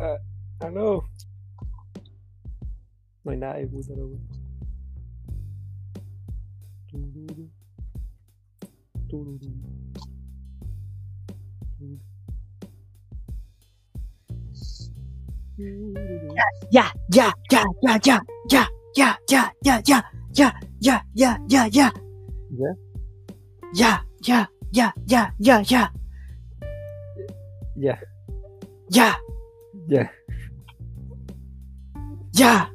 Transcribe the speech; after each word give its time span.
Ah, 0.00 0.16
aló. 0.60 1.02
No 3.24 3.32
hay 3.32 3.38
nada 3.38 3.56
de 3.58 3.66
puta. 3.66 3.94
Tururu. 6.88 7.50
Tururu. 9.08 9.38
Tururu. 11.78 12.18
Ya, 15.58 16.44
ya, 16.70 16.92
ya, 17.10 17.34
ya, 17.50 17.64
ya, 17.82 17.98
ya, 18.06 18.22
ya, 18.48 19.18
ya, 19.28 19.52
ya, 19.64 19.82
ya, 19.84 20.02
ya, 20.32 20.52
ya, 20.80 21.02
ya, 21.14 21.38
ya, 21.48 21.66
ya, 21.66 21.92
¿Ya? 22.50 22.70
ya, 23.74 24.04
ya, 24.22 24.48
ya, 24.70 24.92
ya, 25.06 25.34
ya, 25.38 25.62
ya, 25.62 25.92
Ya, 27.76 27.98
ya, 28.90 29.18
ya. 29.88 30.12
ya. 32.32 32.70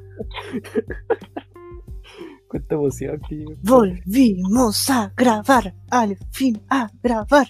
Cuánta 2.48 2.74
emoción 2.74 3.20
que 3.28 3.44
yo. 3.44 3.46
Volvimos 3.62 4.90
a 4.90 5.12
grabar, 5.16 5.74
al 5.90 6.16
fin 6.30 6.60
a 6.68 6.90
grabar. 7.02 7.48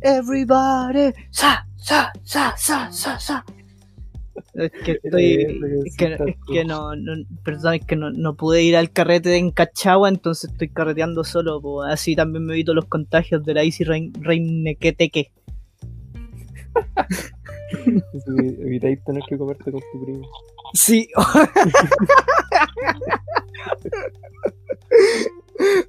Everybody, 0.00 1.12
sa, 1.30 1.66
sa, 1.76 2.12
sa, 2.22 2.54
sa, 2.56 2.92
sa, 2.92 3.18
sa. 3.18 3.44
Es 4.54 4.70
que 4.84 5.00
estoy, 5.02 5.82
es 5.84 5.96
que, 5.96 6.14
es 6.14 6.36
que 6.46 6.64
no, 6.64 6.94
no, 6.94 7.14
perdón, 7.44 7.74
es 7.74 7.86
que 7.86 7.96
no, 7.96 8.10
no 8.10 8.36
pude 8.36 8.62
ir 8.62 8.76
al 8.76 8.90
carrete 8.90 9.36
en 9.36 9.50
Cachagua, 9.50 10.08
entonces 10.08 10.50
estoy 10.52 10.68
carreteando 10.68 11.24
solo, 11.24 11.60
po. 11.60 11.82
así 11.82 12.14
también 12.14 12.44
me 12.44 12.52
evito 12.52 12.72
los 12.74 12.84
contagios 12.86 13.44
de 13.44 13.54
la 13.54 13.64
Easy 13.64 13.82
Rein, 13.82 14.12
Reinequeteque. 14.14 15.24
Que 15.24 15.32
Evitáis 18.60 19.02
tener 19.04 19.22
que 19.28 19.36
comerte 19.38 19.70
con 19.72 19.80
tu 19.92 20.04
primo. 20.04 20.26
Sí. 20.74 21.08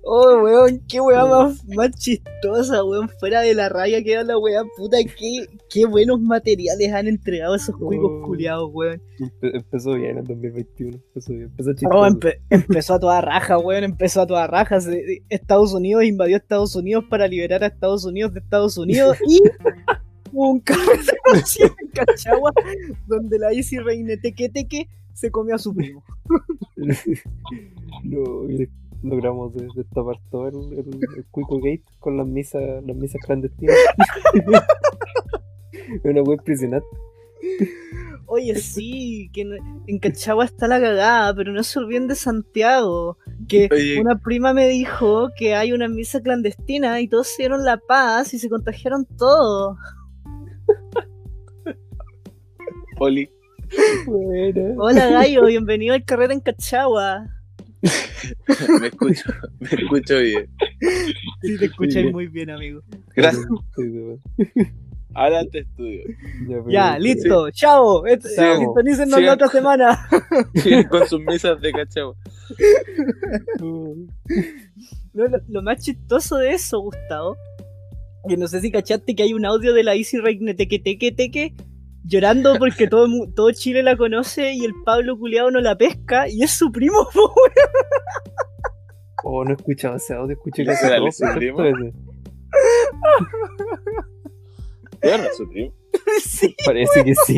Oh, 0.04 0.42
weón, 0.44 0.80
qué 0.88 1.02
weá 1.02 1.26
más, 1.26 1.66
más 1.70 1.90
chistosa, 1.98 2.84
weón. 2.84 3.10
Fuera 3.20 3.42
de 3.42 3.56
la 3.56 3.68
raya 3.68 4.04
que 4.04 4.16
da 4.16 4.24
la 4.24 4.38
weá, 4.38 4.62
puta, 4.78 4.98
qué, 5.18 5.48
qué 5.72 5.86
buenos 5.88 6.22
materiales 6.22 6.94
han 6.94 7.08
entregado 7.08 7.56
esos 7.56 7.76
cuicos 7.76 8.12
Oh. 8.14 8.26
culiados, 8.28 8.70
weón. 8.72 9.02
Empe- 9.20 9.56
empezó 9.56 9.94
bien 9.96 10.20
en 10.20 10.24
2021. 10.24 10.98
Empezó 10.98 11.34
bien. 11.34 11.44
Empezó 11.46 11.74
chistoso. 11.74 11.98
Oh, 12.00 12.06
empe- 12.08 12.40
empezó 12.52 12.94
a 12.94 13.00
toda 13.00 13.20
raja, 13.22 13.58
weón, 13.58 13.84
empezó 13.84 14.22
a 14.22 14.28
toda 14.28 14.46
raja. 14.46 14.78
Estados 15.30 15.74
Unidos 15.74 16.04
invadió 16.04 16.38
Estados 16.38 16.76
Unidos 16.76 17.04
para 17.10 17.28
liberar 17.28 17.64
a 17.64 17.68
Estados 17.68 18.06
Unidos 18.06 18.34
de 18.34 18.42
Estados 18.42 18.78
Unidos 18.78 19.18
y 19.28 19.42
hubo 20.36 20.50
un 20.52 20.60
carrete 20.60 21.14
masivo 21.32 21.76
en 21.82 21.88
Cachagua 21.90 22.52
donde 23.08 23.40
la 23.40 23.52
Easy 23.54 23.80
Reine 23.80 24.18
Teque 24.18 24.50
Teque 24.50 24.88
se 25.14 25.32
comió 25.32 25.56
a 25.56 25.58
su 25.58 25.74
primo. 25.74 26.04
no, 28.04 28.24
logramos 29.04 29.54
de- 29.56 29.68
destapar 29.76 30.18
todo 30.30 30.48
el, 30.50 30.80
el, 30.80 31.00
el 31.18 31.26
Cuico 31.32 31.58
Gate 31.58 31.84
con 32.00 32.18
las 32.18 32.28
misas, 32.28 32.62
las 32.86 32.96
misas 32.96 33.22
clandestinas. 33.26 33.76
Es 35.72 36.04
una 36.04 36.24
wea 36.24 36.38
impresionante. 36.38 36.88
Oye, 38.26 38.56
sí, 38.56 39.30
que 39.32 39.42
en- 39.42 39.84
en 39.86 40.00
Cachagua 40.00 40.46
está 40.46 40.68
la 40.68 40.80
cagada, 40.82 41.36
pero 41.36 41.52
no 41.54 41.62
se 41.64 41.78
olviden 41.78 42.08
de 42.08 42.16
Santiago. 42.16 43.18
Que 43.48 43.70
Oye. 43.72 44.02
una 44.02 44.18
prima 44.18 44.52
me 44.54 44.68
dijo 44.68 45.30
que 45.38 45.54
hay 45.54 45.74
una 45.74 45.88
misa 45.88 46.22
clandestina 46.22 47.00
y 47.02 47.08
todos 47.08 47.28
se 47.28 47.44
dieron 47.44 47.64
la 47.64 47.78
paz 47.78 48.34
y 48.34 48.40
se 48.40 48.50
contagiaron 48.50 49.06
todos. 49.06 49.78
Oli. 53.00 53.30
Buena. 54.06 54.74
Hola 54.78 55.10
Gallo, 55.10 55.46
bienvenido 55.46 55.94
al 55.94 56.06
carrete 56.06 56.34
en 56.34 56.40
Cachagua. 56.40 57.28
Me 58.82 58.88
escucho, 58.88 59.32
me 59.60 59.70
escucho 59.70 60.18
bien. 60.18 60.50
Sí, 61.42 61.58
te 61.58 61.66
escucháis 61.66 62.12
muy 62.12 62.28
bien, 62.28 62.50
amigo. 62.50 62.82
Gracias. 63.16 63.46
Sí, 63.76 63.84
sí, 63.84 64.00
bueno. 64.00 64.22
Adelante, 65.14 65.60
estudio. 65.60 66.04
Ya, 66.68 66.98
listo, 66.98 67.52
chao. 67.52 68.06
Este, 68.08 68.36
Chao. 68.36 68.58
Sintonícenos 68.58 69.22
la 69.22 69.34
otra 69.34 69.48
semana. 69.50 70.10
Con 70.90 71.08
sus 71.08 71.22
misas 71.22 71.62
de 71.62 71.72
cachagua. 71.72 72.16
Uh, 73.62 74.08
No, 75.14 75.28
lo, 75.28 75.38
lo 75.48 75.62
más 75.62 75.82
chistoso 75.82 76.38
de 76.38 76.54
eso, 76.54 76.80
Gustavo, 76.82 77.38
que 78.28 78.36
no 78.36 78.50
sé 78.50 78.60
si 78.60 78.70
cachaste 78.70 79.16
que 79.16 79.24
hay 79.24 79.34
un 79.34 79.46
audio 79.46 79.74
de 79.74 79.84
la 79.84 79.96
Easy 79.96 80.18
Reine 80.18 80.54
Teque 80.56 80.80
Teque 80.80 81.14
Teque 81.14 81.54
llorando 82.08 82.56
porque 82.60 82.88
todo, 82.88 83.08
mu- 83.08 83.32
todo 83.34 83.52
Chile 83.52 83.82
la 83.84 83.98
conoce 83.98 84.54
y 84.54 84.64
el 84.66 84.74
Pablo 84.86 85.18
culiado 85.18 85.52
no 85.52 85.60
la 85.62 85.76
pesca 85.78 86.28
y 86.30 86.44
es 86.44 86.52
su 86.52 86.72
primo, 86.72 87.08
po, 87.14 87.34
Oh, 89.28 89.44
no 89.44 89.52
he 89.52 89.54
escuchado 89.56 89.96
ese 89.96 90.14
audio, 90.14 90.34
escuché 90.36 90.64
que 90.64 90.72
¿Ese 90.72 90.86
hace 90.86 90.88
era 90.88 91.00
Luis 91.00 91.20
Primo? 91.34 91.58
veces. 91.58 91.94
¿Qué 95.02 95.14
onda, 95.14 95.28
su 95.36 95.50
primo? 95.50 95.74
sí. 96.24 96.56
Parece 96.66 97.04
que 97.04 97.16
sí. 97.16 97.36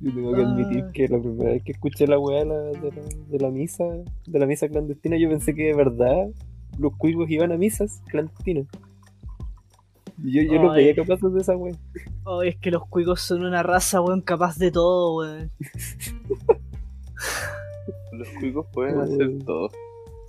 Yo 0.00 0.12
tengo 0.14 0.34
que 0.34 0.42
admitir 0.42 0.84
Ah. 0.84 0.90
que 0.92 1.08
la 1.08 1.18
primera 1.20 1.50
vez 1.52 1.62
que 1.62 1.72
escuché 1.72 2.06
la 2.06 2.18
weá 2.18 2.40
de 2.40 2.46
la, 2.46 2.58
de, 2.58 2.90
la, 2.92 3.02
de 3.28 3.38
la 3.38 3.50
misa, 3.50 3.84
de 4.26 4.38
la 4.38 4.46
misa 4.46 4.68
clandestina, 4.68 5.16
yo 5.16 5.28
pensé 5.28 5.54
que 5.54 5.64
de 5.64 5.74
verdad 5.74 6.26
los 6.78 6.96
cuicos 6.96 7.30
iban 7.30 7.52
a 7.52 7.56
misas 7.56 8.02
clandestinas. 8.08 8.66
Y 10.22 10.32
yo, 10.32 10.54
yo 10.54 10.72
Ay. 10.72 10.84
veía 10.84 10.94
capaces 10.94 11.32
de 11.32 11.40
esa 11.40 11.56
weá. 11.56 11.74
Oh, 12.24 12.42
es 12.42 12.56
que 12.56 12.70
los 12.70 12.86
cuicos 12.88 13.20
son 13.20 13.44
una 13.44 13.62
raza, 13.62 14.00
weón, 14.00 14.22
capaz 14.22 14.56
de 14.58 14.70
todo, 14.70 15.18
weón. 15.18 15.50
Los 18.12 18.28
cuicos 18.40 18.66
pueden 18.72 19.00
hacer 19.00 19.44
todo. 19.44 19.70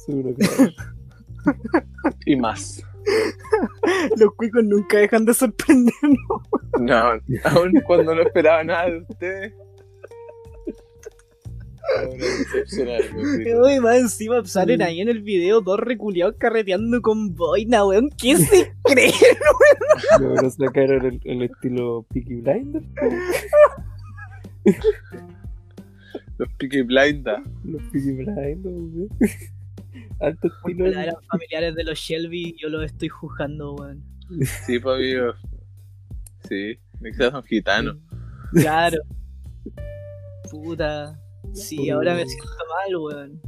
Una 0.07 0.35
cagada. 0.35 0.73
Y 2.25 2.35
más. 2.35 2.83
Los 4.17 4.33
cuicos 4.35 4.63
nunca 4.63 4.97
dejan 4.97 5.25
de 5.25 5.33
sorprendernos. 5.33 6.41
No, 6.79 6.95
aún 7.45 7.81
cuando 7.85 8.13
no 8.13 8.21
esperaba 8.21 8.63
nada 8.63 8.89
de 8.89 8.97
ustedes. 8.99 9.53
Ahora 11.95 12.09
decepcionarme. 12.09 13.43
cuicos. 13.43 13.71
Y 13.71 13.79
más 13.79 13.97
encima 13.97 14.45
salen 14.45 14.81
ahí 14.81 15.01
en 15.01 15.09
el 15.09 15.21
video 15.21 15.61
dos 15.61 15.79
reculeados 15.79 16.35
carreteando 16.37 17.01
con 17.01 17.35
boina, 17.35 17.85
weón. 17.85 18.09
¿Qué 18.17 18.35
se 18.37 18.73
cree? 18.83 19.11
Luego 20.19 20.41
nos 20.41 20.55
sacaron 20.55 21.05
el, 21.05 21.21
el 21.23 21.41
estilo 21.43 22.05
Peaky 22.13 22.35
Blinder. 22.35 22.83
Los 26.37 26.49
Peaky 26.57 26.81
Blinda. 26.83 27.43
Los 27.63 27.81
Peaky 27.91 28.11
Blinders, 28.11 28.63
weón. 28.65 29.09
Alto 30.19 30.47
estilo. 30.47 30.85
Ojalá 30.85 31.03
eran 31.03 31.15
familiares 31.29 31.75
de 31.75 31.83
los 31.83 31.99
Shelby 31.99 32.55
yo 32.59 32.69
los 32.69 32.83
estoy 32.83 33.09
juzgando, 33.09 33.73
weón. 33.75 34.03
Sí, 34.65 34.79
pues 34.79 34.95
amigo. 34.95 35.33
Sí, 36.47 36.77
quizás 37.01 37.31
son 37.31 37.43
gitanos. 37.43 37.97
Claro. 38.53 38.97
Puta. 40.49 41.19
Sí, 41.53 41.89
ahora 41.89 42.13
me 42.13 42.25
siento 42.25 42.47
mal, 42.69 42.95
weón. 42.97 43.41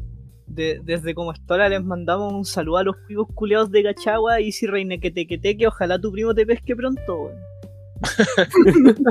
De- 0.48 0.82
desde 0.84 1.14
como 1.14 1.32
Estola 1.32 1.70
les 1.70 1.84
mandamos 1.84 2.34
un 2.34 2.44
saludo 2.46 2.78
a 2.78 2.84
los 2.84 2.96
cuicos 3.06 3.28
culeados 3.36 3.70
de 3.72 3.84
Cachagua 3.84 4.42
y 4.42 4.52
si 4.52 4.66
reine 4.66 5.00
que 5.00 5.12
te 5.12 5.28
que 5.28 5.38
te 5.38 5.56
que 5.56 5.68
ojalá 5.68 6.00
tu 6.00 6.12
primo 6.12 6.34
te 6.34 6.46
pesque 6.46 6.76
pronto, 6.76 7.22
weón. 7.24 7.38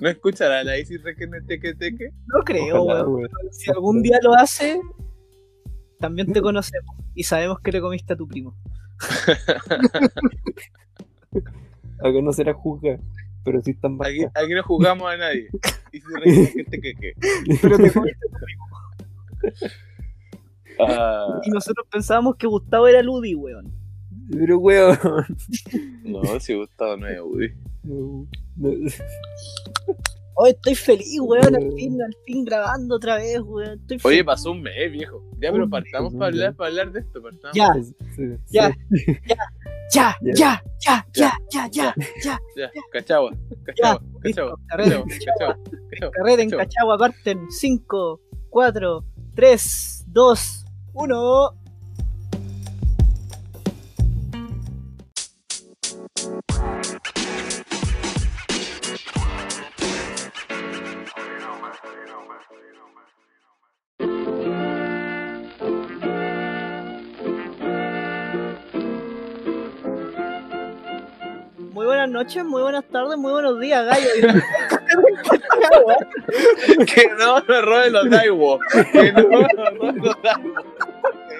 ¿No 0.00 0.08
escuchará 0.08 0.64
la 0.64 0.76
Easy 0.78 0.96
Requene 0.96 1.40
Teque 1.42 1.74
Teque? 1.74 2.10
No 2.26 2.42
creo, 2.44 2.82
Ojalá, 2.84 3.02
weón. 3.04 3.14
weón. 3.16 3.30
Si 3.52 3.70
algún 3.70 4.02
día 4.02 4.18
lo 4.22 4.34
hace, 4.34 4.80
también 5.98 6.32
te 6.32 6.40
conocemos 6.42 6.96
y 7.14 7.22
sabemos 7.24 7.60
que 7.60 7.72
le 7.72 7.80
comiste 7.80 8.12
a 8.12 8.16
tu 8.16 8.26
primo. 8.28 8.54
Acá 12.00 12.20
no 12.22 12.32
será 12.32 12.52
juzgar, 12.52 12.98
pero 13.44 13.60
sí 13.62 13.72
están 13.72 13.98
Aquí, 14.00 14.24
aquí 14.24 14.54
no 14.54 14.62
jugamos 14.62 15.10
a 15.10 15.16
nadie. 15.16 15.48
Easy 15.92 16.06
Requene 16.14 16.64
Teque 16.64 16.94
Teque. 16.94 17.14
Pero 17.60 17.76
te. 17.78 17.92
Ah, 20.78 21.40
Y 21.44 21.50
nosotros 21.50 21.86
pensábamos 21.90 22.36
que 22.36 22.46
Gustavo 22.46 22.88
era 22.88 23.02
Ludi, 23.02 23.34
weón. 23.34 23.72
Pero 24.30 24.58
weón. 24.58 24.98
no, 26.04 26.40
si 26.40 26.54
Gustavo 26.54 26.96
no 26.96 27.08
es 27.08 27.20
Woody. 27.20 27.52
No, 27.82 28.26
no. 28.56 28.70
Hoy 30.34 30.50
estoy 30.50 30.74
feliz, 30.74 31.20
weón, 31.20 31.54
al 31.54 31.72
fin, 31.74 32.00
al 32.02 32.16
fin 32.24 32.44
grabando 32.44 32.96
otra 32.96 33.16
vez, 33.16 33.40
weón. 33.44 33.78
Estoy 33.80 33.96
Oye, 34.04 34.16
feliz. 34.16 34.24
pasó 34.24 34.50
un 34.52 34.62
mes, 34.62 34.90
viejo. 34.90 35.22
Ya, 35.38 35.52
pero 35.52 35.68
partamos 35.68 36.12
para 36.14 36.26
hablar, 36.26 36.54
para 36.56 36.68
hablar 36.70 36.92
de 36.92 37.00
esto. 37.00 37.20
Partamos. 37.22 37.54
Ya. 37.56 37.72
Sí, 38.16 38.22
Ya. 38.50 38.72
sí. 38.90 39.04
ya, 39.28 39.36
Ya. 39.92 40.16
ya, 40.32 40.62
ya, 40.80 41.06
ya, 41.12 41.32
ya, 41.50 41.68
ya, 41.70 41.94
ya. 42.24 42.40
Ya, 42.56 42.70
cachagua, 42.92 43.32
cachagua, 43.64 44.02
cachagua, 44.22 44.58
carrera. 44.68 44.96
en 44.96 45.08
cachagua. 46.50 46.64
Cachagua 46.64 46.98
parten 46.98 47.50
5, 47.50 48.20
4, 48.50 49.04
3, 49.34 50.04
2, 50.08 50.64
1. 50.94 51.61
Buenas 72.02 72.26
noches, 72.26 72.44
muy 72.44 72.62
buenas 72.62 72.84
tardes, 72.86 73.16
muy 73.16 73.30
buenos 73.30 73.60
días, 73.60 73.86
gallo. 73.86 74.08
Que 76.86 77.08
no 77.18 77.40
nos 77.40 77.64
roben 77.64 77.92
los 77.92 78.08
Daiwo. 78.10 78.58
Que 78.92 79.12
no 79.12 79.22
nos 79.22 79.46
roben 79.76 80.02
los 80.02 80.22
Daiwo. 80.22 80.54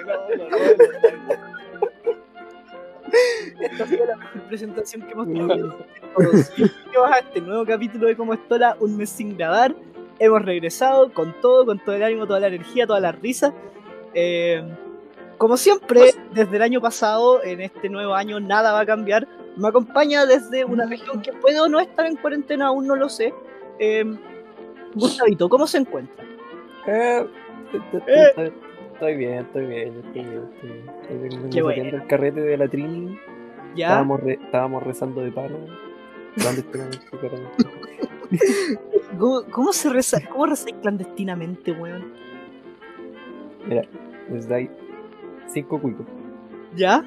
Que 0.02 0.12
no 0.12 0.22
nos 0.34 0.52
roben 0.52 0.78
los 0.78 0.92
Daiwo. 0.92 1.34
Esta 3.60 3.86
sido 3.86 4.06
la 4.06 4.16
mejor 4.16 4.40
presentación 4.42 5.02
que 5.02 5.12
hemos 5.12 5.26
tenido. 5.26 5.76
A 7.06 7.18
este 7.18 7.40
nuevo 7.40 7.66
capítulo 7.66 8.06
de 8.06 8.16
Como 8.16 8.34
Estola, 8.34 8.76
un 8.78 8.96
mes 8.96 9.10
sin 9.10 9.36
grabar. 9.36 9.74
Hemos 10.20 10.44
regresado 10.44 11.12
con 11.12 11.34
todo, 11.40 11.66
con 11.66 11.80
todo 11.80 11.96
el 11.96 12.04
ánimo, 12.04 12.26
toda 12.26 12.38
la 12.38 12.46
energía, 12.48 12.86
toda 12.86 13.00
la 13.00 13.10
risa. 13.10 13.52
Eh, 14.14 14.62
como 15.38 15.56
siempre, 15.56 16.14
desde 16.32 16.56
el 16.56 16.62
año 16.62 16.80
pasado, 16.80 17.42
en 17.42 17.62
este 17.62 17.88
nuevo 17.88 18.14
año, 18.14 18.38
nada 18.38 18.72
va 18.72 18.80
a 18.80 18.86
cambiar. 18.86 19.26
Me 19.56 19.69
acompaña 19.69 20.25
desde 20.26 20.64
una 20.64 20.87
región 20.87 21.20
que 21.22 21.32
puede 21.32 21.60
o 21.60 21.69
no 21.69 21.78
estar 21.81 22.06
en 22.06 22.16
cuarentena, 22.16 22.66
aún 22.69 22.87
no 22.87 22.96
lo 22.96 23.08
sé. 23.08 23.32
Eh, 23.78 24.04
Gustavito, 24.94 25.49
¿cómo 25.49 25.66
se 25.66 25.78
encuentra? 25.78 26.25
Eh, 26.87 27.26
Eh. 28.06 28.26
estoy- 28.28 28.52
Estoy 28.94 29.16
bien, 29.16 29.34
estoy 29.38 29.66
bien, 29.66 29.96
estoy 30.04 30.22
bien. 30.22 30.43
Estoy 31.02 31.19
bien. 31.19 31.32
Estoy 31.32 31.50
el 31.81 32.06
carrete 32.06 32.40
de 32.40 32.56
la 32.56 32.69
Trini. 32.69 33.19
¿Ya? 33.75 33.87
Estábamos, 33.87 34.20
re- 34.20 34.38
estábamos 34.44 34.82
rezando 34.84 35.22
de 35.22 35.32
claramente. 37.20 37.64
¿Cómo, 39.19 39.43
cómo 39.50 39.72
se 39.72 39.88
reza, 39.90 40.19
cómo 40.31 40.46
rezáis 40.46 40.76
clandestinamente, 40.82 41.72
weón? 41.72 42.12
Mira, 43.66 43.82
les 44.31 44.48
dais 44.48 44.70
cinco 45.48 45.81
cuicos, 45.81 46.06
¿Ya? 46.76 47.05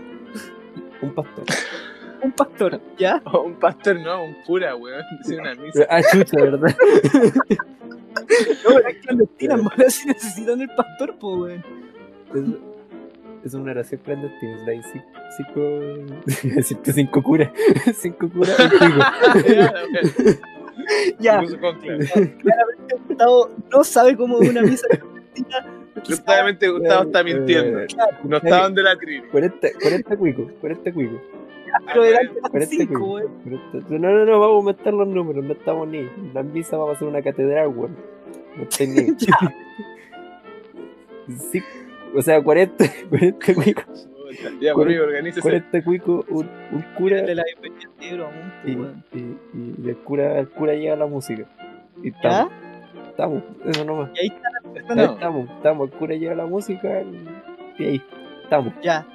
un 1.01 1.13
pastor. 1.13 1.45
Un 2.25 2.31
pastor, 2.31 2.81
¿ya? 2.97 3.21
Oh, 3.31 3.41
Un 3.43 3.53
pastor 3.55 3.99
no, 3.99 4.23
un 4.23 4.33
cura, 4.45 4.75
weón. 4.75 5.03
Es 5.21 5.29
una 5.29 5.53
misa. 5.53 5.85
Ah, 5.89 6.01
chucha, 6.11 6.37
¿verdad? 6.41 6.75
No, 8.63 8.79
las 8.79 8.93
clandestinas, 8.95 9.61
más 9.77 9.93
si 9.93 10.07
necesitan 10.07 10.61
el 10.61 10.69
pastor, 10.69 11.15
pues, 11.19 11.37
weón. 11.37 11.63
Es, 12.33 13.45
es 13.45 13.53
una 13.53 13.71
oración 13.71 14.01
clandestina. 14.03 14.55
Les 14.57 14.65
dais 14.65 14.85
cinco, 15.37 15.61
cinco, 16.27 16.61
cinco, 16.63 16.91
cinco 16.91 17.23
curas. 17.23 17.51
Cinco 17.93 18.27
curas, 18.29 18.59
un 18.59 18.69
cuico. 18.69 19.01
Ya, 21.19 21.43
claramente 21.43 22.95
Gustavo 23.07 23.49
no 23.71 23.83
sabe 23.83 24.17
cómo 24.17 24.41
es 24.41 24.49
una 24.49 24.61
misa 24.63 24.87
clandestina. 24.87 25.65
Justamente 26.07 26.69
Gustavo 26.69 27.03
está 27.03 27.23
mintiendo. 27.23 27.81
No 28.23 28.37
estaban 28.37 28.73
de 28.73 28.83
la 28.83 28.97
trini. 28.97 29.27
40, 29.27 29.67
40 29.79 30.17
cuicos, 30.17 30.51
40 30.61 30.93
cuicos. 30.93 31.21
Pero 31.93 32.03
40 32.51 32.65
cinco. 32.65 33.19
40. 33.43 33.89
No, 33.89 33.99
no, 33.99 34.25
no, 34.25 34.39
vamos 34.39 34.47
a 34.47 34.55
aumentar 34.55 34.93
los 34.93 35.07
números, 35.07 35.43
no 35.43 35.53
estamos 35.53 35.87
ni. 35.87 36.07
La 36.33 36.43
misa 36.43 36.77
vamos 36.77 36.93
a 36.93 36.95
hacer 36.97 37.07
una 37.07 37.21
catedral, 37.21 37.67
weón. 37.69 37.95
No 38.57 38.63
estoy 38.63 38.87
ni. 38.87 39.07
Sí, 41.51 41.59
o 42.15 42.21
sea, 42.21 42.41
40, 42.41 42.85
40 43.09 43.55
cuicos, 43.55 44.07
Ya, 44.61 44.73
por 44.73 44.87
mí, 44.87 44.95
organícese. 44.95 45.41
40 45.41 45.83
cuicos, 45.83 46.25
un, 46.29 46.47
un 46.71 46.81
cura. 46.95 47.21
De 47.23 47.35
la 47.35 47.43
Y, 48.63 48.71
y, 48.71 49.37
y 49.83 49.89
el 49.89 49.97
cura, 49.97 50.39
el 50.39 50.49
cura 50.49 50.73
llega 50.73 50.93
a 50.93 50.97
la 50.97 51.07
música. 51.07 51.47
Y 52.03 52.09
estamos, 52.09 52.51
estamos, 53.09 53.43
eso 53.65 53.85
nomás. 53.85 54.11
Y 54.15 54.19
ahí 54.19 54.27
está, 54.27 54.49
Ahí 54.89 54.95
No, 54.95 55.13
estamos, 55.13 55.49
estamos, 55.49 55.91
el 55.91 55.97
cura 55.97 56.15
llega 56.15 56.33
a 56.33 56.35
la 56.35 56.45
música 56.45 57.01
y, 57.01 57.27
y 57.79 57.85
ahí, 57.85 58.01
estamos. 58.43 58.73
ya. 58.83 59.07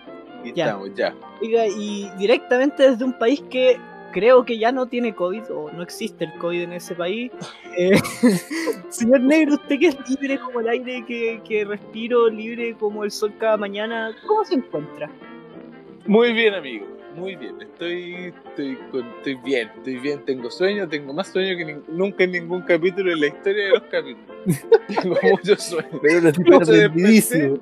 Y 0.45 0.53
Ya. 0.53 0.67
estamos, 0.67 0.95
ya. 0.95 1.15
Oiga, 1.43 1.67
y 1.67 2.09
directamente 2.19 2.91
desde 2.91 3.05
un 3.05 3.13
país 3.19 3.43
que 3.51 3.79
creo 4.13 4.45
que 4.45 4.59
ya 4.59 4.73
no 4.73 4.87
tiene 4.87 5.15
COVID, 5.15 5.43
o 5.53 5.71
no 5.73 5.83
existe 5.83 6.25
el 6.25 6.33
COVID 6.39 6.63
en 6.63 6.73
ese 6.73 6.95
país. 6.95 7.31
eh, 7.79 7.93
señor 8.89 9.21
Negro, 9.21 9.55
usted 9.55 9.79
que 9.79 9.87
es 9.89 9.97
libre 10.09 10.39
como 10.39 10.61
el 10.61 10.69
aire 10.69 11.05
que, 11.07 11.41
que 11.47 11.65
respiro, 11.65 12.29
libre 12.29 12.75
como 12.79 13.05
el 13.05 13.11
sol 13.11 13.33
cada 13.39 13.57
mañana, 13.57 14.15
¿cómo 14.27 14.45
se 14.45 14.55
encuentra? 14.55 15.11
Muy 16.07 16.33
bien, 16.33 16.55
amigo. 16.55 16.87
Muy 17.17 17.35
bien. 17.35 17.61
Estoy, 17.61 18.33
estoy, 18.47 18.79
estoy 19.19 19.35
bien, 19.45 19.69
estoy 19.77 19.97
bien. 19.99 20.25
Tengo 20.25 20.49
sueño, 20.51 20.89
tengo 20.89 21.13
más 21.13 21.27
sueño 21.29 21.57
que 21.57 21.67
nin- 21.67 21.83
nunca 21.89 22.23
en 22.25 22.33
ningún 22.33 22.63
capítulo 22.63 23.13
en 23.13 23.21
la 23.21 23.27
historia 23.27 23.65
de 23.65 23.71
los 23.71 23.83
capítulos. 23.83 24.37
tengo 25.03 25.17
muchos 25.31 25.63
sueños. 25.63 26.01
Pero 26.01 26.21
no 26.21 26.59
No 26.59 26.65
se 26.65 26.73
perdidísimo. 26.89 27.59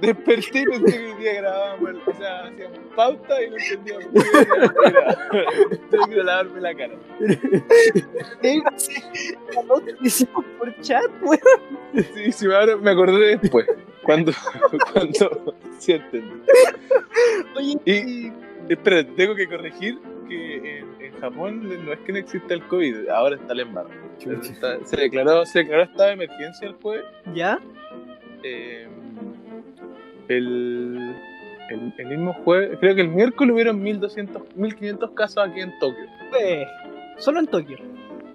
Desperté 0.00 0.60
y 0.60 0.64
pensé 0.64 0.98
que 0.98 1.04
hoy 1.06 1.14
día 1.22 1.34
grabábamos, 1.34 1.90
o 2.06 2.12
sea, 2.14 2.44
hacíamos 2.46 2.78
pauta 2.94 3.42
y 3.42 3.50
no 3.50 3.56
entendíamos 3.56 4.06
qué 4.12 4.38
era. 4.88 5.28
Tengo 5.90 6.06
que 6.06 6.16
lavarme 6.16 6.60
la 6.60 6.74
cara. 6.74 6.94
Sí, 8.42 10.26
por 10.58 10.80
chat, 10.80 11.04
weón. 11.22 11.40
Sí, 12.14 12.32
sí, 12.32 12.46
ahora 12.46 12.76
me 12.76 12.90
acordé 12.90 13.36
después. 13.38 13.66
Cuando, 14.02 14.32
cuando, 14.92 15.54
sí 15.78 15.92
entendí. 15.92 16.42
Oye, 17.56 17.76
Y- 17.84 18.32
Espera, 18.68 19.04
tengo 19.14 19.34
que 19.36 19.46
corregir 19.48 19.96
que 20.28 20.78
en, 20.80 20.86
en 21.00 21.20
Japón 21.20 21.84
no 21.84 21.92
es 21.92 21.98
que 22.00 22.10
no 22.12 22.18
exista 22.18 22.52
el 22.54 22.62
COVID, 22.66 23.08
ahora 23.10 23.36
está 23.36 23.52
el 23.52 23.60
embargo. 23.60 23.90
Se 24.84 24.96
declaró, 24.96 25.46
se 25.46 25.60
declaró 25.60 25.84
estado 25.84 26.08
de 26.08 26.12
emergencia 26.14 26.66
el 26.66 26.74
jueves. 26.74 27.04
¿ya? 27.32 27.60
eh, 28.42 28.88
el, 30.28 31.14
el, 31.70 31.92
el 31.98 32.06
mismo 32.06 32.32
jueves, 32.44 32.78
creo 32.80 32.94
que 32.94 33.02
el 33.02 33.08
miércoles 33.08 33.54
hubieron 33.54 33.82
1200, 33.82 34.56
1500 34.56 35.10
casos 35.12 35.38
aquí 35.38 35.60
en 35.60 35.78
Tokio. 35.78 36.06
Pues, 36.30 36.66
solo 37.18 37.40
en 37.40 37.46
Tokio. 37.46 37.78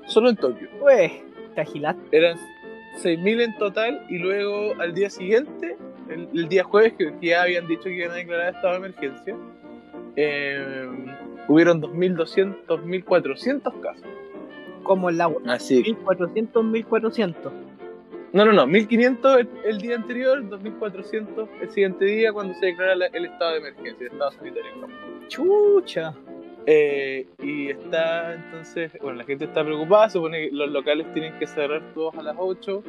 Solo 0.06 0.30
en 0.30 0.36
Tokio. 0.36 0.70
Pues, 0.80 1.12
te 1.56 1.62
agilaste. 1.62 2.18
Eran 2.18 2.38
6000 2.98 3.42
en 3.42 3.58
total 3.58 4.06
y 4.10 4.18
luego 4.18 4.80
al 4.80 4.94
día 4.94 5.10
siguiente, 5.10 5.78
el, 6.10 6.28
el 6.34 6.48
día 6.50 6.64
jueves, 6.64 6.94
que 6.94 7.14
que 7.20 7.28
ya 7.28 7.44
habían 7.44 7.68
dicho 7.68 7.84
que 7.84 7.98
iban 7.98 8.12
a 8.12 8.16
declarar 8.16 8.56
estado 8.56 8.74
de 8.74 8.78
emergencia, 8.88 9.36
eh, 10.16 10.88
hubieron 11.48 11.82
2200, 11.82 12.68
2400 12.68 13.74
casos. 13.76 14.06
Como 14.84 15.10
el 15.10 15.22
agua. 15.22 15.42
Así 15.48 15.76
1400, 15.82 16.64
1400. 16.64 17.54
No, 18.34 18.46
no, 18.46 18.54
no, 18.54 18.66
1500 18.66 19.40
el, 19.42 19.50
el 19.66 19.78
día 19.80 19.96
anterior, 19.96 20.48
2400 20.48 21.50
el 21.62 21.70
siguiente 21.70 22.06
día 22.06 22.32
cuando 22.32 22.54
se 22.54 22.68
declara 22.68 22.96
la- 22.96 23.08
el 23.08 23.26
estado 23.26 23.52
de 23.52 23.58
emergencia, 23.58 24.08
el 24.08 24.14
estado 24.14 24.32
sanitario. 24.32 24.72
Chucha. 25.28 26.14
Eh, 26.66 27.28
y 27.42 27.70
está 27.72 28.36
entonces, 28.36 28.92
bueno, 29.02 29.18
la 29.18 29.24
gente 29.26 29.46
está 29.46 29.64
preocupada, 29.66 30.10
supone 30.10 30.50
que 30.50 30.56
los 30.56 30.70
locales 30.70 31.12
tienen 31.14 31.38
que 31.40 31.48
cerrar 31.48 31.82
todos 31.94 32.16
a 32.16 32.24
las 32.24 32.36
8. 32.38 32.84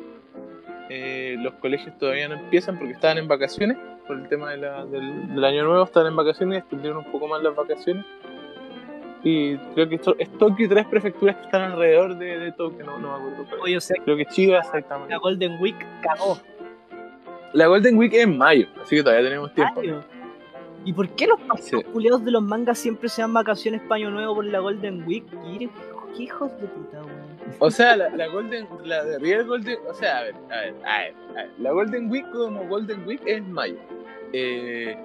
eh, 0.94 1.36
los 1.38 1.54
colegios 1.54 1.96
todavía 1.96 2.28
no 2.28 2.34
empiezan 2.34 2.76
porque 2.76 2.92
estaban 2.92 3.16
en 3.16 3.26
vacaciones, 3.26 3.78
por 4.06 4.18
el 4.18 4.28
tema 4.28 4.50
de 4.50 4.58
la- 4.58 4.84
del, 4.84 5.34
del 5.34 5.44
año 5.44 5.64
nuevo, 5.64 5.84
estaban 5.84 6.10
en 6.10 6.16
vacaciones 6.16 6.56
y 6.56 6.58
extendieron 6.58 6.98
un 6.98 7.10
poco 7.10 7.28
más 7.28 7.42
las 7.42 7.54
vacaciones. 7.56 8.04
Y 9.24 9.56
creo 9.74 9.88
que 9.88 9.94
esto 9.96 10.16
es 10.18 10.28
Tokio 10.38 10.66
y 10.66 10.68
tres 10.68 10.86
prefecturas 10.86 11.36
que 11.36 11.42
están 11.44 11.62
alrededor 11.72 12.16
de, 12.18 12.38
de 12.38 12.52
Tokio, 12.52 12.84
no, 12.84 12.98
no 12.98 13.08
me 13.10 13.14
acuerdo. 13.30 13.44
cuál. 13.48 13.60
Oye, 13.62 13.76
o 13.76 13.80
sea, 13.80 13.96
Creo 14.04 14.16
que 14.16 14.26
Chiba, 14.26 14.62
Saitama. 14.64 15.06
la 15.08 15.16
Golden 15.18 15.60
Week 15.60 15.76
cagó. 16.02 16.38
La 17.52 17.66
Golden 17.66 17.96
Week 17.98 18.12
es 18.14 18.24
en 18.24 18.36
mayo, 18.38 18.66
así 18.82 18.96
que 18.96 19.02
todavía 19.02 19.28
tenemos 19.28 19.52
tiempo. 19.54 19.82
¿Y 20.84 20.92
por 20.92 21.08
qué 21.10 21.26
los 21.28 21.40
paseos 21.42 21.82
Sí. 21.84 21.88
culiados 21.92 22.24
de 22.24 22.32
los 22.32 22.42
mangas 22.42 22.78
siempre 22.78 23.08
se 23.08 23.22
dan 23.22 23.32
vacaciones 23.32 23.80
paño 23.82 24.10
nuevo 24.10 24.34
por 24.36 24.44
la 24.46 24.58
Golden 24.58 25.06
Week? 25.06 25.24
Qué 26.16 26.22
hijos 26.24 26.50
de 26.60 26.66
puta, 26.66 26.98
weón. 27.02 27.32
O 27.58 27.70
sea, 27.70 27.96
la, 27.96 28.10
la 28.10 28.26
Golden, 28.26 28.66
la 28.84 29.04
de 29.04 29.18
Real 29.18 29.44
Golden, 29.46 29.78
o 29.88 29.94
sea, 29.94 30.18
a 30.18 30.22
ver, 30.24 30.34
a 30.50 30.56
ver, 30.60 30.74
a 30.84 30.98
ver, 30.98 31.14
a 31.30 31.32
ver. 31.34 31.50
La 31.58 31.70
Golden 31.70 32.10
Week 32.10 32.28
como 32.32 32.64
Golden 32.68 33.06
Week 33.06 33.20
es 33.24 33.38
en 33.38 33.52
mayo. 33.52 33.76
Eh, 34.32 34.96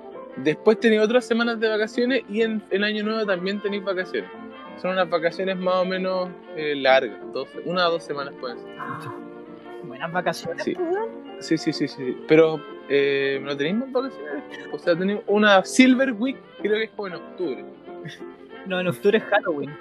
después 0.44 0.80
tenéis 0.80 1.02
otras 1.02 1.26
semanas 1.26 1.60
de 1.60 1.68
vacaciones 1.70 2.24
y 2.30 2.42
en 2.42 2.62
el 2.70 2.84
año 2.84 3.04
nuevo 3.04 3.26
también 3.26 3.62
tenéis 3.62 3.84
vacaciones. 3.84 4.30
Son 4.82 4.92
unas 4.92 5.10
vacaciones 5.10 5.58
más 5.58 5.76
o 5.76 5.86
menos 5.86 6.30
eh, 6.56 6.76
largas, 6.76 7.18
dos, 7.34 7.48
una 7.66 7.88
o 7.88 7.94
dos 7.94 8.04
semanas 8.04 8.34
pueden 8.40 8.60
ser. 8.60 8.76
Ah, 8.80 9.00
buenas 9.84 10.12
vacaciones, 10.12 10.64
Sí. 10.64 10.76
pues. 10.76 10.88
Sí, 11.40 11.58
sí, 11.58 11.74
sí, 11.74 11.88
sí. 11.88 12.18
Pero 12.28 12.60
eh, 12.90 13.40
no 13.44 13.56
tenéis 13.58 13.76
más 13.78 13.92
vacaciones. 13.92 14.44
O 14.72 14.78
sea, 14.80 14.96
tenéis 14.96 15.20
una 15.28 15.64
Silver 15.64 16.12
Week, 16.14 16.38
creo 16.62 16.74
que 16.78 16.84
es 16.86 16.90
como 16.92 17.08
en 17.08 17.14
octubre. 17.16 17.66
No, 18.66 18.80
en 18.80 18.88
octubre 18.88 19.18
es 19.18 19.24
Halloween. 19.26 19.72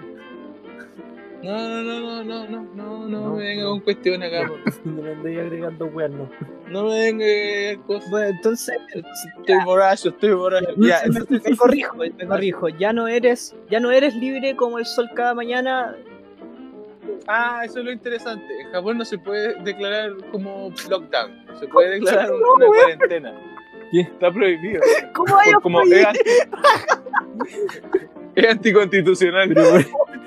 No, 1.42 1.52
no, 1.52 1.82
no, 1.82 2.00
no, 2.00 2.24
no, 2.24 2.48
no, 2.48 2.66
no, 2.74 3.08
no, 3.08 3.34
me 3.36 3.44
venga 3.44 3.64
con 3.64 3.80
cuestiones 3.80 4.32
acá. 4.32 4.50
No 4.84 5.02
le 5.04 5.12
andéis 5.12 5.38
agregando 5.38 5.84
weas, 5.86 6.10
no. 6.10 6.28
No 6.68 6.84
me 6.84 7.12
venga 7.12 7.82
cosas. 7.86 8.10
Bueno, 8.10 8.28
entonces, 8.28 8.76
Estoy 8.94 9.64
borracho, 9.64 10.08
estoy 10.08 10.32
borracho. 10.32 10.74
Ya, 10.78 11.02
me, 11.08 11.20
me 11.38 11.56
corrijo, 11.56 11.96
me 11.96 12.10
corrijo. 12.26 12.68
Ya 12.70 12.92
no 12.92 13.06
eres, 13.06 13.54
ya 13.70 13.78
no 13.80 13.90
eres 13.90 14.14
libre 14.16 14.56
como 14.56 14.78
el 14.78 14.86
sol 14.86 15.08
cada 15.14 15.34
mañana. 15.34 15.94
Ah, 17.28 17.62
eso 17.64 17.80
es 17.80 17.84
lo 17.84 17.92
interesante. 17.92 18.44
En 18.62 18.70
Japón 18.72 18.98
no 18.98 19.04
se 19.04 19.18
puede 19.18 19.54
declarar 19.62 20.12
como 20.32 20.70
lockdown. 20.88 21.44
Se 21.60 21.66
puede 21.68 21.90
declarar 22.00 22.30
No, 22.40 22.54
una 22.54 22.66
cuarentena. 22.66 23.34
¿Qué? 23.92 24.00
Está 24.00 24.32
prohibido. 24.32 24.80
¿Cómo 25.14 25.36
hay 25.38 25.52
como 25.54 25.80
es 25.82 26.04
anti- 26.04 26.20
Es 28.34 28.48
anticonstitucional. 28.50 29.48
Pero, 29.54 29.78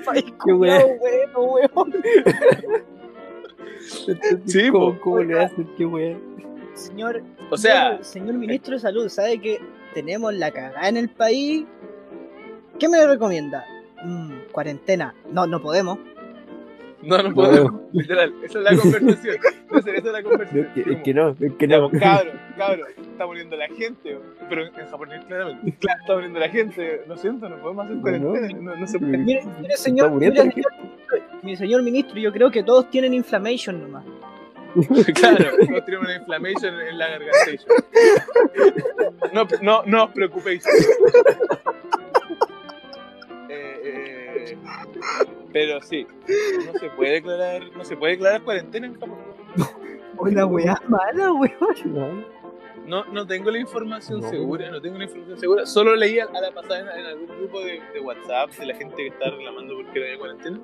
Qué 0.14 0.32
culiao, 0.38 0.88
bueno, 0.98 1.40
weón. 1.40 1.94
Sí, 4.46 4.68
¿cómo, 4.70 4.94
po. 4.94 5.00
cómo 5.00 5.18
le 5.20 5.42
hacen? 5.42 5.68
Qué 5.76 5.84
weón. 5.84 6.20
Señor, 6.74 7.22
O 7.50 7.56
sea, 7.56 7.90
señor, 7.92 8.04
señor 8.04 8.34
ministro 8.34 8.74
de 8.74 8.80
salud, 8.80 9.08
¿sabe 9.08 9.40
que 9.40 9.60
tenemos 9.94 10.32
la 10.34 10.50
cagada 10.50 10.88
en 10.88 10.96
el 10.96 11.08
país? 11.08 11.64
¿Qué 12.78 12.88
me 12.88 13.04
recomienda? 13.06 13.64
Mm, 14.04 14.52
cuarentena. 14.52 15.14
No, 15.30 15.46
no 15.46 15.60
podemos. 15.60 15.98
No, 17.02 17.16
no 17.18 17.22
No. 17.30 17.34
podemos. 17.34 17.72
Literal, 17.92 18.34
esa 18.42 18.58
es 18.58 18.64
la 18.64 18.76
conversación. 18.76 19.36
Entonces, 19.62 19.94
esa 19.94 20.06
es 20.06 20.12
la 20.12 20.22
conversación. 20.22 20.66
es, 20.66 20.72
que, 20.74 20.80
es 20.80 20.86
Como, 20.86 21.02
que 21.02 21.14
no, 21.14 21.28
es 21.40 21.52
que 21.58 21.66
no. 21.66 21.90
Cabro, 21.90 22.32
cabro, 22.56 22.86
está 22.86 23.26
muriendo 23.26 23.56
la 23.56 23.68
gente, 23.68 24.18
pero 24.48 24.66
en 24.66 24.72
japonés 24.72 25.24
claramente. 25.26 25.76
Claro, 25.80 26.00
está 26.00 26.14
muriendo 26.14 26.38
la 26.38 26.48
gente. 26.48 27.02
Lo 27.06 27.16
siento, 27.16 27.48
no 27.48 27.56
podemos 27.60 27.84
hacer 27.84 27.96
No, 27.96 28.02
cuarentena. 28.02 28.60
No, 28.60 28.76
no 28.76 28.86
se 28.86 28.98
puede. 28.98 29.18
Mire, 29.18 29.42
mire, 29.44 29.74
Está 29.74 29.76
señor, 29.76 30.10
muriendo 30.10 30.44
mire, 30.44 30.54
señor, 30.54 30.72
mi 31.42 31.56
señor 31.56 31.82
ministro, 31.82 32.18
yo 32.18 32.32
creo 32.32 32.50
que 32.50 32.62
todos 32.62 32.90
tienen 32.90 33.14
inflammation 33.14 33.80
nomás. 33.80 34.04
Claro, 35.14 35.50
no 35.68 35.82
tenemos 35.82 36.06
una 36.06 36.16
inflammation 36.16 36.80
en 36.80 36.96
la 36.98 37.08
garganta. 37.08 37.64
No, 39.32 39.48
no, 39.62 39.82
no 39.84 40.04
os 40.04 40.10
preocupéis. 40.12 40.64
Eh, 43.52 43.80
eh, 44.52 44.58
pero 45.52 45.80
sí, 45.82 46.06
no 46.66 46.78
se 46.78 46.88
puede 46.90 47.12
declarar, 47.14 47.62
no 47.76 47.84
se 47.84 47.96
puede 47.96 48.12
declarar 48.12 48.42
cuarentena 48.42 48.86
en 48.86 48.94
Japón. 48.94 49.18
Una 50.18 50.46
weá 50.46 50.80
mala, 50.88 51.32
weón. 51.32 52.24
No, 52.86 53.04
no 53.06 53.26
tengo 53.26 53.50
la 53.50 53.58
información 53.58 54.20
No. 54.20 54.30
segura, 54.30 54.70
no 54.70 54.80
tengo 54.80 54.98
la 54.98 55.04
información 55.04 55.38
segura. 55.38 55.66
Solo 55.66 55.94
leí 55.96 56.18
a, 56.18 56.24
a 56.24 56.40
la 56.40 56.50
pasada 56.52 56.80
en, 56.80 57.00
en 57.00 57.06
algún 57.06 57.26
grupo 57.38 57.60
de, 57.60 57.80
de 57.92 58.00
WhatsApp 58.00 58.50
de 58.50 58.66
la 58.66 58.74
gente 58.74 58.96
que 58.96 59.06
está 59.08 59.30
reclamando 59.30 59.76
porque 59.76 59.98
no 60.00 60.04
había 60.06 60.18
cuarentena. 60.18 60.58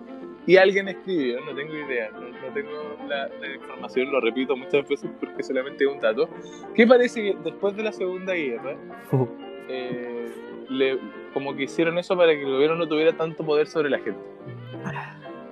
Y 0.47 0.57
alguien 0.57 0.89
escribió, 0.89 1.41
no 1.45 1.55
tengo 1.55 1.75
idea, 1.75 2.11
no, 2.13 2.21
no 2.21 2.53
tengo 2.55 2.97
la, 3.09 3.29
la 3.29 3.55
información, 3.55 4.13
lo 4.13 4.21
repito 4.21 4.57
muchas 4.57 4.89
veces 4.89 5.11
porque 5.19 5.43
solamente 5.43 5.85
es 5.85 5.91
un 5.91 5.99
dato. 5.99 6.29
Que 6.75 6.87
parece 6.87 7.21
que 7.23 7.37
después 7.45 7.75
de 7.77 7.83
la 7.83 7.93
Segunda 7.93 8.33
Guerra, 8.35 8.77
eh, 9.69 10.27
le- 10.69 10.99
como 11.35 11.55
que 11.55 11.65
hicieron 11.65 11.99
eso 11.99 12.17
para 12.17 12.33
que 12.33 12.43
el 12.43 12.51
gobierno 12.51 12.77
no 12.77 12.87
tuviera 12.89 13.13
tanto 13.17 13.45
poder 13.45 13.67
sobre 13.67 13.91
la 13.91 13.99
gente. 13.99 14.21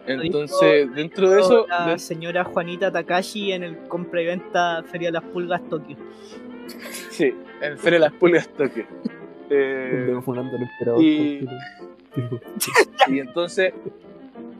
Entonces, 0.07 0.95
dentro 0.95 1.31
de 1.31 1.41
eso, 1.41 1.67
la 1.69 1.87
de- 1.93 1.99
señora 1.99 2.45
Juanita 2.45 2.91
Takashi 2.93 3.53
en 3.53 3.63
el 3.63 3.79
compra 3.89 4.21
y 4.23 4.27
venta 4.27 4.83
Feria 4.91 5.09
de 5.09 5.13
las 5.13 5.23
Pulgas 5.25 5.63
Tokio. 5.69 5.97
sí, 7.11 7.35
en 7.61 7.79
Feria 7.79 7.99
de 7.99 8.05
las 8.07 8.13
Pulgas 8.13 8.49
Tokio. 8.49 8.85
Eh, 9.51 10.05
y- 11.01 11.47
tranquilo. 11.47 11.61
Y 13.09 13.19
entonces, 13.19 13.73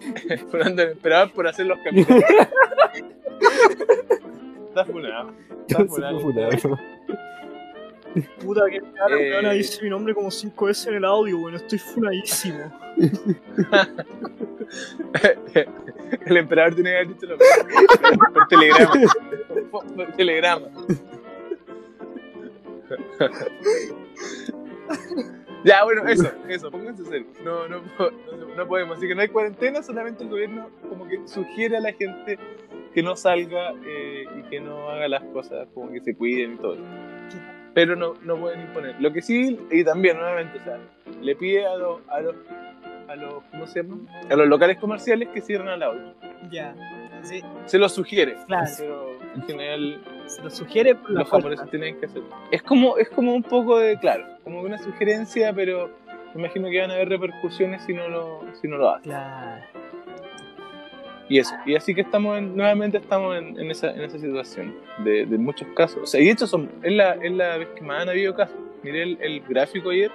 Fernando 0.51 0.83
el 0.83 0.91
Emperador 0.93 1.31
por 1.33 1.47
hacer 1.47 1.67
los 1.67 1.79
capítulos. 1.79 2.23
Está 4.69 4.85
funado. 4.85 5.31
Está 5.69 5.85
funado. 5.87 6.19
Puta 8.41 8.63
que 8.71 8.81
claro, 8.81 9.17
Eh. 9.17 9.31
weón, 9.43 9.55
dice 9.57 9.83
mi 9.83 9.91
nombre 9.91 10.15
como 10.15 10.31
cinco 10.31 10.67
veces 10.67 10.87
en 10.87 10.95
el 10.95 11.05
audio, 11.05 11.39
weón, 11.39 11.55
estoy 11.57 11.79
funadísimo. 11.79 12.73
El 16.27 16.37
emperador 16.37 16.75
tiene 16.75 16.91
que 16.91 16.97
haber 16.97 17.09
dicho 17.09 17.27
lo 17.27 17.37
mismo. 17.37 18.19
Por 18.33 18.49
telegrama. 18.49 18.93
Por, 19.71 19.95
por 19.95 20.13
telegrama. 20.13 20.69
Ya, 25.65 25.83
bueno, 25.85 26.07
eso, 26.07 26.31
eso, 26.49 26.71
pónganse 26.71 27.05
serio. 27.07 27.27
No, 27.43 27.67
no, 27.69 27.79
no, 27.99 28.11
no 28.57 28.69
podemos. 28.69 28.99
Así 28.99 29.09
que 29.09 29.15
no 29.15 29.23
hay 29.23 29.29
cuarentena, 29.29 29.83
solamente 29.83 30.23
el 30.23 30.29
gobierno 30.31 30.69
como 30.89 31.09
que 31.09 31.27
sugiere 31.27 31.79
a 31.79 31.81
la 31.81 31.93
gente 31.93 32.39
que 32.93 33.03
no 33.03 33.17
salga 33.17 33.73
eh, 33.85 34.25
y 34.39 34.43
que 34.51 34.61
no 34.61 34.91
haga 34.91 35.09
las 35.09 35.25
cosas 35.25 35.67
como 35.73 35.91
que 35.91 36.01
se 36.01 36.15
cuiden 36.15 36.55
y 36.55 36.57
todo. 36.59 36.77
Pero 37.75 37.97
no, 37.97 38.15
no 38.23 38.37
pueden 38.37 38.61
imponer. 38.63 39.01
Lo 39.01 39.13
que 39.13 39.21
sí, 39.21 39.59
y 39.71 39.85
también, 39.85 40.17
nuevamente, 40.19 40.59
o 40.59 40.65
sea, 40.65 40.79
le 41.21 41.35
pide 41.37 41.67
a 41.67 41.77
los, 41.77 42.01
a 42.09 42.21
los, 42.21 42.35
a 43.09 43.17
los, 43.17 43.43
¿cómo 43.51 43.67
se 43.67 43.83
llama? 43.83 43.99
A 44.31 44.37
los 44.37 44.47
locales 44.47 44.79
comerciales 44.79 45.29
que 45.31 45.41
cierren 45.41 45.69
a 45.69 45.77
la 45.77 45.91
8. 45.91 46.15
Ya. 46.51 46.75
Sí, 47.23 47.43
Se 47.67 47.79
lo 47.79 47.89
sugiere. 47.89 48.37
Claro. 48.47 48.71
Pero 48.79 49.19
en 49.35 49.43
general 49.43 50.03
se 50.27 50.43
lo 50.43 50.51
sugiere 50.51 50.95
por 50.95 51.11
la 51.11 51.21
los 51.21 51.31
japoneses 51.31 51.69
tienen 51.71 51.99
que 51.99 52.07
hacer. 52.07 52.23
Es 52.51 52.63
como, 52.63 52.97
es 52.99 53.09
como 53.11 53.35
un 53.35 53.43
poco 53.43 53.79
de, 53.79 53.99
claro, 53.99 54.25
como 54.45 54.61
una 54.61 54.79
sugerencia, 54.79 55.53
pero 55.53 55.91
me 56.35 56.43
imagino 56.43 56.69
que 56.69 56.81
van 56.81 56.91
a 56.91 56.95
haber 56.95 57.09
repercusiones 57.09 57.83
si 57.85 57.93
no 57.93 58.09
lo, 58.09 58.45
si 58.61 58.69
no 58.69 58.77
lo 58.77 58.91
hacen. 58.91 59.11
Claro. 59.11 59.84
Y 61.29 61.39
eso. 61.39 61.55
Y 61.65 61.75
así 61.75 61.95
que 61.95 62.03
estamos 62.03 62.37
en- 62.39 62.57
nuevamente 62.57 62.99
estamos 62.99 63.37
en, 63.37 63.59
en 63.59 63.71
esa, 63.71 63.91
en 63.93 64.03
esa 64.03 64.19
situación 64.19 64.75
de, 64.99 65.27
muchos 65.39 65.67
casos. 65.75 66.03
O 66.03 66.07
sea, 66.07 66.21
y 66.21 66.27
de 66.27 66.31
hecho 66.33 66.47
son, 66.47 66.71
es, 66.83 66.93
la, 66.93 67.13
es 67.15 67.33
la 67.33 67.57
vez 67.57 67.69
que 67.75 67.81
más 67.83 68.03
han 68.03 68.11
habido 68.11 68.35
casos. 68.35 68.57
Miré 68.83 69.17
el, 69.19 69.41
gráfico 69.41 69.91
ayer 69.91 70.11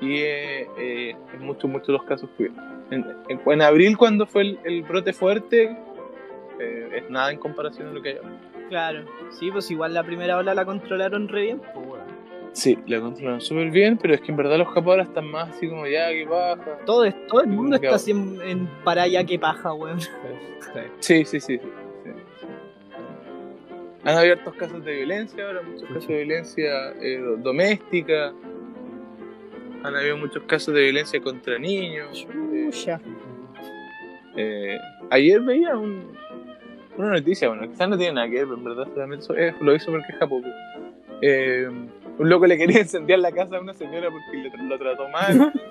y 0.00 0.18
eh, 0.18 0.68
eh, 0.78 1.16
en 1.32 1.42
muchos, 1.42 1.70
muchos 1.70 1.88
los 1.88 2.02
casos 2.04 2.28
que 2.36 2.50
en, 2.90 3.06
en, 3.28 3.62
abril 3.62 3.96
cuando 3.96 4.26
fue 4.26 4.58
el, 4.64 4.82
brote 4.82 5.12
fuerte 5.14 5.76
eh, 6.58 6.88
es 6.94 7.10
nada 7.10 7.32
en 7.32 7.38
comparación 7.38 7.88
a 7.88 7.92
lo 7.92 8.02
que 8.02 8.10
hay 8.10 8.16
ahora. 8.16 8.38
Claro. 8.68 9.04
Sí, 9.30 9.50
pues 9.50 9.70
igual 9.70 9.94
la 9.94 10.04
primera 10.04 10.36
ola 10.36 10.54
la 10.54 10.64
controlaron 10.64 11.28
re 11.28 11.42
bien, 11.42 11.62
pues, 11.74 11.86
weón. 11.86 11.99
Sí, 12.52 12.76
la 12.86 13.00
controlan 13.00 13.40
súper 13.40 13.70
bien, 13.70 13.96
pero 13.96 14.14
es 14.14 14.20
que 14.20 14.32
en 14.32 14.36
verdad 14.36 14.58
los 14.58 14.68
japoneses 14.68 15.08
están 15.08 15.26
más 15.30 15.50
así 15.50 15.68
como 15.68 15.86
ya, 15.86 16.08
que 16.10 16.24
baja. 16.26 16.78
Todo, 16.84 17.04
es- 17.04 17.26
todo 17.28 17.42
el 17.42 17.46
mundo 17.48 17.76
está 17.76 17.94
así 17.94 18.10
en, 18.10 18.40
en 18.42 18.66
para 18.84 19.02
allá 19.02 19.24
que 19.24 19.38
paja, 19.38 19.72
weón. 19.72 20.00
Sí, 20.00 20.08
sí, 21.00 21.24
sí. 21.24 21.40
sí, 21.40 21.58
sí. 21.58 21.60
Han 24.04 24.16
habido 24.16 24.34
hartos 24.34 24.54
casos 24.54 24.84
de 24.84 24.96
violencia 24.96 25.44
ahora, 25.46 25.62
muchos 25.62 25.86
casos 25.88 26.08
de 26.08 26.16
violencia 26.24 26.92
eh, 27.00 27.18
do- 27.18 27.36
doméstica. 27.36 28.32
Han 29.82 29.94
habido 29.96 30.16
muchos 30.16 30.42
casos 30.44 30.74
de 30.74 30.80
violencia 30.82 31.20
contra 31.20 31.58
niños. 31.58 32.26
Eh, 32.52 32.70
eh, 34.36 34.78
ayer 35.10 35.40
veía 35.40 35.76
un, 35.76 36.12
una 36.96 37.10
noticia, 37.10 37.48
bueno, 37.48 37.68
quizás 37.68 37.88
no 37.88 37.96
tiene 37.98 38.14
nada 38.14 38.28
que 38.28 38.36
ver, 38.36 38.44
pero 38.46 38.56
en 38.56 38.64
verdad 38.64 38.88
solamente 38.92 39.24
eso- 39.24 39.36
eh, 39.36 39.54
lo 39.60 39.74
hizo 39.74 39.90
porque 39.90 40.12
es 40.12 40.18
Japón. 40.18 40.44
Eh, 41.22 41.68
un 42.20 42.28
loco 42.28 42.46
le 42.46 42.56
quería 42.58 42.80
incendiar 42.80 43.18
la 43.18 43.32
casa 43.32 43.56
a 43.56 43.60
una 43.60 43.74
señora 43.74 44.08
porque 44.10 44.36
le- 44.36 44.68
lo 44.68 44.78
trató 44.78 45.08
mal. 45.08 45.52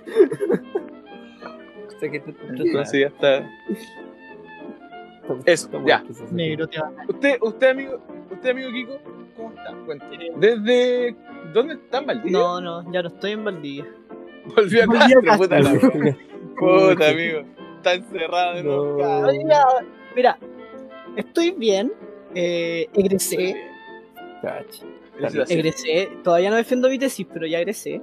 O 1.87 1.99
sea 1.99 2.09
que 2.11 2.19
te- 2.21 2.31
te- 2.31 2.45
Entonces 2.63 3.01
ya 3.01 3.07
está. 3.07 3.49
Eso, 5.45 5.69
ya. 5.85 6.01
Negro 6.31 6.67
te 6.67 6.79
va. 6.79 6.91
Usted, 7.09 7.37
usted 7.41 7.69
amigo, 7.71 7.99
usted 8.31 8.49
amigo 8.51 8.69
Kiko, 8.71 8.97
¿cómo 9.35 9.49
está? 9.49 9.73
Cuénteme. 9.85 10.29
¿Desde 10.37 11.15
dónde 11.53 11.73
está 11.73 11.97
en 11.99 12.05
Valdivia? 12.05 12.39
No, 12.39 12.61
no, 12.61 12.91
ya 12.93 13.01
no 13.01 13.09
estoy 13.09 13.31
en 13.31 13.43
Valdivia. 13.43 13.85
Volvió 14.55 14.83
a 14.83 14.85
Volví 14.85 14.97
a 14.97 14.99
Castro, 15.01 15.21
Castro. 15.23 15.37
puta 15.37 15.59
la. 15.59 16.17
Puta, 16.57 17.09
amigo. 17.09 17.41
Está 17.77 17.93
encerrado 17.95 18.55
de 18.55 18.63
nuevo. 18.63 18.97
No. 18.97 19.87
Mira, 20.15 20.37
estoy 21.17 21.51
bien. 21.51 21.91
Eh, 22.33 22.87
egresé, 22.93 23.55
Cacha. 24.41 24.85
Egresé. 25.49 26.09
Todavía 26.23 26.49
no 26.49 26.55
defiendo 26.55 26.89
mi 26.89 26.97
tesis, 26.97 27.27
pero 27.31 27.45
ya 27.47 27.59
egresé. 27.59 28.01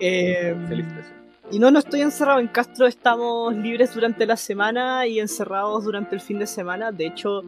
Eh, 0.00 0.54
Felicitaciones. 0.68 1.20
y 1.50 1.58
no, 1.58 1.70
no 1.70 1.78
estoy 1.78 2.02
encerrado. 2.02 2.40
En 2.40 2.48
Castro 2.48 2.86
estamos 2.86 3.54
libres 3.54 3.94
durante 3.94 4.26
la 4.26 4.36
semana 4.36 5.06
y 5.06 5.20
encerrados 5.20 5.84
durante 5.84 6.14
el 6.14 6.20
fin 6.20 6.38
de 6.38 6.46
semana. 6.46 6.92
De 6.92 7.06
hecho, 7.06 7.42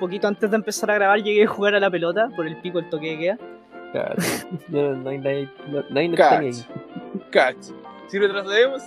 poquito 0.00 0.26
antes 0.28 0.50
de 0.50 0.56
empezar 0.56 0.90
a 0.90 0.94
grabar 0.94 1.22
llegué 1.22 1.44
a 1.44 1.46
jugar 1.46 1.74
a 1.74 1.80
la 1.80 1.90
pelota 1.90 2.28
por 2.34 2.46
el 2.46 2.56
pico 2.60 2.78
el 2.78 2.88
toque 2.88 3.10
que 3.10 3.18
queda. 3.18 3.38
Ya 3.94 4.14
no, 4.68 4.94
no 4.96 5.10
hay 5.10 5.18
nadie. 5.18 5.48
No. 5.68 6.16
Cach. 7.30 7.56
Si 8.08 8.18
retrocedemos 8.18 8.82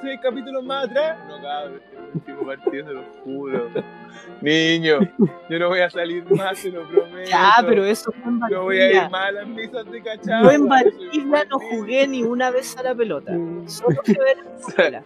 seis 0.00 0.20
capítulos 0.22 0.62
más 0.62 0.88
atrás, 0.88 1.18
no 1.26 1.36
este 1.74 1.87
último 2.14 2.46
partido 2.46 2.86
se 2.86 2.92
lo 2.94 3.02
juro. 3.24 3.68
Niño, 4.40 4.98
yo 5.50 5.58
no 5.58 5.68
voy 5.68 5.80
a 5.80 5.90
salir 5.90 6.24
más, 6.30 6.58
se 6.58 6.70
lo 6.70 6.86
prometo. 6.88 7.28
Ya, 7.30 7.56
pero 7.66 7.84
eso 7.84 8.12
fue 8.12 8.30
en 8.32 8.38
No 8.38 8.62
voy 8.64 8.78
a 8.78 8.90
ir 8.90 8.96
Valdivia. 8.96 9.08
más 9.10 9.28
a 9.28 9.32
las 9.32 9.48
misas 9.48 9.90
de 9.90 10.02
cachagua. 10.02 10.42
Yo 10.42 10.50
en 10.56 10.68
Valdivia 10.68 11.44
no 11.50 11.58
jugué 11.58 12.06
ni 12.08 12.22
una 12.22 12.50
vez 12.50 12.76
a 12.76 12.82
la 12.82 12.94
pelota. 12.94 13.32
Solo 13.66 14.00
que 14.02 14.12
ver 14.12 14.36
escuela. 14.68 15.02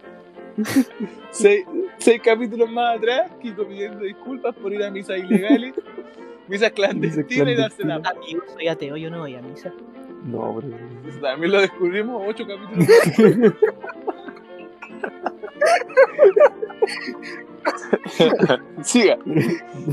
seis, 1.31 1.65
seis 1.97 2.21
capítulos 2.23 2.69
más 2.69 2.97
atrás, 2.97 3.31
Kiko 3.41 3.65
pidiendo 3.67 3.99
disculpas 3.99 4.55
por 4.55 4.71
ir 4.73 4.83
a 4.83 4.91
misas 4.91 5.17
ilegales, 5.17 5.73
misas 6.47 6.71
clandestinas 6.71 7.49
y 7.49 7.55
darse 7.55 7.83
la. 7.83 7.95
Amigo, 7.95 8.43
soy 8.53 8.67
ateo, 8.67 8.97
yo 8.97 9.09
no 9.09 9.19
voy 9.19 9.35
a 9.35 9.41
misa. 9.41 9.73
No, 10.25 10.59
pero. 10.61 10.75
Eso 11.09 11.19
También 11.19 11.51
lo 11.51 11.59
descubrimos 11.61 12.21
ocho 12.27 12.45
capítulos 12.47 12.87
más. 13.53 13.53
Siga, 18.83 19.17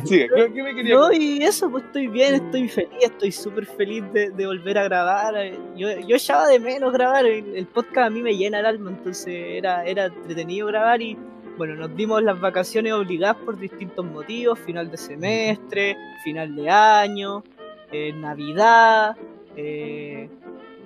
siga. 0.05 0.27
¿Qué, 0.35 0.53
qué 0.53 0.63
me 0.63 0.75
quería 0.75 0.97
No, 0.97 1.13
y 1.13 1.43
eso, 1.43 1.71
pues 1.71 1.85
estoy 1.85 2.09
bien, 2.09 2.35
estoy 2.35 2.69
feliz, 2.69 2.91
estoy 3.01 3.31
súper 3.31 3.65
feliz 3.65 4.03
de, 4.13 4.31
de 4.31 4.47
volver 4.47 4.79
a 4.79 4.85
grabar. 4.85 5.35
Yo, 5.77 5.89
yo 6.01 6.17
echaba 6.17 6.49
de 6.49 6.59
menos 6.59 6.93
grabar, 6.93 7.27
el, 7.27 7.55
el 7.55 7.67
podcast 7.67 8.09
a 8.09 8.11
mí 8.11 8.23
me 8.23 8.37
llena 8.37 8.61
el 8.61 8.67
alma, 8.67 8.91
entonces 8.91 9.29
era, 9.29 9.85
era 9.85 10.07
entretenido 10.07 10.67
grabar 10.67 11.01
y 11.01 11.17
bueno, 11.57 11.75
nos 11.75 11.95
dimos 11.95 12.23
las 12.23 12.41
vacaciones 12.41 12.93
obligadas 12.93 13.37
por 13.45 13.59
distintos 13.59 14.05
motivos, 14.05 14.59
final 14.59 14.91
de 14.91 14.97
semestre, 14.97 15.97
final 16.25 16.57
de 16.57 16.71
año, 16.71 17.45
eh, 17.93 18.13
Navidad, 18.15 19.17
eh, 19.57 20.29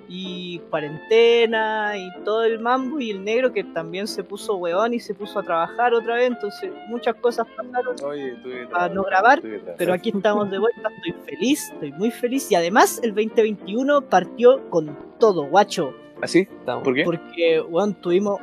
y 0.07 0.59
cuarentena 0.69 1.97
y 1.97 2.09
todo 2.23 2.43
el 2.43 2.59
mambo 2.59 2.99
y 2.99 3.11
el 3.11 3.23
negro 3.23 3.51
que 3.51 3.63
también 3.63 4.07
se 4.07 4.23
puso 4.23 4.55
weón 4.55 4.93
y 4.93 4.99
se 4.99 5.13
puso 5.13 5.39
a 5.39 5.43
trabajar 5.43 5.93
otra 5.93 6.15
vez, 6.15 6.27
entonces 6.27 6.71
muchas 6.87 7.15
cosas 7.15 7.47
pasaron 7.55 7.95
Oye, 8.03 8.35
que 8.43 8.67
para 8.67 8.93
no 8.93 9.03
grabar, 9.03 9.41
que 9.41 9.61
pero 9.77 9.93
aquí 9.93 10.11
estamos 10.15 10.49
de 10.51 10.59
vuelta, 10.59 10.89
estoy 10.95 11.23
feliz, 11.25 11.71
estoy 11.73 11.91
muy 11.93 12.11
feliz 12.11 12.51
y 12.51 12.55
además 12.55 12.99
el 13.03 13.15
2021 13.15 14.01
partió 14.03 14.69
con 14.69 14.97
todo, 15.19 15.47
guacho, 15.47 15.93
¿Así? 16.21 16.39
Estamos. 16.39 16.83
¿Por 16.83 16.93
qué? 16.95 17.03
porque 17.03 17.61
weón 17.61 17.93
tuvimos, 17.95 18.39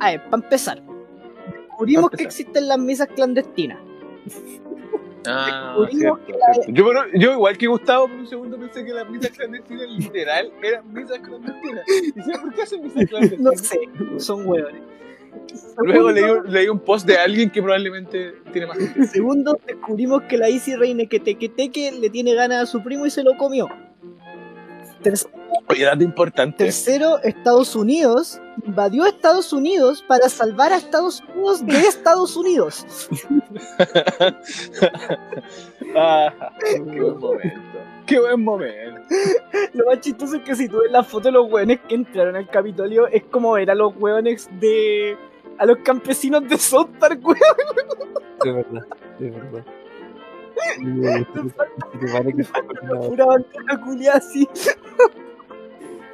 a 0.00 0.10
ver, 0.10 0.24
para 0.24 0.42
empezar, 0.42 0.82
descubrimos 1.52 2.10
Pa' 2.10 2.16
que 2.16 2.22
empezar. 2.22 2.26
existen 2.26 2.68
las 2.68 2.78
misas 2.78 3.08
clandestinas. 3.08 3.78
Ah, 5.28 5.76
descubrimos 5.80 6.20
cierto, 6.26 6.44
cierto. 6.54 6.72
Yo, 6.72 6.84
bueno, 6.84 7.00
yo 7.14 7.32
igual 7.32 7.56
que 7.58 7.66
Gustavo 7.66 8.08
por 8.08 8.16
un 8.18 8.26
segundo 8.26 8.58
pensé 8.58 8.84
que 8.84 8.92
las 8.92 9.08
misas 9.08 9.30
clandestinas 9.30 9.88
literal 9.90 10.52
eran 10.62 10.92
misas 10.92 11.18
clandestinas. 11.20 11.84
Y 11.88 12.12
decía, 12.12 12.40
¿por 12.40 12.54
qué 12.54 12.62
hacen 12.62 12.82
misas 12.82 13.04
clandestinas? 13.08 13.42
No 13.52 13.52
sé, 13.58 13.78
son 14.18 14.46
hueones. 14.46 14.82
Luego 15.78 16.10
leí, 16.10 16.24
un- 16.24 16.50
leí 16.52 16.68
un 16.68 16.78
post 16.80 17.06
de 17.06 17.18
alguien 17.18 17.50
que 17.50 17.62
probablemente 17.62 18.34
tiene 18.52 18.66
más 18.66 18.78
gente. 18.78 19.04
Segundo, 19.04 19.58
descubrimos 19.66 20.22
que 20.22 20.38
la 20.38 20.48
Isi 20.48 20.74
Reine 20.74 21.08
que 21.08 21.20
teque 21.20 21.48
teque 21.50 21.92
le 21.92 22.08
tiene 22.10 22.34
ganas 22.34 22.62
a 22.62 22.66
su 22.66 22.82
primo 22.82 23.04
y 23.06 23.10
se 23.10 23.22
lo 23.22 23.36
comió. 23.36 23.68
Tercero, 25.02 25.32
Oye, 25.68 25.84
dato 25.84 26.02
importante. 26.02 26.64
tercero, 26.64 27.18
Estados 27.22 27.76
Unidos 27.76 28.40
invadió 28.64 29.06
Estados 29.06 29.52
Unidos 29.52 30.02
para 30.06 30.28
salvar 30.28 30.72
a 30.72 30.76
Estados 30.76 31.22
Unidos 31.34 31.66
de 31.66 31.78
Estados 31.80 32.36
Unidos. 32.36 32.86
Ah, 35.94 36.52
qué 36.60 36.78
buen 36.80 37.18
momento. 37.18 37.78
Qué 38.06 38.20
buen 38.20 38.44
momento. 38.44 39.00
Lo 39.72 39.86
más 39.86 40.00
chistoso 40.00 40.36
es 40.36 40.42
que 40.42 40.54
si 40.54 40.68
tú 40.68 40.78
ves 40.78 40.90
la 40.90 41.02
foto 41.02 41.28
de 41.28 41.32
los 41.32 41.50
hueones 41.50 41.80
que 41.88 41.94
entraron 41.94 42.36
al 42.36 42.48
Capitolio, 42.48 43.08
es 43.08 43.24
como 43.24 43.52
ver 43.52 43.70
a 43.70 43.74
los 43.74 43.96
hueones 43.96 44.48
de. 44.60 45.16
a 45.58 45.66
los 45.66 45.78
campesinos 45.78 46.46
de 46.48 46.58
South 46.58 46.90
Park, 46.98 47.20
weón. 47.24 47.38
De 48.44 48.52
verdad, 48.52 48.86
de 49.18 49.30
verdad. 49.30 49.64
Pura 53.08 53.24
bandera 53.24 53.80
culiada 53.84 54.18
así. 54.18 54.48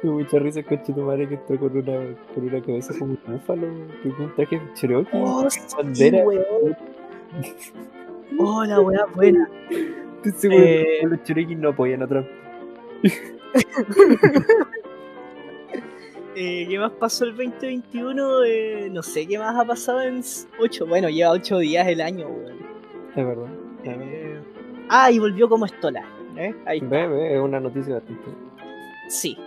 Dio 0.03 0.13
mucha 0.19 0.39
risa 0.39 0.63
coche 0.63 0.93
tu 0.93 1.01
madre 1.01 1.27
que 1.27 1.35
entró 1.35 1.59
con 1.59 1.77
una, 1.77 2.15
con 2.33 2.47
una 2.47 2.61
cabeza 2.61 2.93
como 2.97 3.13
un 3.13 3.19
búfalo, 3.25 3.67
que 4.01 4.09
un 4.09 4.35
traje 4.35 4.61
cherokee, 4.73 5.09
Oh, 5.13 5.47
bandera. 5.77 6.23
Oh, 8.39 8.65
la 8.65 8.79
weá 8.81 9.05
buena. 9.15 9.49
Eh, 10.25 10.99
que 11.01 11.07
los 11.07 11.23
cherokees 11.23 11.57
no 11.57 11.69
apoyan 11.69 12.03
a 12.03 12.07
Trump. 12.07 12.27
Eh, 16.35 16.65
¿Qué 16.67 16.79
más 16.79 16.91
pasó 16.93 17.25
el 17.25 17.37
2021? 17.37 18.43
Eh, 18.43 18.89
no 18.91 19.03
sé 19.03 19.27
qué 19.27 19.37
más 19.37 19.55
ha 19.55 19.65
pasado 19.65 20.01
en 20.01 20.23
8. 20.59 20.87
Bueno, 20.87 21.07
lleva 21.07 21.29
8 21.31 21.59
días 21.59 21.87
el 21.87 22.01
año, 22.01 22.27
weón. 22.27 22.57
Es 23.15 23.23
verdad. 23.23 23.49
Eh, 23.83 24.39
ah, 24.89 25.11
y 25.11 25.19
volvió 25.19 25.47
como 25.47 25.67
estola. 25.67 26.03
¿eh? 26.37 26.55
Ahí 26.65 26.79
está. 26.79 26.89
Ve, 26.89 27.07
ve, 27.07 27.35
es 27.35 27.39
una 27.39 27.59
noticia 27.59 27.95
bastante. 27.95 28.31
Sí, 29.09 29.37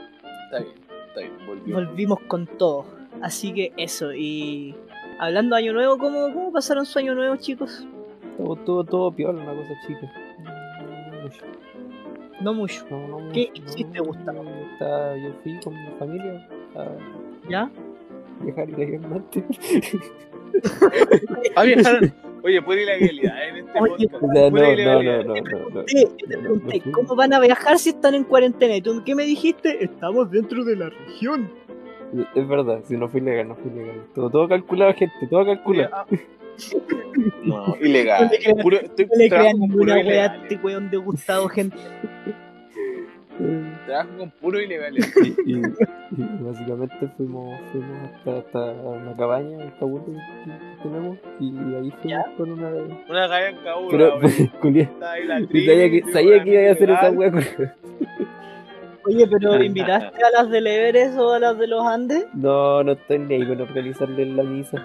Está 0.46 0.58
bien, 0.60 0.74
está 1.08 1.20
bien. 1.20 1.32
Volvió. 1.46 1.74
volvimos 1.76 2.20
con 2.28 2.46
todo. 2.46 2.84
Así 3.22 3.52
que 3.52 3.72
eso. 3.76 4.12
Y 4.14 4.74
hablando 5.18 5.56
de 5.56 5.62
Año 5.62 5.72
Nuevo, 5.72 5.98
¿cómo, 5.98 6.32
cómo 6.32 6.52
pasaron 6.52 6.84
su 6.86 6.98
Año 6.98 7.14
Nuevo, 7.14 7.36
chicos? 7.36 7.86
Todo, 8.36 8.56
todo, 8.56 8.84
todo 8.84 9.12
piola, 9.12 9.42
una 9.42 9.54
cosa 9.54 9.74
chica. 9.86 10.12
No 10.42 11.22
mucho. 11.22 11.44
No 12.40 12.54
mucho. 12.54 12.86
No, 12.90 13.08
no 13.20 13.32
¿Qué 13.32 13.48
mucho, 13.48 13.62
hiciste, 13.66 13.98
no. 13.98 14.04
Gustavo? 14.04 14.44
Estaba- 14.72 15.16
yo 15.16 15.32
fui 15.42 15.58
con 15.60 15.74
mi 15.74 15.90
familia 15.98 16.48
a 16.76 16.86
¿Ya? 17.48 17.70
viajar 18.42 18.68
ilegalmente. 18.70 19.44
Ah, 21.56 21.64
viajaron. 21.64 22.12
Oye, 22.46 22.62
pura 22.62 22.80
ilegalidad 22.80 23.48
en 23.48 23.56
este 23.56 23.80
Oye, 23.80 24.08
podcast. 24.08 24.22
No, 24.22 24.50
Pura 24.50 24.76
no, 24.76 25.02
no, 25.02 25.22
no, 25.24 25.84
te 25.84 26.38
pregunté, 26.38 26.82
¿cómo 26.92 27.16
van 27.16 27.32
a 27.32 27.40
viajar 27.40 27.76
si 27.76 27.88
están 27.88 28.14
en 28.14 28.22
cuarentena? 28.22 28.76
¿Y 28.76 28.82
tú 28.82 29.02
qué 29.04 29.16
me 29.16 29.24
dijiste? 29.24 29.82
Estamos 29.82 30.30
dentro 30.30 30.64
de 30.64 30.76
la 30.76 30.88
región. 30.90 31.50
Es 32.36 32.46
verdad, 32.46 32.82
si 32.84 32.96
no 32.96 33.08
fui 33.08 33.20
legal, 33.20 33.48
no 33.48 33.56
fui 33.56 33.72
legal. 33.72 34.00
Todo, 34.14 34.30
todo 34.30 34.48
calculado, 34.48 34.94
gente, 34.94 35.12
todo 35.28 35.44
calculado. 35.44 35.90
Ah. 35.92 36.06
No, 37.42 37.76
ilegal. 37.80 38.26
No 38.26 38.30
le 38.30 38.38
crean- 38.38 38.58
Puro, 38.58 38.76
estoy 38.80 39.06
No 39.06 39.18
le 39.18 39.28
crean 39.28 39.58
ninguna 39.58 39.94
wea 39.94 40.00
a 40.02 40.04
ilegal. 40.06 40.40
este 40.42 40.56
weón 40.64 40.88
de 40.90 40.96
Gustavo, 40.98 41.48
gente. 41.48 41.76
Trabajo 43.86 44.08
con 44.18 44.30
puro 44.30 44.60
ilegal. 44.60 44.94
Y, 45.46 45.52
y- 45.52 45.62
y 46.16 46.42
básicamente 46.42 47.08
fuimos, 47.16 47.58
fuimos 47.72 48.10
hasta, 48.10 48.38
hasta 48.38 48.58
una 48.82 49.16
cabaña 49.16 49.62
en 49.64 49.70
Kabul 49.72 50.02
que 50.04 50.82
tenemos 50.82 51.18
y 51.40 51.74
ahí 51.74 51.90
fuimos 52.02 52.26
con 52.36 52.50
una. 52.52 52.68
Una 53.08 53.26
galla 53.26 53.48
en 53.50 53.56
Kabul. 53.58 53.88
Pero, 53.90 54.20
yo 54.20 54.28
sabía 55.00 55.90
que, 55.90 56.02
sabía 56.12 56.42
que 56.44 56.50
iba 56.62 56.68
a 56.68 56.72
hacer 56.72 56.90
esa 56.90 57.12
culiá. 57.12 57.74
Oye, 59.08 59.28
pero 59.28 59.62
¿invitaste 59.62 60.24
a 60.24 60.30
las 60.42 60.50
del 60.50 60.66
Everest 60.66 61.16
o 61.18 61.32
a 61.34 61.38
las 61.38 61.56
de 61.58 61.66
los 61.68 61.84
Andes? 61.86 62.26
No, 62.34 62.82
no 62.82 62.92
estoy 62.92 63.18
ni 63.20 63.34
ahí 63.34 63.46
con 63.46 63.60
organizarle 63.60 64.26
la 64.26 64.42
misa. 64.42 64.84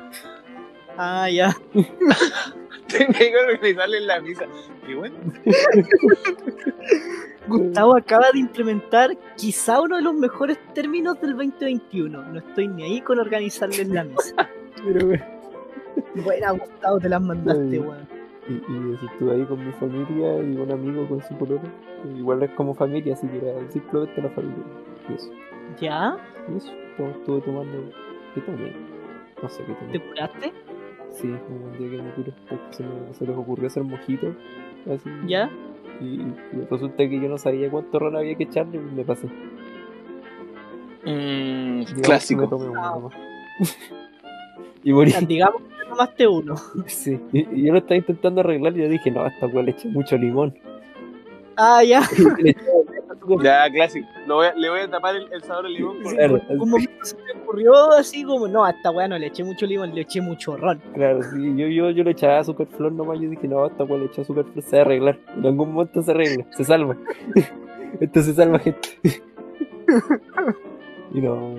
Ah, 1.04 1.28
ya. 1.32 1.52
Tenía 2.88 3.18
que 3.18 3.36
organizarle 3.38 3.98
en 3.98 4.08
la 4.08 4.22
misa. 4.22 4.46
Qué 4.86 4.94
bueno. 4.94 5.16
Gustavo 7.48 7.96
acaba 7.96 8.32
de 8.32 8.38
implementar 8.38 9.18
quizá 9.36 9.82
uno 9.82 9.96
de 9.96 10.04
los 10.04 10.14
mejores 10.14 10.60
términos 10.76 11.20
del 11.20 11.32
2021. 11.32 12.22
No 12.22 12.38
estoy 12.38 12.68
ni 12.68 12.84
ahí 12.84 13.02
con 13.02 13.20
organizarles 13.20 13.88
la 13.88 14.04
misa. 14.04 14.36
Pero, 14.86 15.08
wea. 15.08 15.40
Buena, 16.24 16.52
Gustavo, 16.52 17.00
te 17.00 17.10
las 17.10 17.22
mandaste, 17.22 17.80
weón. 17.80 18.08
Y, 18.48 18.54
y 18.54 18.98
estuve 19.04 19.34
ahí 19.34 19.46
con 19.46 19.66
mi 19.66 19.72
familia 19.74 20.38
y 20.38 20.56
un 20.56 20.72
amigo 20.72 21.10
con 21.10 21.20
su 21.24 21.36
pololo. 21.36 21.64
Igual 22.16 22.44
es 22.44 22.52
como 22.52 22.76
familia, 22.76 23.16
así 23.16 23.28
que 23.28 23.38
era 23.40 23.54
simplemente 23.72 24.22
la 24.22 24.30
familia. 24.30 24.64
Y 25.10 25.14
eso. 25.14 25.32
¿Ya? 25.80 26.16
Y 26.48 26.58
eso, 26.58 26.72
estuve 27.00 27.42
tomando. 27.42 27.92
¿Qué 28.36 28.42
tomé? 28.42 28.76
No 29.42 29.50
sé 29.50 29.64
qué 29.64 29.74
¿Te 29.74 29.98
tomé. 30.00 30.10
curaste? 30.10 30.54
Sí, 31.14 31.28
un 31.28 31.78
día 31.78 31.90
que 31.98 32.02
me 32.04 32.12
curé. 32.12 32.34
porque 32.50 32.74
Se, 32.74 32.84
me- 32.84 33.14
se 33.14 33.26
les 33.26 33.36
ocurrió 33.38 33.68
hacer 33.68 33.84
mojito. 33.84 34.34
Así. 34.92 35.10
¿Ya? 35.28 35.50
Y, 36.00 36.06
y 36.22 36.66
resulta 36.70 36.98
que 36.98 37.20
yo 37.20 37.28
no 37.30 37.38
sabía 37.38 37.70
cuánto 37.70 38.00
ron 38.00 38.16
había 38.16 38.36
que 38.36 38.44
echarle 38.44 38.78
y 38.78 38.96
me 38.96 39.04
pasé. 39.04 39.28
Mm, 41.06 41.80
Digamos 41.80 41.94
Me 41.96 42.02
clásico. 42.02 42.48
tomé 42.48 42.70
uno 42.70 42.82
Ah. 42.84 42.92
nomás. 42.96 43.14
y 44.84 44.94
morí. 44.94 45.14
Digamos 45.28 45.62
que 45.64 45.86
tomaste 45.90 46.28
uno. 46.28 46.56
Sí. 46.88 47.20
Y, 47.34 47.40
y 47.62 47.66
yo 47.66 47.74
lo 47.74 47.80
estaba 47.80 47.96
intentando 47.98 48.42
arreglar 48.42 48.76
y 48.78 48.82
yo 48.82 48.90
dije, 48.90 49.12
no, 49.12 49.26
esta 49.26 49.48
weá 49.48 49.64
le 49.64 49.72
eché 49.72 49.88
mucho 49.90 50.18
limón. 50.18 50.54
Ah, 51.58 51.84
ya. 51.84 52.02
Le 52.40 52.52
eché. 52.52 52.62
Ya, 53.44 53.70
clásico. 53.72 54.08
Lo 54.28 54.36
voy 54.36 54.48
a- 54.48 54.54
le 54.56 54.70
voy 54.70 54.80
a 54.80 54.90
tapar 54.90 55.16
el, 55.16 55.32
el 55.32 55.44
sabor 55.44 55.66
al 55.66 55.74
limón 55.74 55.98
Claro. 56.02 56.42
Un 56.50 56.70
momento 56.70 56.92
se 57.04 57.16
me 57.18 57.42
ocurrió 57.42 57.92
así 57.92 58.24
como, 58.24 58.48
no, 58.48 58.64
a 58.66 58.72
esta 58.72 58.92
weá 58.92 59.08
no 59.08 59.18
le 59.18 59.28
eché 59.28 59.44
mucho 59.44 59.66
limón, 59.66 59.94
le 59.94 60.02
eché 60.02 60.22
mucho 60.22 60.58
ron. 60.58 60.82
Claro, 60.94 61.22
sí, 61.24 61.56
yo, 61.56 61.68
yo, 61.68 61.90
yo 61.92 62.04
le 62.04 62.12
echaba 62.12 62.40
azúcar 62.40 62.68
flor 62.68 62.92
nomás, 62.92 63.20
yo 63.20 63.30
dije, 63.30 63.48
no, 63.48 63.66
esta 63.66 63.84
weá 63.84 64.00
le 64.00 64.06
eché 64.06 64.22
azúcar 64.22 64.46
flor, 64.46 64.64
se 64.64 64.76
va 64.76 64.82
a 64.82 64.86
arreglar. 64.86 65.20
En 65.38 65.46
algún 65.46 65.74
momento 65.74 66.02
se 66.02 66.12
arregla, 66.12 66.46
se 66.52 66.64
salva. 66.64 66.96
Esto 68.00 68.22
se 68.22 68.34
salva, 68.34 68.60
gente. 68.60 68.90
y 71.14 71.22
no, 71.22 71.56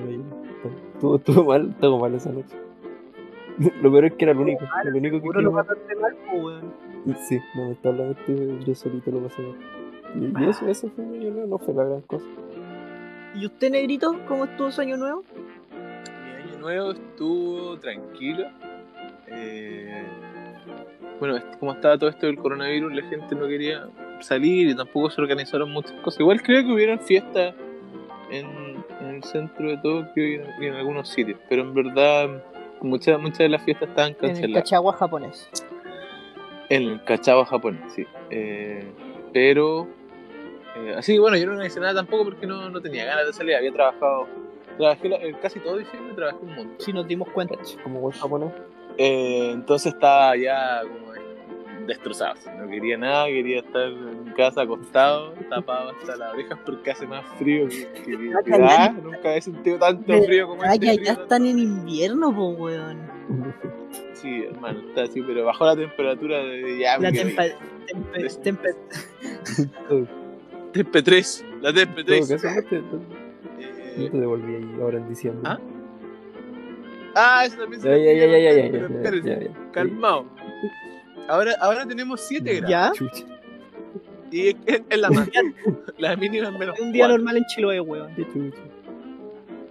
estuvo, 0.95 1.17
estuvo 1.17 1.45
mal, 1.45 1.71
estuvo 1.71 1.99
mal 1.99 2.15
esa 2.15 2.31
noche. 2.31 2.57
Lo 3.83 3.91
peor 3.93 4.07
es 4.07 4.15
que 4.15 4.25
era 4.25 4.33
el 4.33 4.39
único, 4.39 4.65
el 4.85 4.95
único 4.95 5.21
que 5.21 5.43
lo 5.43 5.53
pasaste 5.53 5.95
mal, 5.97 6.17
weón. 6.33 6.73
Sí, 7.29 7.39
lamentablemente 7.55 8.59
yo 8.65 8.75
solito 8.75 9.11
lo 9.11 9.21
pasé 9.21 9.43
mal. 9.43 9.57
Y, 10.15 10.43
y 10.45 10.49
eso, 10.49 10.67
eso 10.69 10.91
fue, 10.95 11.05
yo 11.21 11.31
no, 11.31 11.47
no 11.47 11.59
fue 11.59 11.75
la 11.75 11.85
gran 11.85 12.01
cosa. 12.03 12.25
¿Y 13.35 13.47
usted, 13.47 13.71
negrito, 13.71 14.15
cómo 14.29 14.45
estuvo 14.45 14.71
su 14.71 14.81
año 14.83 14.97
nuevo? 14.97 15.25
Mi 15.73 16.43
año 16.51 16.59
nuevo 16.61 16.91
estuvo 16.93 17.79
tranquilo. 17.79 18.45
Eh, 19.29 20.05
bueno, 21.19 21.39
como 21.59 21.73
estaba 21.73 21.97
todo 21.97 22.11
esto 22.11 22.27
del 22.27 22.37
coronavirus, 22.37 22.93
la 22.95 23.03
gente 23.09 23.35
no 23.35 23.47
quería 23.49 23.89
salir 24.21 24.69
y 24.69 24.75
tampoco 24.77 25.09
se 25.11 25.21
organizaron 25.21 25.71
muchas 25.71 25.93
cosas. 26.03 26.21
Igual 26.21 26.43
creo 26.43 26.63
que 26.65 26.73
hubieron 26.73 26.99
fiestas 27.01 27.55
en, 28.31 28.47
en 29.01 29.07
el 29.17 29.23
centro 29.25 29.69
de 29.71 29.79
Tokio 29.79 30.27
y 30.29 30.35
en, 30.35 30.45
y 30.61 30.67
en 30.67 30.75
algunos 30.75 31.09
sitios, 31.09 31.39
pero 31.49 31.63
en 31.63 31.73
verdad 31.75 32.29
muchas 32.83 33.19
muchas 33.21 33.39
de 33.39 33.49
las 33.49 33.63
fiestas 33.63 33.89
estaban 33.89 34.11
En 34.11 34.17
el 34.17 34.21
canceladas. 34.21 34.63
cachagua 34.65 34.93
japonés. 34.95 35.51
En 36.69 36.83
el 36.83 37.05
cachao 37.05 37.45
japonés, 37.45 37.93
sí. 37.95 38.05
Eh, 38.31 38.85
pero. 39.33 39.89
Eh, 40.77 40.95
así 40.97 41.15
que 41.15 41.21
bueno, 41.21 41.37
yo 41.37 41.47
no 41.47 41.65
hice 41.65 41.81
nada 41.81 41.95
tampoco 41.95 42.25
porque 42.25 42.47
no, 42.47 42.71
no 42.71 42.81
tenía 42.81 43.05
ganas 43.05 43.27
de 43.27 43.33
salir. 43.33 43.57
Había 43.57 43.73
trabajado, 43.73 44.27
trabajé 44.79 45.09
la, 45.09 45.17
eh, 45.17 45.35
casi 45.41 45.61
todo 45.61 45.79
diciembre, 45.79 46.15
trabajé 46.15 46.39
un 46.43 46.55
montón. 46.55 46.77
Sí, 46.79 46.93
nos 46.93 47.07
dimos 47.07 47.29
cuenta. 47.31 47.57
Como 47.83 48.01
buen 48.01 48.17
japonés. 48.17 48.53
Eh, 48.99 49.51
entonces 49.53 49.93
estaba 49.95 50.37
ya 50.37 50.83
como 50.83 51.13
destrozado. 51.87 52.35
No 52.59 52.69
quería 52.69 52.97
nada, 52.97 53.27
quería 53.27 53.61
estar 53.61 53.89
en 53.89 54.33
casa 54.37 54.63
acostado, 54.63 55.33
tapado 55.51 55.91
hasta 55.91 56.17
las 56.17 56.33
orejas 56.33 56.59
porque 56.65 56.91
hace 56.91 57.07
más 57.07 57.25
frío 57.39 57.69
que, 57.69 57.89
que, 58.03 58.33
ah, 58.35 58.43
que 58.45 58.55
ah, 58.55 58.95
Nunca 59.03 59.35
he 59.35 59.41
sentido 59.41 59.79
tanto 59.79 60.23
frío 60.23 60.49
como 60.49 60.63
Ay, 60.63 60.75
este. 60.75 60.91
Ay, 60.91 60.99
ya 61.05 61.13
están 61.13 61.47
en 61.47 61.59
invierno, 61.59 62.35
po, 62.35 62.51
weón. 62.51 63.01
Sí, 64.15 64.45
hermano, 64.45 64.81
está 64.89 65.03
así, 65.03 65.21
pero 65.23 65.45
bajó 65.45 65.67
la 65.67 65.77
temperatura 65.77 66.39
de 66.39 66.79
ya. 66.79 66.99
La 66.99 67.13
temperatura. 67.13 67.59
TP3, 70.73 71.61
la 71.61 71.71
TP3. 71.71 72.67
Te, 72.69 72.77
eh, 74.05 74.11
te 74.11 74.19
devolví 74.19 74.55
ahí 74.55 74.77
ahora 74.81 74.99
en 74.99 75.09
diciembre. 75.09 75.43
¿Ah? 75.45 75.61
Ah, 77.15 77.45
eso 77.45 77.59
también 77.59 77.83
se 77.83 77.89
ya, 77.89 77.97
ya, 77.97 78.27
ya, 78.27 79.21
ya, 79.21 79.41
ya, 79.41 79.73
Calmado. 79.73 80.27
Ahora, 81.29 81.53
ahora 81.61 81.87
tenemos 81.87 82.21
7 82.23 82.61
grados. 82.61 82.99
¿Ya? 82.99 83.27
Y 84.31 84.49
es, 84.49 84.83
la 84.97 85.11
más. 85.11 85.29
la 85.99 86.17
mínima 86.17 86.49
es 86.49 86.59
menos. 86.59 86.81
Un 86.81 86.91
día 86.93 87.07
normal 87.07 87.37
en 87.37 87.45
Chiloé, 87.45 87.81
weón. 87.81 88.11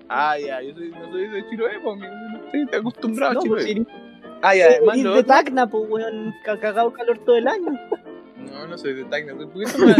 Ah, 0.07 0.37
ya, 0.37 0.61
yo 0.61 0.75
soy, 0.75 0.91
no 0.91 1.09
soy 1.09 1.27
de 1.27 1.49
Chiloé, 1.49 1.79
pues, 1.83 1.97
no 1.99 2.59
estoy 2.61 2.79
acostumbrado 2.79 3.39
a 3.39 3.41
pues 3.41 3.65
Chiloé. 3.65 3.85
Pues, 3.85 3.97
ah, 4.43 4.55
ya, 4.55 4.65
además. 4.65 4.97
Y 4.97 5.03
de 5.03 5.23
Tacna, 5.23 5.67
pues, 5.67 5.89
weón, 5.89 6.33
cagado 6.43 6.93
calor 6.93 7.17
todo 7.25 7.37
el 7.37 7.47
año. 7.47 7.71
No, 8.49 8.67
no 8.67 8.77
soy 8.77 8.93
de 8.93 9.03
Tacna, 9.05 9.33
soy 9.33 9.43
un 9.45 9.51
poquito 9.51 9.77
más. 9.85 9.97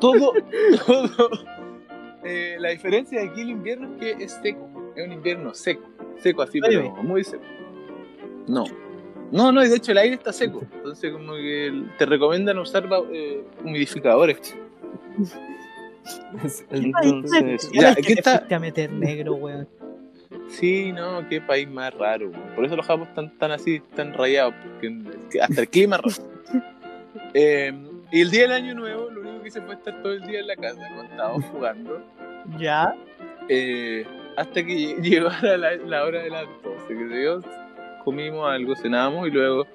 todo, 0.00 0.32
todo. 0.86 1.30
Eh, 2.24 2.56
la 2.58 2.70
diferencia 2.70 3.20
de 3.20 3.28
aquí 3.28 3.42
el 3.42 3.50
invierno 3.50 3.88
es 3.94 3.98
que 4.16 4.24
es 4.24 4.32
seco. 4.42 4.68
Es 4.96 5.06
un 5.06 5.12
invierno 5.12 5.54
seco. 5.54 5.82
Seco 6.18 6.42
así, 6.42 6.60
pero 6.60 6.90
muy 7.02 7.22
seco. 7.24 7.42
No. 8.46 8.64
No, 9.30 9.52
no, 9.52 9.64
y 9.64 9.68
de 9.68 9.76
hecho 9.76 9.92
el 9.92 9.98
aire 9.98 10.14
está 10.16 10.32
seco. 10.32 10.62
Entonces, 10.72 11.12
como 11.12 11.34
que 11.34 11.84
te 11.98 12.06
recomiendan 12.06 12.58
usar 12.58 12.88
eh, 13.12 13.44
humidificadores. 13.62 14.56
Entonces, 16.70 17.70
Ya, 17.72 17.80
ya, 17.82 17.90
aquí 17.92 18.12
está. 18.14 18.46
a 18.50 18.58
meter 18.58 18.90
negro, 18.92 19.34
weón. 19.34 19.68
Sí, 20.48 20.92
no, 20.92 21.26
qué 21.28 21.40
país 21.40 21.68
más 21.68 21.92
raro. 21.94 22.30
weón. 22.30 22.54
Por 22.54 22.64
eso 22.64 22.76
los 22.76 22.86
japos 22.86 23.08
están 23.08 23.36
tan 23.38 23.50
así, 23.52 23.80
tan 23.94 24.14
rayados, 24.14 24.54
porque 24.62 24.98
que 25.30 25.40
hasta 25.40 25.60
el 25.60 25.68
clima 25.68 25.96
es 26.06 26.16
raro. 26.18 26.27
Eh, 27.34 27.72
y 28.10 28.20
el 28.22 28.30
día 28.30 28.42
del 28.42 28.52
año 28.52 28.74
nuevo, 28.74 29.10
lo 29.10 29.20
único 29.20 29.42
que 29.42 29.48
hice 29.48 29.60
fue 29.62 29.74
estar 29.74 30.00
todo 30.02 30.12
el 30.12 30.22
día 30.26 30.40
en 30.40 30.46
la 30.46 30.56
casa, 30.56 30.80
acostado, 30.86 31.40
jugando, 31.52 32.02
Ya. 32.58 32.94
eh, 33.48 34.06
hasta 34.36 34.62
que 34.64 34.72
lle- 34.72 34.96
llegara 35.02 35.56
la, 35.56 35.76
la 35.76 36.04
hora 36.04 36.22
de 36.22 36.30
las 36.30 36.46
12, 36.62 36.86
que 36.88 37.04
Dios, 37.18 37.44
comimos 38.04 38.48
algo, 38.48 38.74
cenamos 38.76 39.28
y 39.28 39.30
luego 39.30 39.66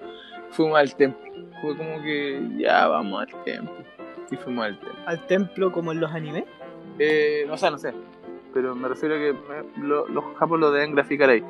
fuimos 0.51 0.79
al 0.79 0.95
templo. 0.95 1.21
Fue 1.61 1.77
como 1.77 2.01
que 2.01 2.41
ya 2.57 2.87
vamos 2.87 3.21
al 3.21 3.43
templo. 3.43 3.73
Y 4.31 4.35
fuimos 4.35 4.65
al 4.65 4.79
templo. 4.79 4.99
Al 5.05 5.27
templo 5.27 5.71
como 5.71 5.91
en 5.91 5.99
los 5.99 6.11
animes. 6.11 6.43
Eh, 6.99 7.45
o 7.49 7.57
sea, 7.57 7.69
no 7.71 7.77
sé. 7.77 7.93
Pero 8.53 8.75
me 8.75 8.87
refiero 8.87 9.15
a 9.15 9.17
que 9.19 9.33
me- 9.33 9.87
lo- 9.87 10.07
los 10.07 10.23
japos 10.37 10.59
lo 10.59 10.71
deben 10.71 10.93
graficar 10.93 11.29
ahí. 11.29 11.43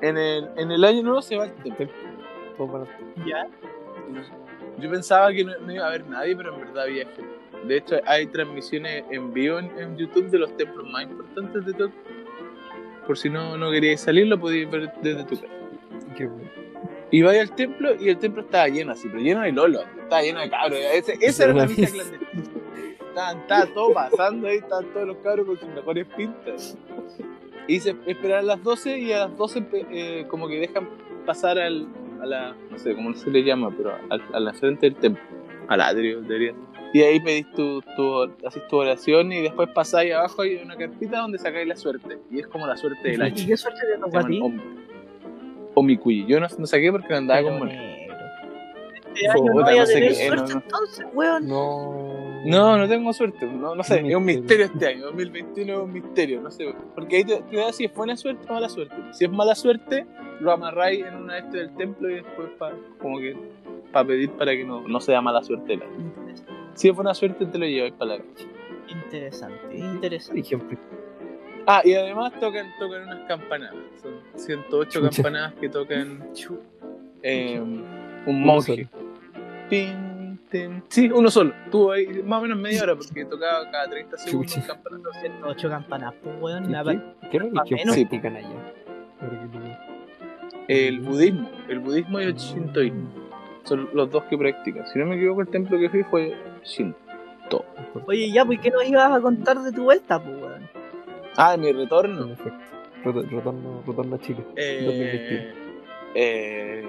En 0.00 0.16
el, 0.18 0.48
en 0.56 0.70
el 0.70 0.84
año 0.84 1.02
nuevo 1.02 1.22
se 1.22 1.36
va 1.36 1.44
al 1.44 1.52
templo. 1.54 1.88
Todo 2.56 2.72
para- 2.72 2.84
Ya. 3.26 3.46
Yo 4.78 4.90
pensaba 4.90 5.32
que 5.32 5.44
no, 5.44 5.52
no 5.58 5.72
iba 5.72 5.84
a 5.84 5.88
haber 5.88 6.06
nadie, 6.06 6.36
pero 6.36 6.54
en 6.54 6.60
verdad 6.60 6.84
había 6.84 7.04
gente. 7.06 7.24
De 7.66 7.76
hecho, 7.78 7.96
hay 8.06 8.26
transmisiones 8.26 9.04
en 9.10 9.32
vivo 9.32 9.58
en, 9.58 9.70
en 9.78 9.96
YouTube 9.96 10.28
de 10.30 10.38
los 10.38 10.54
templos 10.56 10.86
más 10.90 11.04
importantes 11.04 11.64
de 11.64 11.72
Tokio. 11.72 11.98
Por 13.06 13.16
si 13.18 13.30
no, 13.30 13.56
no 13.56 13.70
queríais 13.70 14.00
salir, 14.00 14.26
lo 14.26 14.38
podíais 14.38 14.70
ver 14.70 14.92
desde 15.02 15.24
tu 15.24 15.36
casa. 15.40 15.52
qué 16.16 16.26
bueno. 16.26 16.50
Y 17.10 17.22
vais 17.22 17.40
al 17.40 17.54
templo 17.54 17.94
y 18.00 18.08
el 18.08 18.18
templo 18.18 18.42
estaba 18.42 18.66
lleno 18.68 18.92
así, 18.92 19.08
pero 19.08 19.20
lleno 19.22 19.42
de 19.42 19.52
lolo, 19.52 19.80
estaba 20.02 20.22
lleno 20.22 20.40
de 20.40 20.50
cabros. 20.50 20.78
Ese- 20.92 21.16
esa 21.20 21.44
era 21.44 21.52
la 21.54 21.66
misa 21.66 21.86
clandestina. 21.92 22.60
Estaban, 23.08 23.38
estaba 23.42 23.66
todo 23.66 23.92
pasando 23.94 24.48
ahí, 24.48 24.56
estaban 24.56 24.86
todos 24.92 25.06
los 25.06 25.16
cabros 25.18 25.46
con 25.46 25.58
sus 25.58 25.68
mejores 25.68 26.06
pintas. 26.16 26.76
Y 27.68 27.78
se 27.80 27.94
esperaron 28.06 28.44
a 28.50 28.54
las 28.56 28.62
12 28.64 28.98
y 28.98 29.12
a 29.12 29.20
las 29.28 29.36
12 29.36 29.60
empe- 29.60 29.86
eh, 29.90 30.26
como 30.28 30.48
que 30.48 30.58
dejan 30.58 30.88
pasar 31.24 31.58
al, 31.58 31.86
a 32.22 32.26
la, 32.26 32.54
no 32.70 32.78
sé 32.78 32.94
cómo 32.94 33.14
se 33.14 33.30
le 33.30 33.42
llama, 33.44 33.70
pero 33.76 33.94
al, 34.10 34.22
a 34.32 34.40
la 34.40 34.52
frente 34.52 34.86
del 34.90 34.96
templo, 34.96 35.22
al 35.68 35.80
atrio, 35.80 36.20
debería. 36.22 36.54
Y 36.92 37.02
ahí 37.02 37.18
pedís 37.20 37.50
tu, 37.52 37.82
tu, 37.96 38.22
haces 38.46 38.66
tu 38.68 38.76
oración 38.76 39.32
y 39.32 39.42
después 39.42 39.68
pasáis 39.74 40.14
abajo 40.14 40.42
hay 40.42 40.56
una 40.56 40.76
carpita 40.76 41.18
donde 41.18 41.38
sacáis 41.38 41.66
la 41.66 41.74
suerte. 41.76 42.18
Y 42.30 42.38
es 42.38 42.46
como 42.46 42.66
la 42.68 42.76
suerte 42.76 43.08
del 43.10 43.22
año. 43.22 43.34
¿Y 43.36 43.46
qué 43.46 43.56
suerte 43.56 43.80
te 43.92 43.98
tocó 43.98 44.18
a 44.18 44.24
ti? 44.26 44.40
Om- 44.40 44.60
Omikuyi. 45.74 46.24
Yo 46.26 46.38
no, 46.38 46.46
no 46.56 46.66
saqué 46.66 46.92
porque 46.92 47.08
no 47.10 47.16
andaba 47.16 47.40
Pero 47.42 47.58
con 47.58 47.68
negro. 47.68 47.94
Este 49.14 49.28
año 49.28 49.44
no 49.54 49.66
a 49.66 49.72
no 49.74 49.86
sé 49.86 50.00
qué, 50.00 50.14
suerte 50.14 50.36
no, 50.36 50.46
no. 50.58 50.62
entonces, 50.64 51.06
weón. 51.12 51.48
No. 51.48 52.42
No, 52.46 52.78
no 52.78 52.88
tengo 52.88 53.12
suerte. 53.12 53.46
No, 53.46 53.74
no 53.74 53.82
sé, 53.82 53.96
es 54.06 54.14
un 54.14 54.24
misterio. 54.24 54.40
misterio 54.40 54.64
este 54.66 54.86
año. 54.86 55.06
2021 55.06 55.72
es 55.72 55.78
un 55.78 55.92
misterio, 55.92 56.40
no 56.42 56.50
sé. 56.50 56.74
Porque 56.94 57.16
ahí 57.16 57.24
te, 57.24 57.36
te 57.42 57.56
da 57.56 57.72
si 57.72 57.84
es 57.86 57.94
buena 57.94 58.16
suerte 58.16 58.44
o 58.48 58.52
mala 58.52 58.68
suerte. 58.68 58.94
Si 59.12 59.24
es 59.24 59.30
mala 59.30 59.54
suerte, 59.54 60.06
lo 60.40 60.52
amarráis 60.52 61.04
en 61.06 61.14
una 61.16 61.38
este 61.38 61.58
del 61.58 61.74
templo 61.76 62.10
y 62.10 62.14
después 62.16 62.48
pa, 62.58 62.72
como 62.98 63.18
que 63.18 63.36
para 63.92 64.06
pedir 64.08 64.30
para 64.32 64.52
que 64.52 64.64
no, 64.64 64.80
no 64.86 65.00
sea 65.00 65.20
mala 65.20 65.42
suerte. 65.42 65.74
Interesante, 65.74 66.52
Si 66.74 66.88
es 66.88 66.94
buena 66.96 67.14
suerte, 67.14 67.46
te 67.46 67.58
lo 67.58 67.66
lleváis 67.66 67.94
para 67.94 68.16
la 68.16 68.18
cancha. 68.18 68.44
Interesante, 68.88 69.76
interesante. 69.78 70.40
Ejemplo. 70.40 70.78
Ah, 71.66 71.80
y 71.84 71.94
además 71.94 72.32
tocan, 72.40 72.66
tocan 72.78 73.04
unas 73.04 73.20
campanadas. 73.26 73.76
Son 74.02 74.12
108 74.34 74.90
Chucha. 75.00 75.10
campanadas 75.22 75.54
que 75.54 75.68
tocan 75.70 76.32
Chu- 76.34 76.60
eh, 77.22 77.58
un 77.60 78.42
monje. 78.42 78.86
Pin, 79.70 80.38
tin. 80.50 80.82
Sí, 80.88 81.10
uno 81.10 81.30
solo. 81.30 81.54
Estuvo 81.64 81.92
ahí 81.92 82.06
más 82.22 82.40
o 82.40 82.42
menos 82.42 82.58
media 82.58 82.82
hora 82.82 82.96
porque 82.96 83.24
tocaba 83.24 83.70
cada 83.70 83.88
30 83.88 84.16
segundos 84.18 84.54
campanadas. 84.66 85.20
108 85.22 85.68
campanas, 85.70 86.14
pues, 86.22 86.34
weón. 86.42 86.64
¿Qué, 86.66 86.70
la- 86.72 86.84
qué, 86.84 87.00
qué 87.30 87.38
religión 87.38 88.36
allá? 88.36 88.48
El 90.68 91.00
budismo, 91.00 91.50
el 91.68 91.78
budismo 91.80 92.20
y 92.20 92.24
el 92.24 92.34
shintoísmo 92.34 93.08
son 93.64 93.88
los 93.94 94.10
dos 94.10 94.24
que 94.24 94.36
practican. 94.38 94.86
Si 94.88 94.98
no 94.98 95.06
me 95.06 95.16
equivoco, 95.16 95.40
el 95.42 95.48
templo 95.48 95.78
que 95.78 95.88
fui 95.90 96.02
fue 96.04 96.34
Shinto. 96.64 97.64
Oye, 98.06 98.30
ya, 98.30 98.44
pues, 98.44 98.60
¿qué 98.60 98.70
nos 98.70 98.84
ibas 98.86 99.10
a 99.12 99.20
contar 99.20 99.58
de 99.60 99.72
tu 99.72 99.84
vuelta, 99.84 100.22
pues, 100.22 100.36
weón? 100.36 100.68
Ah, 101.36 101.56
mi 101.56 101.72
retorno. 101.72 102.28
Reto- 103.04 103.22
Retorno, 103.30 103.82
retorno 103.86 104.16
a 104.16 104.18
Chile. 104.20 104.44
Eh, 104.56 105.52
eh, 106.14 106.84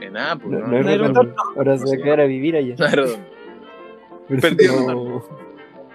eh, 0.00 0.10
nada, 0.10 0.36
pues 0.36 0.48
No, 0.50 0.58
no, 0.60 0.66
no 0.68 0.76
hay 0.76 0.82
no 0.82 0.88
hay 0.90 0.98
retorno. 0.98 1.34
Ahora 1.56 1.78
se 1.78 1.84
va 1.96 2.00
a 2.00 2.04
quedar 2.04 2.20
a 2.20 2.24
vivir 2.26 2.56
allá. 2.56 2.74
Pero 2.90 3.04
Perdí 4.40 4.64
el 4.64 4.86
no. 4.86 5.24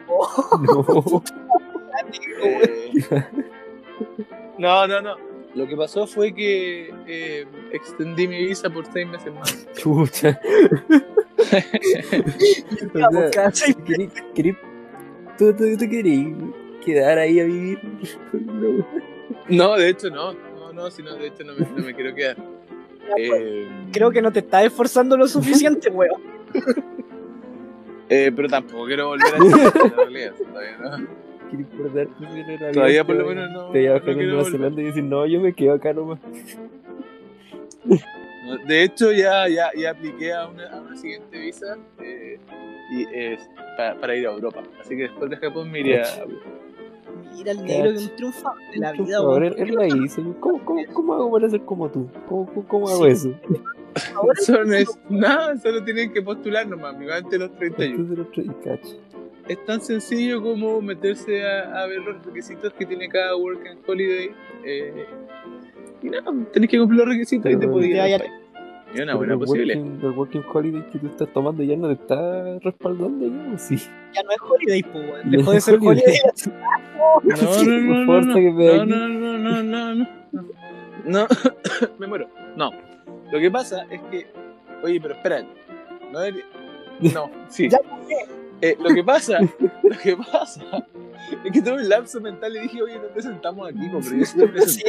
No. 0.62 1.24
Eh, 2.44 2.92
no, 4.58 4.88
no, 4.88 5.02
no. 5.02 5.16
Lo 5.58 5.68
que 5.68 5.76
pasó 5.76 6.06
fue 6.06 6.34
que 6.34 6.94
eh, 7.08 7.46
extendí 7.72 8.28
mi 8.28 8.46
visa 8.46 8.70
por 8.70 8.86
seis 8.94 9.08
meses 9.08 9.34
más. 9.34 9.68
Chucha. 9.76 10.40
Ya, 12.94 13.08
O 13.08 13.12
pues, 13.12 13.22
sea, 13.22 13.30
cada 13.32 13.52
seis- 13.52 13.76
querí- 13.86 14.12
querí- 14.36 14.58
¿Tú, 15.38 15.54
tú, 15.54 15.64
tú 15.78 15.90
querías 15.90 16.34
quedar 16.86 17.18
ahí 17.20 17.40
a 17.40 17.44
vivir? 17.46 17.80
No. 19.50 19.76
De 19.76 19.90
hecho 19.90 20.10
no. 20.10 20.34
No, 20.34 20.74
no, 20.74 20.92
sino 20.92 21.16
de 21.16 21.28
hecho 21.28 21.44
no 21.44 21.54
me, 21.54 21.60
no 21.66 21.84
me 21.86 21.94
quiero 21.94 22.14
quedar. 22.16 22.38
Eh, 23.18 23.66
Creo 23.94 24.12
que 24.12 24.22
no 24.22 24.34
te 24.34 24.40
estás 24.40 24.66
esforzando 24.66 25.16
lo 25.16 25.30
suficiente, 25.30 25.90
weón. 25.90 26.22
eh, 28.10 28.34
pero 28.36 28.50
tampoco 28.50 28.86
quiero 28.86 29.08
volver 29.08 29.34
a 29.34 29.38
en 29.38 29.96
realidad. 29.96 30.34
Todavía 30.36 30.78
no. 30.78 31.08
Querí 31.50 31.66
guardar 31.78 32.08
Todavía 32.74 33.04
por 33.06 33.16
lo 33.16 33.26
menos 33.28 33.52
no- 33.52 33.72
Te 33.72 33.84
iba 33.84 33.96
a 33.96 34.00
no 34.00 34.06
bajar 34.06 34.22
en 34.22 34.28
Nueva. 34.30 34.44
Zelanda 34.50 34.82
y 34.82 34.86
decir, 34.86 35.04
no, 35.04 35.26
yo 35.26 35.40
me 35.42 35.54
quedo 35.54 35.74
acá 35.74 35.94
nomás. 35.94 36.20
No, 37.86 38.58
De 38.68 38.84
hecho, 38.84 39.12
ya, 39.12 39.48
ya, 39.48 39.70
ya 39.76 39.92
apliqué 39.92 40.34
a 40.34 40.48
una, 40.48 40.68
a 40.70 40.82
una 40.82 40.96
siguiente 40.96 41.38
visa 41.40 41.78
eh, 42.02 42.40
y 42.92 43.04
es 43.14 43.50
pa- 43.78 43.96
para 44.00 44.16
ir 44.16 44.28
a 44.28 44.32
Europa. 44.32 44.64
Así 44.80 44.96
que 44.96 45.04
después 45.04 45.30
de 45.30 45.38
Japón 45.38 45.70
me 45.72 45.80
iría 45.82 46.04
a. 46.04 46.26
Mira 47.36 47.52
el 47.52 47.64
negro 47.66 47.90
que 47.92 47.96
es 47.98 48.10
un 48.10 48.16
triunfador 48.16 48.60
de 48.74 48.78
la 48.80 48.94
Por 48.94 49.42
vida, 49.42 49.48
él, 49.48 49.70
él 49.70 49.76
la 49.76 49.88
hizo. 50.06 50.36
¿Cómo, 50.40 50.64
cómo, 50.66 50.82
¿Cómo 50.94 51.14
hago 51.14 51.32
para 51.32 51.50
ser 51.50 51.62
como 51.62 51.90
tú? 51.90 52.10
¿Cómo, 52.28 52.46
cómo, 52.48 52.68
cómo 52.68 52.90
hago 52.90 53.06
eso? 53.06 53.34
Ahora 54.16 54.34
Eso 54.40 54.64
no 54.64 54.74
es 54.74 55.00
nada, 55.10 55.58
solo 55.58 55.84
tienen 55.84 56.14
que 56.14 56.22
postular 56.22 56.68
nomás, 56.68 56.96
amigo, 56.96 57.12
antes 57.14 57.32
de 57.32 57.40
los 57.40 57.52
31. 57.58 57.96
Tú 57.98 58.10
del 58.10 58.20
otro- 58.22 58.44
y 58.44 58.48
cacho. 58.64 58.96
Es 59.48 59.64
tan 59.66 59.80
sencillo 59.82 60.42
como 60.42 60.82
meterse 60.82 61.46
a, 61.46 61.84
a 61.84 61.88
ver 61.88 62.00
los 62.00 62.26
requisitos 62.26 62.74
que 62.74 62.86
tiene 62.86 63.08
cada 63.08 63.36
Work 63.38 63.66
and 63.68 63.80
Holiday. 63.88 64.32
eh, 64.66 65.06
y 66.02 66.10
nada, 66.10 66.32
tenés 66.54 66.70
que 66.70 66.78
cumplir 66.78 67.00
los 67.00 67.08
requisitos 67.10 67.50
y 67.52 67.56
te 67.56 67.60
Pero- 67.60 67.72
podías 67.72 68.10
ir. 68.10 68.22
Es 68.94 69.02
una 69.02 69.06
Pero 69.06 69.18
buena 69.18 69.38
posibilidad. 69.38 69.78
working, 69.82 70.00
el 70.06 70.12
working 70.18 70.44
holiday 70.54 70.90
que 70.92 71.00
tú 71.00 71.08
estás 71.08 71.32
tomando 71.34 71.62
ya 71.62 71.76
no 71.76 71.88
te 71.88 71.94
está 72.02 72.58
respaldando 72.60 73.28
ya, 73.28 73.54
¿o 73.54 73.58
sí. 73.58 73.76
Ya 74.14 74.24
no 74.24 74.32
es 74.32 74.38
holiday, 74.50 74.82
pues, 74.84 75.04
Dejó 75.26 75.44
no 75.44 75.52
de 75.52 75.62
ser 75.62 75.76
holiday. 75.76 75.94
holiday. 75.94 76.54
No, 77.24 77.36
no, 77.36 77.80
no, 77.80 78.06
Por 78.06 78.26
no, 78.26 78.86
no, 78.86 78.86
no, 78.86 79.08
no, 79.08 79.38
no, 79.38 79.64
no, 79.64 79.64
no, 79.64 80.08
no, 80.34 80.48
no, 81.06 81.28
me 82.00 82.08
muero. 82.08 82.28
No, 82.56 82.72
lo 83.32 83.40
que 83.40 83.52
pasa 83.52 83.86
es 83.92 84.02
que, 84.10 84.26
oye, 84.84 85.00
pero 85.02 85.14
espera, 85.16 85.44
no, 86.12 86.20
debería- 86.20 86.46
no, 87.14 87.30
sí. 87.50 87.70
Ya, 87.70 87.80
Eh, 88.62 88.76
lo 88.80 88.94
que 88.94 89.04
pasa, 89.04 89.40
lo 89.84 89.98
que 89.98 90.18
pasa 90.18 90.88
es 91.44 91.52
que 91.52 91.62
tuve 91.62 91.76
un 91.76 91.90
lapso 91.90 92.20
mental 92.20 92.56
y 92.56 92.62
dije, 92.62 92.82
oye, 92.82 92.98
no 92.98 93.08
te 93.08 93.22
sentamos 93.22 93.70
aquí, 93.70 93.88
po, 93.90 94.00
pero 94.02 94.16
yo 94.18 94.26
sí 94.26 94.38
te 94.38 94.48
presenté, 94.48 94.82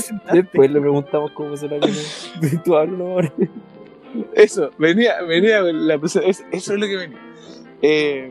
Sí, 0.00 0.20
a. 0.26 0.32
Después 0.34 0.70
le 0.70 0.80
preguntamos 0.80 1.30
cómo 1.32 1.56
será 1.56 1.78
que 1.80 1.88
no. 1.88 2.62
Tú 2.64 2.76
hablas 2.76 3.00
ahora. 3.00 3.32
Eso, 4.34 4.70
venía, 4.78 5.22
venía, 5.22 5.62
la, 5.62 5.94
eso, 5.94 6.20
eso 6.20 6.44
es 6.52 6.68
lo 6.68 6.86
que 6.86 6.96
venía. 6.96 7.18
Eh, 7.80 8.30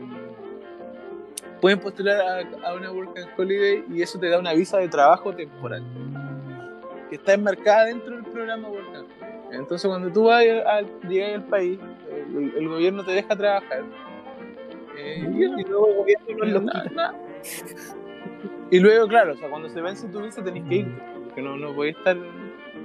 pueden 1.60 1.80
postular 1.80 2.20
a, 2.20 2.68
a 2.68 2.74
una 2.74 2.92
Work 2.92 3.18
and 3.18 3.28
Holiday 3.36 3.84
y 3.92 4.02
eso 4.02 4.18
te 4.18 4.28
da 4.28 4.38
una 4.38 4.52
visa 4.52 4.78
de 4.78 4.88
trabajo 4.88 5.34
temporal. 5.34 5.82
que 7.08 7.16
está 7.16 7.34
enmarcada 7.34 7.86
dentro 7.86 8.14
del 8.14 8.24
programa 8.24 8.68
Work 8.68 8.94
and 8.94 9.06
Holiday. 9.06 9.58
Entonces, 9.58 9.88
cuando 9.88 10.10
tú 10.12 10.24
vas 10.24 10.44
al, 10.66 10.86
llegas 11.08 11.34
al 11.34 11.44
país, 11.44 11.78
el, 12.10 12.54
el 12.56 12.68
gobierno 12.68 13.04
te 13.04 13.12
deja 13.12 13.36
trabajar. 13.36 13.82
Eh, 14.96 15.24
luego 15.68 15.88
el 15.88 15.96
gobierno 15.96 16.72
quita. 16.72 17.14
Y 18.70 18.78
luego, 18.80 19.06
claro, 19.06 19.32
o 19.32 19.36
sea, 19.36 19.48
cuando 19.50 19.68
se 19.68 19.80
vence 19.80 20.08
tu 20.08 20.20
visa 20.22 20.42
tenés 20.42 20.64
que 20.68 20.74
ir, 20.76 20.88
porque 21.24 21.42
no, 21.42 21.56
no 21.56 21.74
podés 21.74 21.96
estar. 21.96 22.16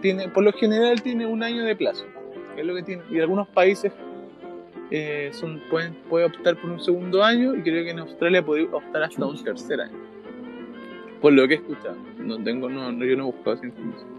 Tiene, 0.02 0.28
por 0.30 0.44
lo 0.44 0.52
general 0.54 1.02
tiene 1.02 1.26
un 1.26 1.42
año 1.44 1.64
de 1.64 1.76
plazo, 1.76 2.06
que 2.56 2.62
es 2.62 2.68
lo 2.68 2.76
que 2.76 2.84
tiene. 2.84 3.04
Y 3.10 3.20
algunos 3.20 3.48
países 3.48 3.92
eh, 4.92 5.30
son, 5.34 5.62
pueden, 5.70 5.94
puede 6.10 6.26
optar 6.26 6.56
por 6.58 6.70
un 6.70 6.80
segundo 6.80 7.24
año 7.24 7.56
y 7.56 7.62
creo 7.62 7.84
que 7.84 7.92
en 7.92 8.00
Australia 8.00 8.46
puede 8.46 8.64
optar 8.72 9.04
hasta 9.04 9.26
un 9.26 9.42
tercer 9.44 9.82
año. 9.82 9.98
Por 11.22 11.34
lo 11.34 11.48
que 11.48 11.56
he 11.56 11.58
escuchado. 11.58 11.98
No 12.20 12.38
tengo, 12.44 12.70
no, 12.70 12.92
no- 12.92 13.06
yo 13.06 13.16
no 13.18 13.24
he 13.24 13.26
buscado 13.32 13.56
esa 13.56 13.66
información. 13.66 14.17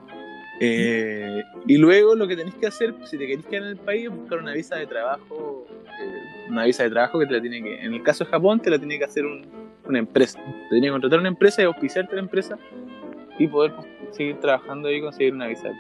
Eh, 0.61 1.43
y 1.67 1.77
luego 1.79 2.15
lo 2.15 2.27
que 2.27 2.37
tenés 2.37 2.55
que 2.57 2.67
hacer, 2.67 2.95
si 3.05 3.17
te 3.17 3.27
querés 3.27 3.47
quedar 3.47 3.63
en 3.65 3.69
el 3.71 3.77
país, 3.77 4.05
es 4.07 4.17
buscar 4.17 4.39
una 4.41 4.53
visa 4.53 4.77
de 4.77 4.87
trabajo. 4.87 5.67
eh, 6.01 6.47
una 6.51 6.65
visa 6.65 6.83
de 6.85 6.91
trabajo 6.91 7.19
que 7.19 7.27
te 7.27 7.33
la 7.35 7.41
tiene 7.41 7.63
que. 7.63 7.81
En 7.85 7.93
el 7.95 8.03
caso 8.03 8.25
de 8.25 8.31
Japón, 8.31 8.61
te 8.61 8.71
la 8.71 8.79
tiene 8.79 8.99
que 8.99 9.05
hacer 9.05 9.25
un- 9.27 9.47
una 9.87 9.99
empresa. 9.99 10.39
Te 10.39 10.69
tiene 10.71 10.87
que 10.87 10.91
contratar 10.93 11.19
una 11.21 11.29
empresa 11.29 11.61
y 11.63 11.65
auspiciarte 11.67 12.15
la 12.15 12.23
empresa 12.23 12.59
y 13.39 13.47
poder 13.49 13.73
pues, 13.75 13.87
seguir 14.17 14.37
trabajando 14.41 14.89
ahí 14.89 14.97
y 14.97 15.01
conseguir 15.03 15.35
una 15.35 15.47
visa 15.47 15.69
de 15.69 15.75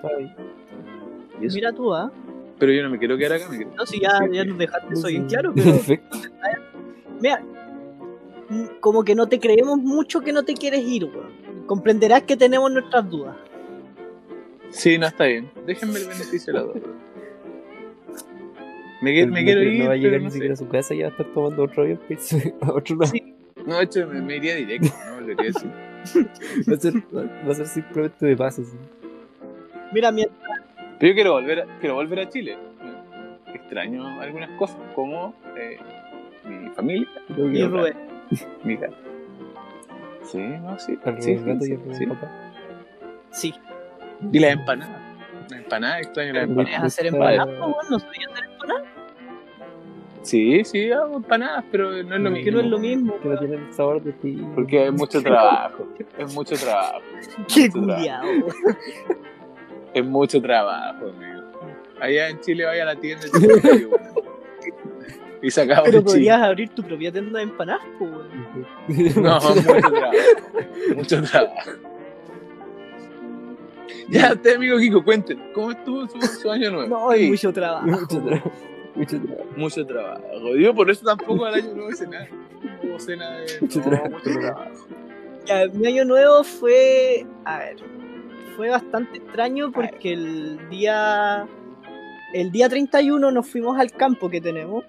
trabajo. 0.00 0.20
Y 1.40 1.46
eso. 1.46 1.54
Mira 1.54 1.72
tú, 1.72 1.94
¿ah? 1.94 2.10
Pero 2.58 2.72
yo 2.72 2.82
no 2.82 2.90
me 2.90 2.98
quiero 2.98 3.16
quedar 3.16 3.32
acá, 3.34 3.48
me 3.48 3.56
quiero. 3.56 3.72
No, 3.76 3.86
si 3.86 4.00
ya, 4.00 4.18
ya 4.32 4.44
nos 4.44 4.58
dejaste 4.58 4.94
eso 4.94 5.06
bien 5.08 5.26
claro, 5.26 5.52
pero 5.54 5.72
Perfecto. 5.72 6.18
mira, 7.20 7.42
como 8.80 9.04
que 9.04 9.14
no 9.14 9.28
te 9.28 9.38
creemos 9.38 9.78
mucho 9.78 10.20
que 10.20 10.32
no 10.32 10.42
te 10.44 10.54
quieres 10.54 10.82
ir, 10.82 11.04
weón. 11.04 11.47
Comprenderás 11.68 12.22
que 12.22 12.36
tenemos 12.36 12.72
nuestras 12.72 13.08
dudas. 13.08 13.36
Sí, 14.70 14.98
no 14.98 15.06
está 15.06 15.24
bien. 15.26 15.48
Déjenme 15.66 15.98
el 16.00 16.08
beneficio 16.08 16.52
de 16.52 16.58
la 16.58 16.64
duda. 16.64 16.80
Me, 19.02 19.12
qui- 19.12 19.22
El 19.22 19.30
me 19.30 19.44
quiero 19.44 19.60
no 19.60 19.66
ir, 19.68 19.88
va 19.88 19.92
a 19.92 19.96
llegar 19.96 20.18
no 20.20 20.24
ni 20.24 20.30
sé. 20.30 20.34
siquiera 20.34 20.54
a 20.54 20.56
su 20.56 20.66
casa 20.68 20.94
y 20.94 21.00
va 21.02 21.06
a 21.06 21.10
estar 21.10 21.26
tomando 21.26 21.62
otro 21.62 21.82
avión 21.84 22.00
irse 22.08 22.54
a 22.60 22.72
otro 22.72 22.96
lado. 22.96 23.12
Sí. 23.12 23.34
No, 23.64 23.76
de 23.76 23.84
hecho, 23.84 24.06
me, 24.08 24.20
me 24.22 24.36
iría 24.36 24.56
directo, 24.56 24.88
no. 24.88 25.26
Va, 25.28 26.74
a 26.74 26.80
ser, 26.80 26.94
va 27.12 27.50
a 27.50 27.54
ser 27.54 27.66
simplemente 27.66 28.24
de 28.26 28.36
paso. 28.36 28.64
sí. 28.64 28.76
Mira, 29.92 30.10
mi, 30.10 30.24
Pero 30.98 31.08
yo 31.10 31.14
quiero 31.14 31.32
volver 31.32 31.60
a, 31.60 31.78
quiero 31.80 31.94
volver 31.96 32.20
a 32.20 32.28
Chile. 32.28 32.56
Extraño 33.52 34.20
algunas 34.20 34.50
cosas, 34.58 34.78
como 34.94 35.34
eh, 35.56 35.76
mi 36.48 36.70
familia, 36.70 37.08
y 37.28 37.62
Rubén. 37.64 37.94
mi 38.64 38.76
gato. 38.76 38.96
Sí, 40.30 40.38
no, 40.38 40.78
sí. 40.78 40.98
al 41.04 41.22
sí, 41.22 41.34
Gato 41.36 41.64
y 41.64 41.68
sí, 41.68 41.72
al 41.72 41.78
Rubén 41.80 41.94
sí. 41.94 42.06
Papá. 42.06 42.30
Sí. 43.30 43.54
Y 44.32 44.38
las 44.38 44.52
empanadas. 44.52 45.00
Las 45.50 45.60
empanadas, 45.60 46.00
extraño 46.02 46.28
empanadas. 46.40 46.66
¿Quieres 46.66 46.84
hacer 46.84 47.06
empanadas, 47.06 47.46
po, 47.46 47.66
weón? 47.66 47.86
¿No 47.90 47.98
sabías 47.98 48.32
hacer 48.32 48.44
empanadas? 48.50 48.82
Sí, 50.22 50.64
sí, 50.64 50.92
hago 50.92 51.16
empanadas, 51.16 51.64
pero 51.70 51.90
no 52.02 52.14
es 52.14 52.20
lo 52.20 52.30
mismo. 52.30 52.44
Que 52.44 52.52
no 52.52 52.60
es 52.60 52.66
lo 52.66 52.78
mismo. 52.78 53.12
Que 53.20 53.28
no 53.28 53.34
weón. 53.34 53.38
tienen 53.38 53.66
el 53.66 53.72
sabor 53.74 54.02
de 54.02 54.12
ti. 54.12 54.46
Porque 54.54 54.86
es 54.86 54.92
mucho 54.92 55.22
trabajo. 55.22 55.88
Es 56.18 56.34
mucho 56.34 56.56
trabajo. 56.56 57.00
Qué 57.54 57.70
weón. 57.74 58.44
Es 59.94 60.04
mucho 60.04 60.42
trabajo, 60.42 61.06
amigo. 61.06 61.38
Allá 62.00 62.28
en 62.28 62.40
Chile 62.40 62.64
vaya 62.64 62.82
a 62.82 62.86
la 62.86 62.96
tienda 62.96 63.26
y 63.26 63.30
te. 63.60 63.88
y 65.42 65.50
se 65.50 65.62
acabó 65.62 65.84
Pero 65.84 66.02
podrías 66.04 66.40
abrir 66.40 66.68
tu 66.70 66.82
propia 66.82 67.12
tienda 67.12 67.38
de 67.38 67.44
empanadas. 67.44 67.82
No, 69.16 69.40
mucho 69.40 69.62
trabajo. 69.62 70.12
Mucho 70.96 71.22
trabajo. 71.22 71.70
Ya, 74.10 74.32
usted, 74.32 74.56
amigo 74.56 74.78
Kiko, 74.78 75.04
cuenten. 75.04 75.38
¿Cómo 75.52 75.70
estuvo 75.70 76.08
su, 76.08 76.18
su 76.20 76.50
año 76.50 76.70
nuevo? 76.70 76.88
No, 76.88 77.10
hay 77.10 77.24
Sí, 77.24 77.30
mucho 77.30 77.52
trabajo. 77.52 77.86
mucho 77.86 78.06
trabajo. 78.22 78.52
Mucho 78.94 79.20
trabajo. 79.20 79.44
mucho 79.56 79.86
trabajo. 79.86 80.56
Yo 80.58 80.74
por 80.74 80.90
eso 80.90 81.04
tampoco 81.04 81.44
al 81.44 81.54
año 81.54 81.74
nuevo 81.74 81.90
hice 81.90 82.06
nada. 82.06 82.26
No 82.82 82.90
hubo 82.90 82.98
cena 82.98 83.30
de. 83.32 83.46
Mucho 83.60 83.80
no, 83.80 83.84
trabajo. 83.84 84.10
mucho 84.10 84.40
trabajo. 84.40 84.70
Ya, 85.44 85.66
mi 85.74 85.86
año 85.88 86.04
nuevo 86.06 86.42
fue. 86.42 87.26
A 87.44 87.58
ver. 87.58 87.76
Fue 88.56 88.70
bastante 88.70 89.18
extraño 89.18 89.72
porque 89.72 90.14
el 90.14 90.58
día. 90.70 91.46
El 92.32 92.50
día 92.50 92.68
31 92.70 93.30
nos 93.30 93.46
fuimos 93.46 93.78
al 93.78 93.90
campo 93.92 94.30
que 94.30 94.40
tenemos. 94.40 94.84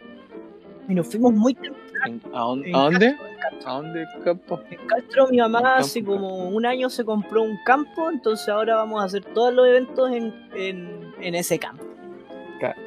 Y 0.89 0.95
nos 0.95 1.07
fuimos 1.07 1.33
muy 1.33 1.53
temprano. 1.53 1.85
¿En- 2.07 2.21
¿A 2.33 2.39
dónde? 2.41 2.71
¿A 2.73 2.77
dónde? 2.79 3.15
Castro, 3.17 3.27
en 3.29 3.37
Castro. 3.39 3.69
¿A 3.69 3.73
dónde, 3.75 4.07
campo? 4.25 4.61
En 4.71 4.87
Castro, 4.87 5.27
mi 5.29 5.37
mamá 5.37 5.75
hace 5.77 6.03
como 6.03 6.49
un 6.49 6.65
año 6.65 6.89
se 6.89 7.05
compró 7.05 7.43
un 7.43 7.57
campo, 7.65 8.09
entonces 8.09 8.49
ahora 8.49 8.75
vamos 8.75 9.01
a 9.01 9.05
hacer 9.05 9.23
todos 9.25 9.53
los 9.53 9.67
eventos 9.67 10.09
en, 10.11 10.33
en, 10.55 11.13
en 11.21 11.35
ese 11.35 11.59
campo. 11.59 11.85
Cacho. 12.59 12.79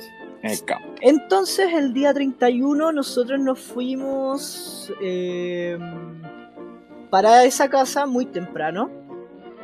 En 0.43 0.51
el 0.51 0.65
campo. 0.65 0.89
Entonces, 1.01 1.73
el 1.73 1.93
día 1.95 2.13
31 2.13 2.91
nosotros 2.93 3.39
nos 3.39 3.61
fuimos 3.61 4.93
eh, 5.01 5.79
para 7.11 7.45
esa 7.45 7.69
casa 7.69 8.07
muy 8.07 8.27
temprano. 8.27 8.91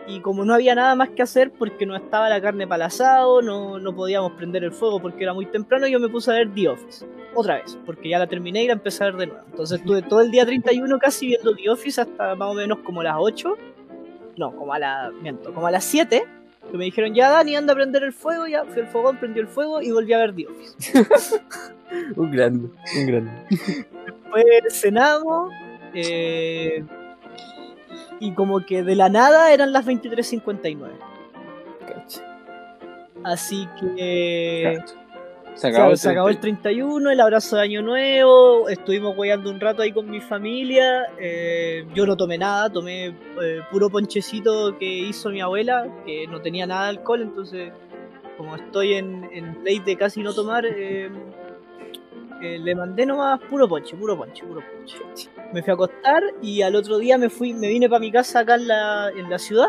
Y 0.08 0.20
como 0.20 0.42
no 0.44 0.54
había 0.54 0.74
nada 0.74 0.94
más 0.94 1.10
que 1.10 1.20
hacer 1.20 1.50
porque 1.52 1.84
no 1.84 1.94
estaba 1.94 2.30
la 2.30 2.40
carne 2.40 2.66
para 2.66 2.84
el 2.84 2.86
asado, 2.86 3.42
no, 3.42 3.78
no 3.78 3.94
podíamos 3.94 4.32
prender 4.32 4.64
el 4.64 4.72
fuego 4.72 5.00
porque 5.00 5.22
era 5.22 5.34
muy 5.34 5.44
temprano, 5.44 5.86
yo 5.86 6.00
me 6.00 6.08
puse 6.08 6.30
a 6.30 6.34
ver 6.34 6.50
The 6.54 6.68
Office. 6.70 7.06
Otra 7.34 7.56
vez, 7.56 7.78
porque 7.84 8.08
ya 8.08 8.18
la 8.18 8.26
terminé 8.26 8.64
y 8.64 8.68
la 8.68 8.72
empecé 8.72 9.04
a 9.04 9.08
ver 9.08 9.16
de 9.16 9.26
nuevo. 9.26 9.42
Entonces 9.50 9.80
estuve 9.80 10.00
todo 10.00 10.22
el 10.22 10.30
día 10.30 10.46
31 10.46 10.98
casi 10.98 11.26
viendo 11.26 11.54
The 11.54 11.68
Office 11.68 12.00
hasta 12.00 12.34
más 12.34 12.48
o 12.50 12.54
menos 12.54 12.78
como 12.78 13.02
las 13.02 13.16
8. 13.18 13.54
No, 14.38 14.56
como 14.56 14.72
a 14.72 14.78
la, 14.78 15.12
miento, 15.20 15.52
como 15.52 15.66
a 15.66 15.70
las 15.70 15.84
7. 15.84 16.24
Que 16.70 16.76
me 16.78 16.84
dijeron, 16.84 17.14
ya 17.14 17.28
Dani, 17.30 17.56
anda 17.56 17.72
a 17.74 17.76
prender 17.76 18.02
el 18.02 18.12
fuego, 18.12 18.46
ya 18.46 18.64
fui 18.64 18.80
al 18.82 18.88
fogón, 18.88 19.18
prendió 19.18 19.42
el 19.42 19.48
fuego 19.48 19.82
y 19.82 19.90
volví 19.90 20.12
a 20.14 20.18
ver 20.18 20.34
The 20.34 20.46
Office. 20.46 21.40
Un 22.16 22.30
grande. 22.30 22.68
Un 22.98 23.06
grande. 23.06 23.30
Después 23.50 24.44
cenamos. 24.70 25.52
eh, 25.94 26.82
y 28.20 28.32
como 28.32 28.64
que 28.64 28.82
de 28.82 28.94
la 28.94 29.08
nada 29.08 29.52
eran 29.52 29.72
las 29.72 29.86
23.59. 29.86 30.90
Cacho. 31.86 32.20
Así 33.24 33.68
que. 33.80 34.78
Cacho. 34.78 34.94
Se 35.54 35.66
acabó, 35.66 35.96
se 35.96 36.08
acabó 36.08 36.28
el 36.28 36.38
31, 36.38 37.10
el 37.10 37.20
abrazo 37.20 37.56
de 37.56 37.62
Año 37.62 37.82
Nuevo. 37.82 38.68
Estuvimos 38.68 39.16
guayando 39.16 39.50
un 39.50 39.58
rato 39.58 39.82
ahí 39.82 39.90
con 39.90 40.08
mi 40.08 40.20
familia. 40.20 41.06
eh, 41.18 41.84
yo 41.94 42.06
no 42.06 42.16
tomé 42.16 42.38
nada, 42.38 42.70
tomé 42.70 43.06
eh, 43.06 43.60
puro 43.72 43.90
ponchecito 43.90 44.78
que 44.78 44.86
hizo 44.86 45.30
mi 45.30 45.40
abuela, 45.40 45.88
que 46.06 46.28
no 46.28 46.40
tenía 46.40 46.64
nada 46.64 46.84
de 46.84 46.90
alcohol. 46.90 47.22
Entonces, 47.22 47.72
como 48.36 48.54
estoy 48.54 48.94
en, 48.94 49.28
en 49.32 49.64
ley 49.64 49.80
de 49.80 49.96
casi 49.96 50.22
no 50.22 50.32
tomar, 50.32 50.64
eh, 50.64 51.10
eh, 52.42 52.58
le 52.58 52.74
mandé 52.74 53.04
nomás 53.06 53.40
puro 53.40 53.68
ponche, 53.68 53.96
puro 53.96 54.16
ponche, 54.16 54.44
puro 54.44 54.60
ponche. 54.60 54.96
Me 55.52 55.62
fui 55.62 55.70
a 55.70 55.74
acostar 55.74 56.22
y 56.42 56.62
al 56.62 56.74
otro 56.76 56.98
día 56.98 57.18
me 57.18 57.28
fui, 57.30 57.52
me 57.54 57.68
vine 57.68 57.88
para 57.88 58.00
mi 58.00 58.12
casa 58.12 58.40
acá 58.40 58.54
en 58.56 58.68
la, 58.68 59.10
en 59.10 59.28
la 59.30 59.38
ciudad 59.38 59.68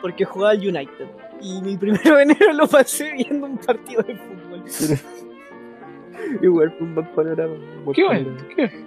porque 0.00 0.24
jugaba 0.24 0.52
al 0.52 0.58
United. 0.58 1.06
Y 1.40 1.60
mi 1.62 1.76
primero 1.76 2.16
de 2.16 2.22
enero 2.24 2.52
lo 2.52 2.66
pasé 2.66 3.12
viendo 3.12 3.46
un 3.46 3.58
partido 3.58 4.02
de 4.02 4.16
fútbol. 4.16 4.64
Igual 6.42 6.72
fue 6.76 6.86
un 6.86 6.94
buen 6.94 7.06
panorama. 7.14 7.54
un 7.54 7.84
buen 7.84 7.94
Qué 7.94 8.04
bueno. 8.04 8.36
panorama. 8.36 8.54
Qué, 8.56 8.84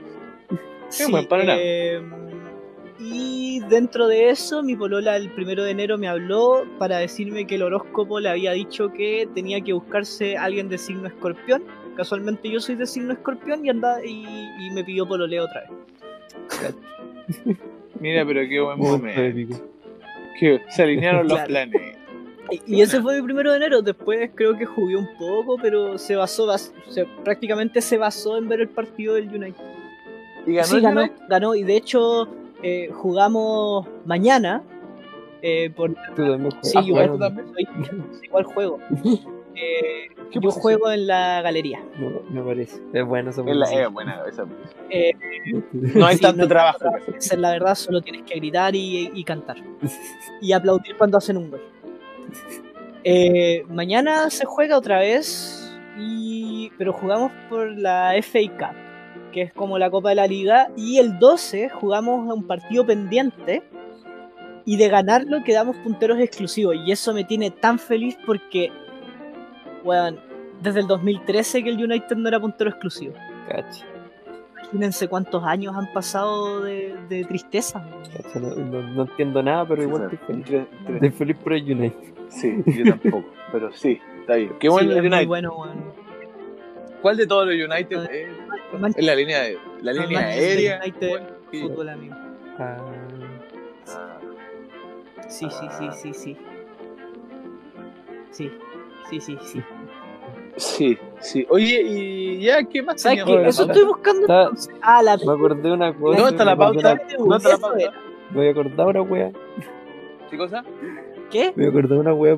Sí, 0.90 1.12
buen 1.12 1.28
panorama. 1.28 1.60
eh, 1.60 2.02
y 3.00 3.60
dentro 3.70 4.08
de 4.08 4.30
eso, 4.30 4.62
mi 4.62 4.76
polola 4.76 5.18
el 5.18 5.32
primero 5.32 5.64
de 5.64 5.72
enero 5.72 5.98
me 5.98 6.08
habló 6.08 6.64
para 6.78 6.98
decirme 7.00 7.48
que 7.48 7.56
el 7.56 7.64
horóscopo 7.64 8.20
le 8.20 8.30
había 8.30 8.52
dicho 8.52 8.94
que 8.94 9.28
tenía 9.34 9.60
que 9.62 9.74
buscarse 9.74 10.38
alguien 10.38 10.70
de 10.70 10.78
signo 10.78 11.08
escorpión. 11.08 11.64
Casualmente 11.96 12.50
yo 12.50 12.60
soy 12.60 12.76
de 12.76 12.86
signo 12.88 13.14
escorpión 13.14 13.66
y 13.66 13.70
anda 13.70 14.04
y, 14.04 14.26
y 14.60 14.72
me 14.72 14.84
pidió 14.84 15.08
pololeo 15.08 15.46
otra 15.46 15.62
vez. 15.62 15.72
Mira, 18.00 18.26
pero 18.26 18.42
qué 18.50 18.60
buen 18.60 18.80
Momento. 18.80 19.64
Que 20.40 20.62
se 20.70 20.84
alinearon 20.84 21.28
los 21.28 21.34
Claro. 21.44 21.48
planes. 21.48 21.98
Y- 22.52 22.78
Y 22.78 22.82
ese 22.82 23.02
fue 23.02 23.16
mi 23.18 23.22
primero 23.24 23.52
de 23.52 23.58
enero. 23.58 23.82
Después 23.82 24.32
creo 24.36 24.58
que 24.58 24.66
jugué 24.66 24.96
un 24.98 25.08
poco, 25.18 25.58
pero 25.62 25.98
se 25.98 26.16
basó, 26.16 26.46
bas- 26.48 26.74
se- 26.90 27.06
prácticamente 27.24 27.80
se 27.82 27.98
basó 27.98 28.38
en 28.38 28.50
ver 28.50 28.62
el 28.62 28.70
partido 28.70 29.14
del 29.16 29.28
United. 29.30 29.64
¿Y 30.46 30.54
ganó 30.56 30.68
sí, 30.68 30.76
el 30.78 30.82
ganó, 30.82 31.02
United? 31.02 31.18
ganó. 31.30 31.56
Y 31.56 31.64
de 31.64 31.78
hecho, 31.78 32.28
eh, 32.62 32.90
jugamos 32.92 33.88
mañana. 34.06 34.62
eh, 35.46 35.70
por, 35.76 35.94
Tú 36.16 36.26
también 36.26 36.52
juegas. 36.52 36.60
sí, 36.70 36.78
Ah, 36.78 36.82
igual, 36.86 37.34
igual 38.24 38.44
juego. 38.46 38.80
Eh, 39.56 40.08
¿Qué 40.32 40.40
yo 40.42 40.50
juego 40.52 40.90
en 40.92 41.06
la 41.08 41.42
galería. 41.42 41.80
No, 42.00 42.10
me 42.30 42.42
parece. 42.42 42.82
Es 42.94 43.06
bueno 43.06 43.30
esa 43.30 43.42
Es 43.42 43.90
buena 43.92 44.20
esa. 44.28 44.46
Eh, 44.90 45.12
No 45.74 46.06
hay 46.06 46.16
Sí, 46.16 46.22
tanto 46.22 46.42
no- 46.44 46.48
trabajo. 46.48 46.80
la 47.38 47.52
verdad, 47.52 47.76
solo 47.76 48.02
tienes 48.02 48.24
que 48.24 48.36
gritar 48.40 48.76
y, 48.76 49.12
y 49.14 49.24
cantar. 49.24 49.58
Y 50.42 50.52
aplaudir 50.54 50.96
cuando 50.98 51.18
hacen 51.18 51.38
un 51.38 51.52
gol. 51.52 51.62
Eh, 53.04 53.64
mañana 53.70 54.30
se 54.30 54.46
juega 54.46 54.78
otra 54.78 55.00
vez, 55.00 55.74
y, 55.98 56.72
pero 56.78 56.94
jugamos 56.94 57.32
por 57.50 57.78
la 57.78 58.14
FA 58.22 58.40
Cup, 58.58 59.32
que 59.32 59.42
es 59.44 59.54
como 59.54 59.78
la 59.78 59.90
Copa 59.90 60.10
de 60.10 60.16
la 60.16 60.28
Liga. 60.28 60.70
Y 60.76 60.98
el 61.00 61.20
12 61.20 61.70
jugamos 61.70 62.30
a 62.30 62.34
un 62.34 62.48
partido 62.48 62.86
pendiente. 62.86 63.64
Y 64.66 64.78
de 64.78 64.88
ganarlo 64.88 65.44
quedamos 65.44 65.76
punteros 65.78 66.20
exclusivos. 66.20 66.76
Y 66.86 66.92
eso 66.94 67.14
me 67.14 67.26
tiene 67.26 67.52
tan 67.52 67.78
feliz 67.78 68.18
porque, 68.26 68.72
weón, 69.84 70.20
desde 70.62 70.80
el 70.80 70.88
2013 70.88 71.64
que 71.64 71.70
el 71.70 71.84
United 71.84 72.16
no 72.16 72.28
era 72.30 72.40
puntero 72.40 72.70
exclusivo. 72.70 73.14
Cacha, 73.50 73.86
Imagínense 74.64 75.08
cuántos 75.08 75.44
años 75.44 75.76
han 75.76 75.92
pasado 75.94 76.62
de, 76.64 76.96
de 77.10 77.26
tristeza. 77.26 77.86
cacha, 78.16 78.40
no, 78.40 78.56
no- 78.56 78.82
no 78.82 79.02
entiendo 79.04 79.44
nada, 79.44 79.68
pero 79.68 79.84
igual 79.84 80.04
estoy 80.04 80.18
feliz. 80.26 80.46
Tres- 80.46 80.68
tres. 80.86 80.96
Estoy 80.96 81.10
feliz 81.12 81.38
por 81.38 81.54
el 81.54 81.64
United. 81.72 82.14
Sí, 82.30 82.64
yo 82.66 82.86
tampoco. 82.86 83.26
Pero 83.52 83.72
sí, 83.74 84.00
está 84.22 84.36
bien. 84.36 84.54
Qué 84.60 84.70
bueno 84.70 84.92
Sí, 84.92 84.98
el 84.98 85.06
United. 85.06 85.28
bueno, 85.28 85.54
weón. 85.56 85.84
¿Cuál 87.04 87.18
de 87.18 87.28
todos 87.28 87.46
los 87.46 87.54
United 87.56 88.10
es, 88.12 88.30
Man- 88.80 88.94
es 88.98 89.06
la 89.06 89.14
línea, 89.16 89.42
de, 89.42 89.58
la 89.82 89.94
línea 89.94 90.22
Manchester 90.22 90.50
aérea? 90.50 90.80
United. 90.82 91.22
Sí. 91.52 91.62
Fútbol, 91.62 91.90
amigo. 91.90 92.16
Ah, 92.58 92.78
Ah, 93.90 94.20
Sí, 95.28 95.48
sí, 95.50 95.68
sí, 95.78 95.88
Ah. 95.90 95.92
sí, 95.92 96.14
sí. 96.14 96.38
Sí, 99.10 99.20
sí, 99.20 99.38
sí, 99.44 99.64
sí. 100.58 100.98
Sí. 101.20 101.46
Oye, 101.50 101.82
¿y 101.82 102.42
ya 102.42 102.64
qué 102.64 102.84
más 102.84 103.02
¿Sabes 103.02 103.24
qué? 103.24 103.48
Eso 103.48 103.66
pauta? 103.66 103.74
estoy 103.74 103.88
buscando. 103.88 104.22
Está- 104.22 104.42
entonces. 104.44 104.76
Ah, 104.82 105.02
la 105.02 105.18
me 105.18 105.32
acordé 105.32 105.62
de 105.62 105.72
una 105.72 105.94
cosa. 105.94 106.18
¿Dónde 106.18 106.32
está 106.32 106.46
la 106.46 106.56
me 106.56 106.64
acordé 106.64 106.82
pauta? 106.82 107.92
Me 108.32 108.38
voy 108.38 108.48
a 108.48 108.52
acordar 108.52 108.88
una 108.88 109.02
wea. 109.02 109.32
¿Qué 110.30 110.38
cosa? 110.38 110.64
¿Qué? 111.32 111.54
Me 111.56 111.68
acordé 111.68 111.96
de 111.96 112.00
una 112.00 112.14
wea 112.14 112.36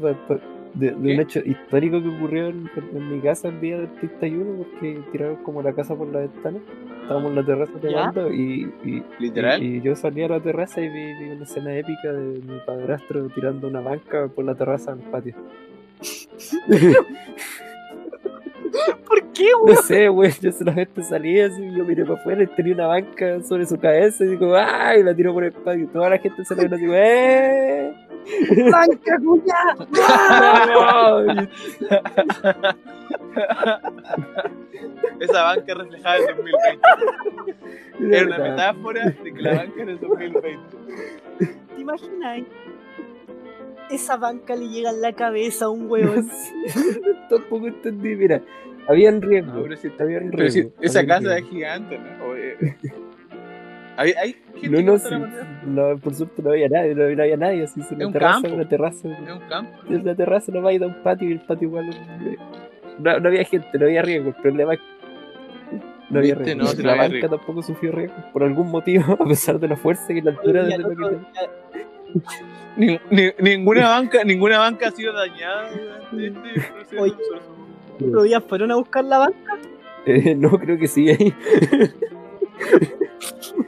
de, 0.76 0.94
un 0.94 1.08
hecho 1.08 1.40
histórico 1.40 2.02
que 2.02 2.10
ocurrió 2.10 2.48
en, 2.48 2.70
en 2.94 3.10
mi 3.12 3.22
casa 3.22 3.48
el 3.48 3.62
día 3.62 3.78
del 3.78 3.90
31 3.96 4.64
porque 4.64 5.00
tiraron 5.12 5.38
como 5.38 5.62
la 5.62 5.74
casa 5.74 5.96
por 5.96 6.08
la 6.08 6.20
ventana. 6.20 6.60
Estábamos 7.02 7.30
en 7.30 7.36
la 7.36 7.46
terraza 7.46 7.72
tomando 7.82 8.34
y, 8.34 8.74
y, 8.84 9.04
¿Literal? 9.20 9.62
y, 9.64 9.78
y 9.78 9.82
yo 9.82 9.96
salí 9.96 10.24
a 10.24 10.28
la 10.28 10.40
terraza 10.40 10.82
y 10.82 10.90
vi, 10.90 11.14
vi 11.20 11.30
una 11.32 11.44
escena 11.44 11.76
épica 11.78 12.12
de 12.12 12.40
mi 12.42 12.60
padrastro 12.66 13.28
tirando 13.30 13.68
una 13.68 13.80
banca 13.82 14.28
por 14.28 14.44
la 14.44 14.56
terraza 14.56 14.92
al 14.94 15.00
patio. 15.00 15.36
¿Por 19.08 19.24
qué, 19.32 19.50
No 19.52 19.64
weón? 19.64 19.84
sé, 19.84 20.08
güey, 20.10 20.32
yo 20.42 20.52
solamente 20.52 21.02
salí 21.04 21.40
así, 21.40 21.64
y 21.64 21.78
yo 21.78 21.86
miré 21.86 22.04
para 22.04 22.20
afuera 22.20 22.44
y 22.44 22.48
tenía 22.48 22.74
una 22.74 22.88
banca 22.88 23.42
sobre 23.44 23.66
su 23.66 23.80
cabeza 23.80 24.26
y 24.26 24.30
digo, 24.30 24.54
¡ay! 24.56 25.02
la 25.04 25.16
tiró 25.16 25.34
por 25.34 25.46
el 25.46 25.54
patio. 25.54 25.84
Y 25.84 25.88
toda 25.88 26.10
la 26.10 26.18
gente 26.18 26.44
le 26.56 26.78
digo, 26.78 26.94
¡eh! 26.96 27.94
¡Banca, 28.72 29.18
cuya! 29.24 29.76
¡No! 30.74 31.48
Esa 35.20 35.44
banca 35.44 35.74
reflejada 35.74 36.18
en 36.18 36.26
2020. 36.36 38.18
Era 38.18 38.26
una 38.26 38.38
metáfora 38.40 39.06
de 39.10 39.34
que 39.34 39.42
la 39.42 39.56
banca 39.56 39.82
era 39.84 39.92
el 39.92 40.00
2020. 40.00 40.60
¿Te 41.40 41.82
imaginas? 41.82 42.44
Esa 43.92 44.18
banca 44.18 44.56
le 44.56 44.68
llega 44.70 44.90
en 44.92 45.02
la 45.02 45.14
cabeza 45.14 45.66
a 45.66 45.70
un 45.70 45.90
huevón. 45.90 46.30
Tampoco 47.30 47.68
entendí, 47.68 48.16
mira, 48.16 48.42
habían 48.88 49.20
No, 49.20 49.28
riesgo. 49.28 49.64
pero 49.64 49.78
si, 49.78 49.88
habían 50.00 50.30
pero 50.32 50.50
si 50.50 50.62
riesgo. 50.62 50.82
esa 50.82 51.06
casa 51.06 51.30
es 51.38 51.42
riesgo. 51.42 51.50
gigante, 51.52 52.00
¿no? 52.00 52.36
Eh, 52.36 52.58
¿Hay, 53.98 54.12
hay 54.22 54.36
gente 54.56 54.70
No, 54.70 54.78
que 54.78 54.84
no, 54.84 54.98
sí, 55.00 55.10
la 55.10 55.20
moneda? 55.20 55.62
no, 55.66 55.98
por 56.00 56.14
suerte 56.14 56.42
no 56.42 56.50
había 56.52 56.68
nadie, 56.68 56.94
no 56.96 57.04
había, 57.04 57.16
no 57.16 57.24
había 57.24 57.38
nadie, 57.38 57.64
así 57.64 57.80
es 57.80 57.86
Es 57.86 57.92
una 57.94 58.08
un 58.08 58.14
terraza, 58.14 58.42
campo. 58.42 58.56
una 58.56 58.68
terraza, 58.68 59.08
Es 59.10 59.32
un 59.32 59.40
campo. 59.48 59.72
en 59.90 60.06
la 60.06 60.16
terraza 60.16 60.52
no 60.52 60.62
va 60.62 60.70
a 60.72 60.74
ir 60.74 60.84
a 60.84 60.88
un 60.88 61.02
patio 61.02 61.30
y 61.30 61.32
el 61.32 61.40
patio 61.40 61.68
igual 61.70 61.90
no, 63.00 63.20
no 63.20 63.28
había 63.30 63.46
gente, 63.46 63.68
no 63.80 63.86
había 63.86 64.02
riesgo, 64.02 64.30
el 64.30 64.36
problema 64.36 64.74
es 64.74 64.80
que 64.82 64.86
no 66.10 66.20
había 66.20 66.36
riesgo. 66.36 66.64
no, 66.64 66.74
la 66.84 66.96
banca 66.96 67.08
riesgo. 67.08 67.38
tampoco 67.38 67.64
sufrió 67.64 67.92
riesgo, 67.94 68.16
por 68.34 68.44
algún 68.44 68.70
motivo, 68.70 69.14
a 69.14 69.26
pesar 69.26 69.60
de 69.62 69.68
la 69.70 69.78
fuerza 69.78 70.12
y 70.12 70.20
la 70.22 70.32
altura 70.32 70.64
de 70.66 70.78
lo 70.78 70.90
que 70.90 71.18
Ni- 72.78 73.00
ni- 73.10 73.32
ninguna 73.40 73.88
banca 73.88 74.24
ninguna 74.26 74.60
banca 74.60 74.90
ha 74.90 74.92
sido 74.92 75.14
dañada 75.14 75.70
durante 76.12 76.28
este 76.28 76.72
proceso. 76.72 77.02
Oye. 77.04 77.14
el 78.00 78.08
otro 78.10 78.24
día 78.24 78.42
fueron 78.42 78.72
a 78.72 78.76
buscar 78.76 79.06
la 79.06 79.18
banca. 79.20 79.58
Eh, 80.06 80.36
no, 80.36 80.52
creo 80.60 80.78
que 80.78 80.88
sí. 80.88 81.10
ahí. 81.10 81.34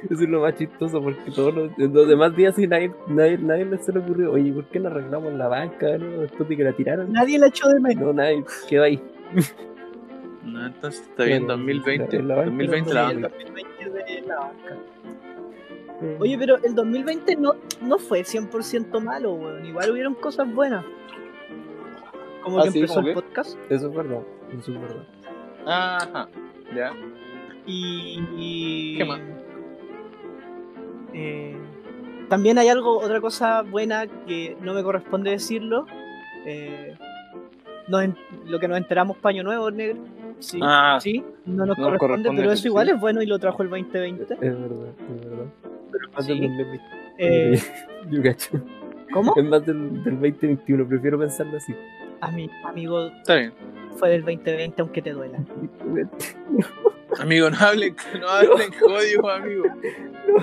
Eso 0.10 0.23
es 0.23 0.29
lo 0.29 0.41
más 0.41 0.55
chistoso 0.55 1.01
porque 1.01 1.31
todos 1.31 1.53
los, 1.53 1.71
los 1.77 2.07
demás 2.07 2.36
días 2.36 2.55
sí 2.55 2.67
nadie, 2.67 2.91
nadie, 3.07 3.38
nadie 3.38 3.65
les 3.65 3.83
se 3.86 3.91
le 3.91 3.99
ocurrió, 3.99 4.31
oye, 4.31 4.51
¿por 4.53 4.65
qué 4.65 4.79
no 4.79 4.88
arreglamos 4.89 5.33
la 5.33 5.47
banca 5.47 5.97
no? 5.97 6.21
después 6.21 6.47
de 6.49 6.57
que 6.57 6.63
la 6.63 6.73
tiraron? 6.73 7.12
Nadie 7.12 7.38
la 7.39 7.47
echó 7.47 7.67
de 7.69 7.79
menos. 7.79 8.03
No, 8.03 8.13
nadie 8.13 8.43
quedó 8.69 8.83
ahí. 8.83 9.01
No, 10.43 10.65
entonces 10.67 11.01
está 11.01 11.23
bien, 11.25 11.43
Pero, 11.45 11.57
2020. 11.57 12.23
la 12.23 12.36
banca 12.36 12.45
2020 12.51 12.89
no 12.89 12.93
la 12.93 13.03
fue 13.05 13.13
El 13.13 13.21
banca. 13.21 13.36
2020 13.38 13.89
de 14.13 14.21
la 14.27 14.36
banca. 14.38 14.77
Oye, 16.19 16.38
pero 16.38 16.57
el 16.63 16.75
2020 16.75 17.36
no, 17.38 17.53
no 17.81 17.97
fue 17.97 18.23
100% 18.23 18.99
malo, 19.01 19.33
weón. 19.33 19.65
Igual 19.65 19.91
hubieron 19.91 20.13
cosas 20.15 20.53
buenas. 20.53 20.86
Como 22.43 22.60
Ah, 22.60 22.63
que 22.63 22.71
sí, 22.71 22.79
empezó 22.79 22.95
¿cómo 22.95 23.07
el 23.07 23.13
qué? 23.15 23.21
podcast. 23.21 23.57
Eso 23.69 23.88
es 23.89 23.95
verdad, 23.95 24.21
eso 24.57 24.71
es 24.73 24.79
verdad. 24.81 25.03
Ajá. 25.65 26.29
Ya. 26.75 26.91
Y. 27.65 28.23
y- 28.38 28.97
¿Qué 28.97 29.05
más? 29.05 29.19
Eh, 31.13 31.57
también 32.29 32.57
hay 32.57 32.69
algo, 32.69 32.99
otra 32.99 33.19
cosa 33.21 33.62
buena 33.63 34.05
que 34.27 34.55
no 34.62 34.73
me 34.73 34.83
corresponde 34.83 35.31
decirlo. 35.31 35.86
Eh, 36.45 36.95
nos 37.88 38.03
en- 38.03 38.17
lo 38.45 38.60
que 38.60 38.67
nos 38.67 38.77
enteramos 38.77 39.17
paño 39.17 39.43
nuevo, 39.43 39.71
negro. 39.71 39.97
Sí, 40.39 40.60
Ah, 40.62 40.99
sí, 41.01 41.23
no 41.45 41.65
nos 41.65 41.75
no 41.79 41.89
nos 41.89 41.97
corresponde, 41.97 41.97
corresponde 41.99 42.41
pero 42.43 42.51
eso 42.53 42.67
igual 42.67 42.88
sí. 42.88 42.93
es 42.93 42.99
bueno 43.01 43.21
y 43.23 43.25
lo 43.25 43.39
trajo 43.39 43.63
el 43.63 43.69
2020. 43.69 44.33
Es 44.36 44.39
verdad, 44.39 44.88
es 45.10 45.25
verdad. 45.25 45.45
Pero 45.91 46.08
es 46.08 46.13
más 46.15 46.26
Sí. 46.26 46.39
del 46.39 46.58
2020. 46.58 46.86
Eh, 47.19 47.60
Yo 48.12 48.23
cacho. 48.23 48.62
¿Cómo? 49.13 49.34
Es 49.36 49.43
más 49.45 49.65
del, 49.65 50.04
del 50.04 50.13
2021, 50.19 50.88
prefiero 50.88 51.17
pensarlo 51.19 51.58
así. 51.58 51.73
A 52.21 52.32
mi 52.32 52.50
amigo 52.65 53.08
está 53.08 53.36
bien. 53.36 53.54
fue 53.97 54.10
del 54.10 54.21
2020, 54.26 54.82
aunque 54.82 55.02
te 55.02 55.12
duela. 55.12 55.39
Amigo, 57.19 57.50
no 57.50 57.58
hablen, 57.58 57.95
no 58.19 58.28
hablen 58.30 58.69
código, 58.80 59.30
amigo. 59.30 59.63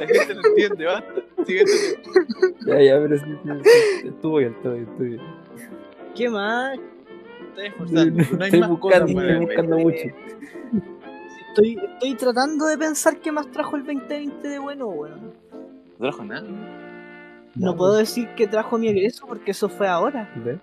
La 0.01 0.07
gente 0.07 0.35
no 0.35 0.41
entiende, 0.49 0.85
basta. 0.87 1.13
Tema. 1.47 1.71
Ya, 2.67 2.81
ya, 2.83 2.99
pero 3.01 3.19
sí, 3.19 3.25
sí, 3.27 3.51
sí, 4.01 4.09
estuvo 4.09 4.39
bien, 4.39 4.53
estuvo 4.55 4.73
bien, 4.73 4.85
estuvo 4.89 5.05
bien. 5.07 5.21
¿Qué 6.17 6.29
más? 6.31 6.79
Estoy 7.51 7.67
esforzando. 7.67 8.11
No 8.17 8.45
hay 8.45 8.45
Estoy 8.47 8.61
más 8.61 8.71
buscando, 8.71 8.81
cosas 8.81 9.15
para 9.15 9.33
estoy 9.33 9.47
buscando 9.47 9.79
mucho. 9.79 10.05
Estoy, 11.57 11.79
estoy 11.93 12.15
tratando 12.15 12.67
de 12.67 12.77
pensar 12.77 13.19
qué 13.21 13.31
más 13.31 13.49
trajo 13.53 13.77
el 13.77 13.85
2020 13.85 14.49
de 14.49 14.59
bueno, 14.59 14.89
weón. 14.89 15.33
No 15.99 16.09
trajo 16.09 16.25
nada. 16.25 16.43
No 17.55 17.77
puedo 17.77 17.95
decir 17.97 18.29
que 18.37 18.49
trajo 18.49 18.77
mi 18.77 18.89
egreso 18.89 19.25
porque 19.29 19.53
eso 19.53 19.69
fue 19.69 19.87
ahora. 19.87 20.29
¿Ve? 20.35 20.59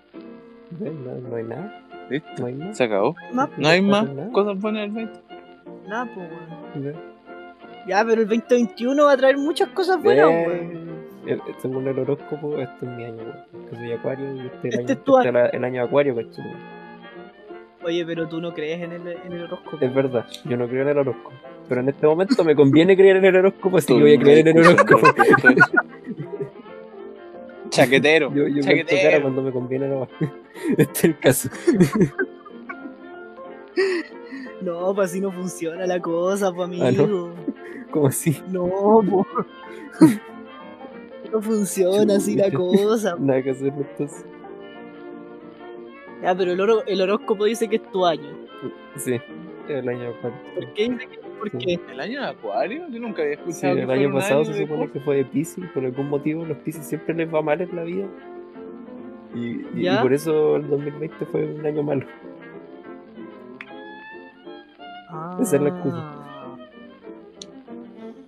¿Ve? 0.71 0.89
No, 0.91 1.15
no 1.29 1.35
hay 1.37 1.43
nada, 1.45 1.81
¿Listo? 2.09 2.29
no 2.39 2.45
hay 2.47 2.53
nada. 2.55 2.73
Se 2.73 2.83
acabó. 2.83 3.15
No 3.57 3.67
hay 3.69 3.81
No 3.81 3.87
más 3.89 4.09
cosas 4.33 4.59
buenas 4.59 4.81
del 4.81 4.91
20. 4.91 5.19
nada, 5.87 6.09
pues, 6.13 6.29
weón. 6.29 6.83
¿Ve? 6.83 6.95
Ya, 7.87 8.03
pero 8.05 8.21
el 8.23 8.27
2021 8.27 9.05
va 9.05 9.13
a 9.13 9.17
traer 9.17 9.37
muchas 9.37 9.69
cosas 9.69 10.03
buenas, 10.03 10.27
weón. 10.27 10.91
el- 11.25 11.41
según 11.61 11.87
el 11.87 11.99
horóscopo, 11.99 12.57
este 12.57 12.85
es 12.85 12.91
mi 12.97 13.05
año, 13.05 13.23
weón. 13.23 13.65
Que 13.69 13.75
soy 13.77 13.91
acuario 13.93 14.35
y 14.35 14.39
este, 14.47 14.67
es 14.67 14.73
el, 14.75 14.79
Este 14.81 14.91
año, 14.91 14.99
es 14.99 15.03
tu 15.05 15.17
este 15.17 15.27
es 15.29 15.33
la- 15.33 15.45
el 15.47 15.63
año 15.63 15.83
acuario, 15.83 16.15
cacho. 16.15 16.41
Oye, 17.83 18.05
pero 18.05 18.27
tú 18.27 18.39
no 18.39 18.53
crees 18.53 18.81
en 18.81 18.91
el, 18.91 19.07
en 19.07 19.33
el 19.33 19.43
horóscopo. 19.43 19.77
Es 19.83 19.93
verdad, 19.93 20.25
yo 20.45 20.55
no 20.57 20.67
creo 20.67 20.83
en 20.83 20.89
el 20.89 20.97
horóscopo. 20.99 21.35
Pero 21.67 21.81
en 21.81 21.89
este 21.89 22.05
momento 22.05 22.43
me 22.43 22.55
conviene 22.55 22.95
creer 22.95 23.17
en 23.17 23.25
el 23.25 23.35
horóscopo, 23.37 23.77
así 23.77 23.87
que 23.87 23.99
voy 24.01 24.13
a 24.15 24.19
creer 24.19 24.47
en 24.47 24.57
el 24.57 24.67
horóscopo. 24.67 25.07
Chaquetero. 27.69 28.33
Yo, 28.33 28.47
yo 28.47 28.61
cuento 28.63 28.65
cara 28.65 28.83
chaquetero. 28.83 29.21
cuando 29.21 29.41
me 29.41 29.51
conviene 29.51 29.87
nomás. 29.87 30.09
Este 30.77 30.91
es 30.93 31.03
el 31.05 31.17
caso. 31.17 31.49
No, 34.61 34.93
pues 34.93 35.09
así 35.09 35.21
no 35.21 35.31
funciona 35.31 35.87
la 35.87 35.99
cosa, 35.99 36.51
pues 36.51 36.69
Ah, 36.81 36.87
amigo. 36.89 37.31
Como 37.89 38.07
así. 38.07 38.41
No, 38.49 38.69
pues. 39.09 40.19
No 41.31 41.41
funciona 41.41 42.15
así 42.17 42.35
la 42.35 42.51
cosa. 42.51 43.15
Nada 43.17 43.41
que 43.41 43.51
hacer 43.51 43.67
entonces. 43.69 44.25
Ya, 46.21 46.35
pero 46.35 46.51
el, 46.51 46.61
oro- 46.61 46.83
el 46.85 47.01
horóscopo 47.01 47.45
dice 47.45 47.67
que 47.67 47.77
es 47.77 47.91
tu 47.91 48.05
año. 48.05 48.29
Sí, 48.95 49.19
el 49.67 49.89
año 49.89 50.11
pasado. 50.21 50.33
¿Por 50.55 50.73
qué 50.73 50.89
dice 50.89 51.07
que 51.07 51.21
¿Por 51.41 51.49
Sí. 51.49 51.57
qué? 51.57 51.79
¿El 51.91 51.99
año 51.99 52.21
de 52.21 52.27
Acuario? 52.27 52.87
Yo 52.89 52.99
nunca 52.99 53.23
había 53.23 53.33
Sí, 53.37 53.41
escuchado. 53.49 53.75
que 53.75 53.81
el 53.81 53.89
año 53.89 54.13
pasado 54.13 54.41
año 54.41 54.53
se 54.53 54.59
de 54.59 54.67
supone 54.67 54.91
que 54.91 54.99
fue 54.99 55.15
de 55.17 55.25
Pisces, 55.25 55.67
por 55.71 55.83
algún 55.83 56.07
motivo 56.09 56.45
los 56.45 56.57
Pisces 56.59 56.85
siempre 56.85 57.15
les 57.15 57.33
va 57.33 57.41
mal 57.41 57.59
en 57.61 57.75
la 57.75 57.81
vida. 57.83 58.05
Y, 59.33 59.39
y- 59.39 59.67
y 59.75 59.81
¿Ya? 59.83 60.01
por 60.03 60.13
eso 60.13 60.57
el 60.57 60.67
2020 60.69 61.25
fue 61.25 61.45
un 61.45 61.65
año 61.65 61.81
malo. 61.81 62.05
Esa 65.41 65.55
es 65.55 65.61
la 65.61 65.69
excusa. 65.69 65.97
Ah. 65.97 66.57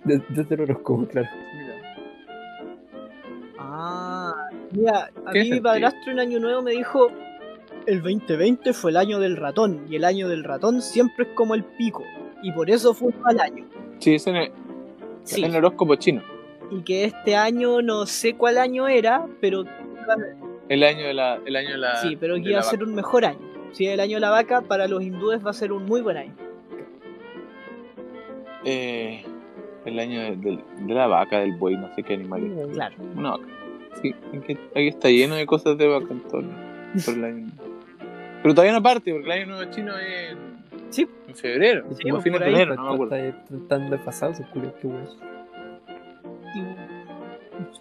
De- 0.04 0.22
Desde 0.30 0.54
el 0.56 0.60
horóscopo, 0.62 1.06
claro. 1.06 1.28
Mira. 1.56 1.74
Ah, 3.58 4.34
mira, 4.72 5.10
a 5.26 5.32
¿Qué 5.32 5.44
mí 5.44 5.50
mi 5.52 5.60
padrastro 5.60 6.12
en 6.12 6.18
Año 6.20 6.40
Nuevo 6.40 6.62
me 6.62 6.72
dijo, 6.72 7.08
el 7.86 8.02
2020 8.02 8.72
fue 8.72 8.90
el 8.90 8.96
año 8.96 9.18
del 9.20 9.36
ratón, 9.36 9.86
y 9.88 9.96
el 9.96 10.04
año 10.04 10.28
del 10.28 10.44
ratón 10.44 10.80
siempre 10.82 11.24
es 11.26 11.30
como 11.34 11.54
el 11.54 11.64
pico, 11.64 12.02
y 12.42 12.52
por 12.52 12.70
eso 12.70 12.94
fue 12.94 13.08
un 13.08 13.20
mal 13.20 13.40
año. 13.40 13.64
Sí, 13.98 14.14
es 14.14 14.26
en 14.26 14.36
el, 14.36 14.50
Sí, 15.24 15.42
en 15.42 15.50
el 15.52 15.56
horóscopo 15.56 15.94
chino. 15.96 16.22
y 16.70 16.82
que 16.82 17.04
este 17.04 17.36
año 17.36 17.80
no 17.82 18.04
sé 18.06 18.34
cuál 18.34 18.58
año 18.58 18.88
era, 18.88 19.26
pero 19.40 19.64
El 20.68 20.82
año 20.82 21.06
de 21.06 21.14
la. 21.14 21.38
El 21.46 21.56
año 21.56 21.70
de 21.72 21.78
la 21.78 21.96
sí, 21.96 22.16
pero 22.16 22.34
que 22.36 22.50
iba 22.50 22.60
a 22.60 22.62
ser 22.62 22.82
un 22.82 22.94
mejor 22.94 23.24
año. 23.24 23.38
Si 23.72 23.86
el 23.86 24.00
año 24.00 24.16
de 24.16 24.20
la 24.20 24.30
vaca, 24.30 24.60
para 24.62 24.86
los 24.88 25.02
hindúes 25.02 25.44
va 25.44 25.50
a 25.50 25.54
ser 25.54 25.72
un 25.72 25.84
muy 25.84 26.00
buen 26.00 26.16
año. 26.16 26.34
Eh, 28.64 29.22
el 29.84 29.98
año 29.98 30.20
de, 30.22 30.58
la 30.86 31.06
vaca, 31.06 31.40
del 31.40 31.52
buey, 31.56 31.76
no 31.76 31.92
sé 31.94 32.02
qué 32.02 32.14
animal 32.14 32.44
es. 32.46 32.68
Claro. 32.74 32.96
Una 33.16 33.30
vaca. 33.32 33.44
Sí, 34.00 34.14
aquí, 34.74 34.88
está 34.88 35.08
lleno 35.08 35.34
de 35.36 35.46
cosas 35.46 35.76
de 35.78 35.86
vaca 35.86 36.06
el- 36.12 36.20
por 36.20 37.14
el 37.14 37.24
año. 37.24 37.46
Pero 38.44 38.54
todavía 38.54 38.74
no 38.74 38.82
parte, 38.82 39.10
porque 39.10 39.24
el 39.26 39.32
año 39.32 39.46
nuevo 39.46 39.70
chino 39.72 39.96
es 39.98 40.32
en, 40.32 40.38
Sí. 40.90 41.08
en 41.28 41.34
febrero, 41.34 41.86
Sí, 41.94 42.02
como 42.02 42.14
pues, 42.16 42.24
fines 42.24 42.40
de 42.40 42.48
enero, 42.50 42.74
no 42.74 42.82
me 42.84 42.92
acuerdo. 42.94 43.16
Está 43.16 43.36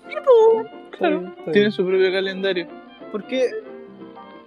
qué 0.10 0.16
po, 0.22 0.64
Claro, 0.98 1.34
tienen 1.52 1.72
su 1.72 1.86
propio 1.86 2.12
calendario. 2.14 2.68
porque 3.12 3.50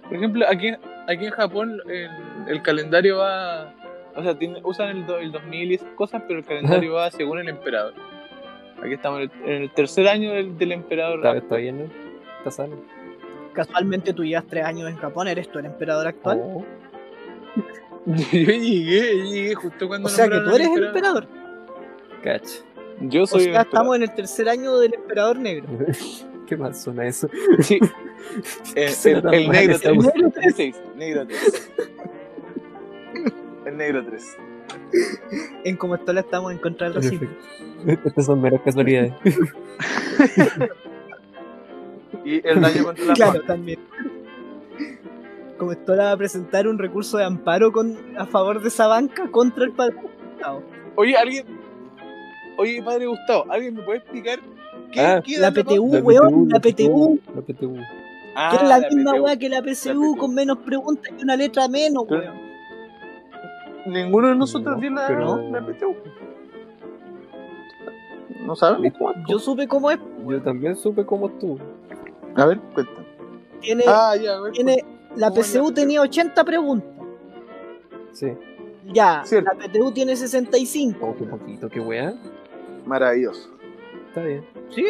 Por 0.07 0.15
ejemplo, 0.15 0.45
aquí, 0.49 0.71
aquí 1.07 1.25
en 1.25 1.31
Japón 1.31 1.81
el, 1.87 2.09
el 2.47 2.61
calendario 2.63 3.17
va. 3.17 3.73
O 4.15 4.23
sea, 4.23 4.33
tiene- 4.39 4.59
usan 4.63 4.89
el, 4.89 5.05
do- 5.05 5.19
el 5.19 5.31
2000 5.31 5.71
y 5.71 5.75
esas 5.75 5.89
cosas, 5.91 6.23
pero 6.27 6.39
el 6.39 6.45
calendario 6.45 6.93
va 6.93 7.11
según 7.11 7.37
el 7.39 7.49
emperador. 7.49 7.93
Aquí 8.81 8.93
estamos 8.93 9.19
en 9.21 9.29
el, 9.43 9.49
en 9.55 9.61
el 9.63 9.69
tercer 9.71 10.07
año 10.07 10.31
del, 10.33 10.57
del 10.57 10.71
emperador. 10.71 11.17
Está, 11.17 11.37
está 11.37 11.55
bien, 11.57 11.77
¿no? 11.79 11.83
Está 12.39 12.49
sano. 12.51 12.77
Casualmente 13.57 14.13
tú 14.13 14.23
llevas 14.23 14.45
tres 14.47 14.63
años 14.63 14.87
en 14.89 14.95
Japón, 14.97 15.27
eres 15.27 15.49
tú 15.51 15.59
el 15.59 15.65
emperador 15.65 16.07
actual. 16.07 16.39
Oh, 16.41 16.65
Yo 18.05 18.15
llegué, 18.31 19.25
llegué 19.25 19.55
justo 19.55 19.87
cuando 19.87 20.07
o 20.07 20.09
sea 20.11 20.29
que 20.29 20.39
tú 20.39 20.55
eres 20.55 20.69
el 20.75 20.83
emperador. 20.85 21.27
cacha. 22.23 22.59
Yo 23.01 23.23
O 23.23 23.27
soy 23.27 23.43
el 23.45 23.51
sea, 23.53 23.61
estamos 23.63 23.95
en 23.95 24.03
el 24.03 24.13
tercer 24.13 24.47
año 24.49 24.77
del 24.79 24.93
emperador 24.93 25.37
negro. 25.39 25.67
¿Qué 26.47 26.55
más 26.55 26.81
suena 26.81 27.05
eso? 27.05 27.27
Sí. 27.59 27.79
El, 28.75 28.89
Suena 28.91 29.29
el- 29.31 29.35
el 29.41 29.47
mal 29.47 29.55
negro 29.55 29.75
esa 29.75 29.89
3. 29.89 29.97
wea. 29.97 30.13
Negro 30.13 30.31
3. 30.31 30.95
Negro 30.95 31.25
3. 31.27 31.69
El 33.65 33.77
negro 33.77 34.05
3. 34.05 34.37
En 35.63 35.77
como 35.77 35.95
estoy 35.95 36.17
estamos 36.17 36.51
en 36.51 36.57
contra 36.59 36.87
del 36.89 36.95
racismo. 36.95 37.29
Estas 37.85 38.25
son 38.25 38.41
meras 38.41 38.61
casualidades. 38.63 39.13
Y 42.27 42.41
el 42.47 42.61
daño 42.61 42.83
contra 42.83 43.05
la 43.05 43.13
Claro, 43.15 43.41
también. 43.43 43.79
Como 45.57 45.71
estoy 45.71 45.97
va 45.97 46.11
a 46.11 46.17
presentar 46.17 46.67
un 46.67 46.77
recurso 46.77 47.17
de 47.17 47.23
amparo 47.23 47.71
con, 47.71 47.97
a 48.17 48.25
favor 48.25 48.61
de 48.61 48.67
esa 48.67 48.87
banca 48.87 49.29
contra 49.31 49.63
el 49.63 49.71
padre 49.71 49.95
Gustavo. 50.01 50.61
Oye, 50.95 51.15
alguien. 51.15 51.45
Oye, 52.57 52.83
padre 52.83 53.07
Gustavo, 53.07 53.45
¿alguien 53.49 53.75
me 53.75 53.83
puede 53.83 53.99
explicar 53.99 54.39
qué 54.91 54.99
Ah, 55.01 55.21
qué 55.23 55.37
la 55.37 55.51
PTU. 55.51 55.85
weón, 56.03 56.49
la 56.49 56.59
PTU. 56.59 57.19
La 57.35 57.41
PTU. 57.41 57.75
Ah, 58.35 58.49
que 58.51 58.57
es 58.57 58.69
la, 58.69 58.79
la 58.79 58.89
misma 58.89 59.13
PTU. 59.13 59.23
weá 59.23 59.37
que 59.37 59.49
la 59.49 59.61
PSU 59.63 59.89
PTU. 60.13 60.17
con 60.17 60.33
menos 60.35 60.57
preguntas 60.59 61.11
y 61.17 61.23
una 61.23 61.35
letra 61.35 61.67
menos, 61.67 62.03
weón. 62.09 62.35
Ninguno 63.87 64.27
de 64.27 64.35
nosotros 64.35 64.75
No, 64.75 64.81
tiene 64.81 64.95
la, 64.97 65.07
pero- 65.07 65.49
la 65.49 65.65
PTU. 65.65 65.95
No 68.45 68.55
sabemos 68.55 68.93
cuánto. 68.99 69.21
Yo 69.29 69.39
supe 69.39 69.67
cómo 69.67 69.89
es. 69.91 69.99
Yo 70.27 70.41
también 70.41 70.75
supe 70.75 71.05
cómo 71.05 71.27
estuvo. 71.27 71.57
A 72.37 72.45
ver, 72.45 72.59
cuenta. 72.73 72.91
Tiene, 73.61 73.83
Ah, 73.87 74.15
ya, 74.15 74.37
a 74.37 74.41
ver. 74.41 74.51
tiene, 74.53 74.77
la 75.15 75.29
¿cómo 75.29 75.41
es 75.41 75.53
la 75.53 75.61
PSU 75.61 75.63
PTU? 75.65 75.73
tenía 75.73 76.01
80 76.01 76.43
preguntas. 76.43 76.89
Sí. 78.13 78.27
Ya, 78.93 79.21
Cierto. 79.25 79.49
la 79.53 79.67
PTU 79.67 79.91
tiene 79.91 80.15
65. 80.15 80.97
Oh, 81.05 81.15
qué 81.17 81.25
poquito, 81.25 81.69
qué 81.69 81.79
weá. 81.79 82.13
Maravilloso. 82.85 83.49
Está 84.07 84.21
bien. 84.23 84.45
Sí, 84.69 84.83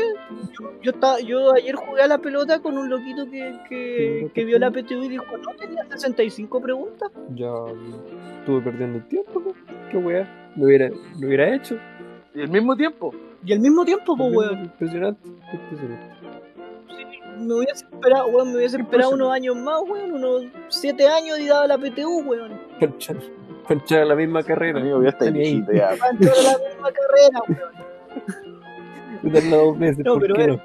yo, 0.57 0.71
yo, 0.81 0.91
estaba, 0.91 1.19
yo 1.19 1.53
ayer 1.53 1.75
jugué 1.75 2.01
a 2.03 2.07
la 2.07 2.17
pelota 2.19 2.59
con 2.61 2.77
un 2.77 2.89
loquito 2.89 3.25
que, 3.25 3.59
que, 3.67 4.21
Sí, 4.25 4.31
que 4.33 4.45
vio 4.45 4.59
la 4.59 4.71
PTU 4.71 5.03
y 5.03 5.09
dijo, 5.09 5.25
no, 5.37 5.53
tenía 5.59 5.83
65 5.89 6.61
preguntas. 6.61 7.11
Ya 7.35 7.51
estuve 8.39 8.61
perdiendo 8.61 8.97
el 8.99 9.07
tiempo, 9.07 9.39
¿no? 9.41 9.53
Qué 9.89 9.97
weá. 9.97 10.51
Lo 10.55 10.65
hubiera, 10.65 10.89
lo 10.89 11.27
hubiera 11.27 11.55
hecho. 11.55 11.77
Y 12.35 12.41
al 12.41 12.49
mismo 12.49 12.75
tiempo, 12.75 13.13
Y 13.45 13.53
al 13.53 13.59
mismo 13.59 13.83
tiempo, 13.85 14.15
pues, 14.15 14.33
weón, 14.35 14.59
Impresionante. 14.65 15.27
Impresionante. 15.53 16.15
Me 17.39 17.53
hubiese 17.53 17.85
esperado, 17.85 18.27
weón, 18.27 18.51
me 18.51 18.57
hubiese 18.57 18.77
esperado 18.77 19.11
unos 19.11 19.31
años 19.31 19.55
más, 19.55 19.81
weón, 19.87 20.13
unos 20.13 20.43
7 20.69 21.07
años 21.07 21.39
y 21.39 21.47
daba 21.47 21.67
la 21.67 21.77
PTU, 21.77 22.23
weón. 22.25 22.59
Concha, 23.67 24.05
la 24.05 24.15
misma 24.15 24.43
carrera. 24.43 24.79
amigo, 24.79 25.03
ya 25.03 25.09
está 25.09 25.29
viejito 25.29 25.71
ya. 25.73 25.91
La 25.91 26.11
misma 26.13 26.91
carrera, 26.91 27.41
weón. 27.47 27.87
Dos 29.23 29.43
No, 29.43 30.13
¿por 30.13 30.21
pero 30.21 30.35
qué 30.35 30.41
es- 30.43 30.47
no? 30.47 30.61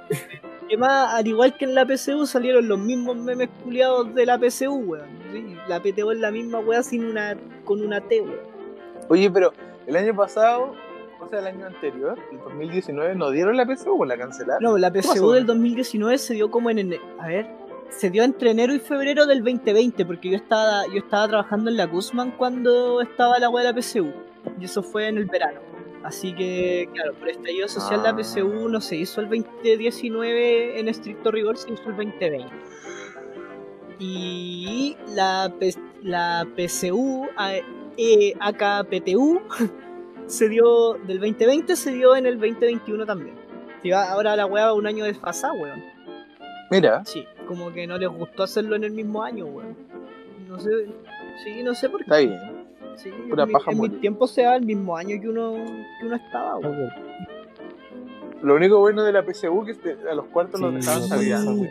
Que 0.69 0.77
más, 0.79 1.13
al 1.15 1.27
igual 1.27 1.55
que 1.57 1.65
en 1.67 1.75
la 1.75 1.85
PSU, 1.85 2.27
salieron 2.27 2.67
los 2.67 2.79
mismos 2.79 3.15
memes 3.17 3.51
culiados 3.63 4.15
de 4.15 4.25
la 4.25 4.39
PSU, 4.39 4.73
weón. 4.75 5.07
Sí, 5.33 5.57
la 5.69 5.81
PTU 5.83 6.13
es 6.13 6.19
la 6.19 6.31
misma 6.31 6.61
weá 6.61 6.83
sin 6.83 7.05
una, 7.05 7.37
con 7.65 7.83
una 7.85 8.01
T, 8.01 8.21
weón. 8.23 8.39
Oye, 9.09 9.31
pero 9.31 9.53
el 9.87 9.97
año 9.97 10.15
pasado, 10.15 10.75
o 11.23 11.29
sea, 11.29 11.39
el 11.41 11.47
año 11.47 11.67
anterior, 11.67 12.19
el 12.33 12.39
2019, 12.39 13.15
¿no 13.15 13.31
dieron 13.31 13.57
la 13.57 13.65
PSU 13.65 14.03
o 14.03 14.05
la 14.05 14.17
cancelaron? 14.17 14.63
No, 14.63 14.77
la? 14.79 14.93
PSU 14.93 15.31
del 15.33 15.47
2019 15.47 16.19
se 16.19 16.35
dio 16.35 16.51
como 16.51 16.71
en, 16.71 16.79
ene- 16.79 17.01
a 17.19 17.29
ver, 17.29 17.47
se 17.91 18.11
dio 18.11 18.23
entre 18.25 18.51
enero 18.51 18.75
y 18.75 18.79
febrero 18.81 19.27
del 19.27 19.39
2020, 19.45 20.05
porque 20.07 20.31
yo 20.31 20.37
estaba, 20.37 20.85
yo 20.87 20.99
estaba 20.99 21.29
trabajando 21.29 21.71
en 21.71 21.77
la 21.77 21.87
Guzmán 21.87 22.33
cuando 22.37 23.01
estaba 23.01 23.39
la 23.39 23.49
weá 23.49 23.65
de 23.65 23.73
la 23.73 23.81
PSU, 23.81 24.13
y 24.61 24.65
eso 24.65 24.83
fue 24.83 25.09
en 25.09 25.19
el 25.19 25.27
verano. 25.27 25.61
Así 26.03 26.35
que, 26.35 26.89
claro, 26.93 27.13
por 27.15 27.29
estallido 27.29 27.69
social 27.69 28.01
Ah. 28.05 28.13
la 28.13 28.23
PSU 28.25 28.69
no 28.69 28.81
se 28.81 28.97
hizo 28.97 29.21
el 29.21 29.29
2019 29.29 30.81
en 30.81 30.89
estricto 30.89 31.31
rigor, 31.31 31.57
se 31.57 31.73
hizo 31.73 31.83
el 31.91 31.97
2020. 31.97 32.47
Y 33.99 34.97
la, 35.15 35.53
la 36.03 36.47
PSU, 36.57 37.27
a- 37.37 37.53
eh, 37.97 38.35
acá 38.41 38.85
PTU, 38.85 39.41
se 40.27 40.49
dio 40.49 40.95
del 41.07 41.19
2020, 41.21 41.77
se 41.77 41.93
dio 41.93 42.17
en 42.17 42.27
el 42.27 42.39
2021 42.39 43.07
también. 43.07 43.35
Ahora 43.95 44.37
la 44.37 44.47
weá 44.47 44.67
va 44.67 44.75
un 44.75 44.87
año 44.87 45.05
desfasada, 45.05 45.53
weón. 45.55 45.83
Mira, 46.71 47.05
Sí, 47.05 47.25
como 47.47 47.73
que 47.73 47.87
no 47.87 47.99
les 47.99 48.09
gustó 48.09 48.45
hacerlo 48.45 48.77
en 48.77 48.85
el 48.85 48.93
mismo 48.93 49.23
año, 49.23 49.47
weón. 49.47 49.77
No 50.49 50.59
sé, 50.59 50.71
sí, 51.45 51.63
no 51.63 51.75
sé 51.75 51.89
por 51.89 52.01
qué. 52.01 52.05
está 52.05 52.19
bien. 52.19 52.63
Sí, 52.97 53.11
pura 53.29 53.45
en, 53.45 53.79
mi- 53.81 53.87
en 53.87 54.01
tiempos 54.01 54.31
se 54.33 54.43
da 54.43 54.55
el 54.57 54.65
mismo 54.67 54.97
año 54.97 55.19
que 55.21 55.29
uno, 55.29 55.55
que 56.01 56.07
uno 56.07 56.17
estaba, 56.17 56.57
weón. 56.59 56.91
Lo 58.43 58.55
único 58.57 58.79
bueno 58.81 59.03
de 59.05 59.13
la 59.13 59.23
PSU 59.25 59.65
es 59.69 59.79
que 59.79 59.97
a 60.11 60.15
los 60.15 60.27
cuartos 60.27 60.61
los 60.61 60.73
Sí, 60.73 60.81
dejaban 60.81 61.01
no, 61.03 61.09
salir. 61.47 61.71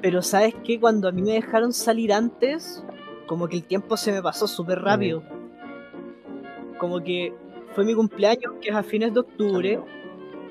Pero 0.00 0.22
¿sabes 0.22 0.54
qué? 0.64 0.78
Cuando 0.80 1.08
a 1.08 1.12
mí 1.12 1.22
me 1.22 1.32
dejaron 1.32 1.72
salir 1.72 2.12
antes, 2.12 2.84
como 3.26 3.48
que 3.48 3.56
el 3.56 3.64
tiempo 3.64 3.96
se 3.96 4.12
me 4.12 4.22
pasó 4.22 4.46
súper 4.46 4.80
rápido. 4.80 5.22
Como 6.82 6.98
que 7.00 7.32
fue 7.76 7.84
mi 7.84 7.94
cumpleaños, 7.94 8.54
que 8.60 8.70
es 8.70 8.74
a 8.74 8.82
fines 8.82 9.14
de 9.14 9.20
octubre, 9.20 9.78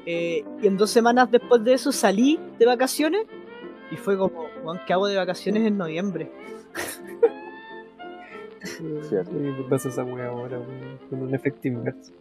eh, 0.06 0.46
y 0.62 0.68
en 0.68 0.78
dos 0.78 0.90
semanas 0.90 1.30
después 1.30 1.62
de 1.62 1.74
eso 1.74 1.92
salí 1.92 2.40
de 2.58 2.66
vacaciones, 2.66 3.26
y 3.92 3.98
fue 3.98 4.18
como, 4.18 4.46
weón, 4.64 4.80
¿qué 4.88 4.94
hago 4.94 5.08
de 5.08 5.18
vacaciones 5.18 5.66
en 5.66 5.78
noviembre? 5.78 6.32
Cierto. 9.10 9.32
¿Qué 9.32 9.66
pasa 9.70 9.90
esa 9.90 10.06
weá 10.06 10.30
ahora? 10.30 10.58
Con 11.10 11.24
un 11.24 11.36
efecto 11.36 11.68
inverso. 11.68 12.14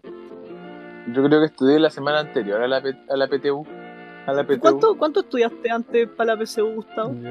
Yo 1.15 1.23
creo 1.23 1.39
que 1.39 1.47
estudié 1.47 1.79
la 1.79 1.91
semana 1.91 2.19
anterior 2.19 2.61
a 2.61 2.67
la, 2.67 2.83
P- 2.83 2.99
a 3.09 3.17
la 3.17 3.29
PTU. 3.29 3.65
A 4.27 4.33
la 4.33 4.43
PTU. 4.45 4.59
¿Cuánto, 4.61 4.99
¿Cuánto 4.99 5.21
estudiaste 5.21 5.71
antes 5.71 6.09
para 6.09 6.35
la 6.35 6.45
PSU, 6.45 6.67
Gustavo? 6.75 7.15
Yo, 7.15 7.31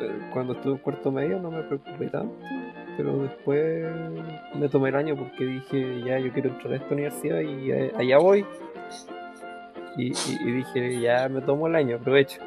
eh, 0.00 0.30
cuando 0.32 0.54
estuve 0.54 0.72
en 0.72 0.78
cuarto 0.78 1.12
medio, 1.12 1.38
no 1.38 1.52
me 1.52 1.62
preocupé 1.62 2.08
tanto. 2.08 2.34
Pero 2.96 3.18
después 3.22 3.86
me 4.54 4.68
tomé 4.68 4.90
el 4.90 4.96
año 4.96 5.16
porque 5.16 5.44
dije, 5.44 6.02
ya, 6.04 6.18
yo 6.18 6.32
quiero 6.32 6.50
entrar 6.50 6.72
a 6.74 6.76
esta 6.76 6.94
universidad 6.94 7.40
y 7.40 7.70
eh, 7.72 7.92
allá 7.96 8.18
voy. 8.18 8.44
Y, 9.96 10.08
y- 10.12 10.38
y 10.44 10.50
dije, 10.52 11.00
ya 11.00 11.28
me 11.28 11.40
tomo 11.42 11.66
el 11.68 11.74
año, 11.76 11.96
aprovecho. 11.96 12.40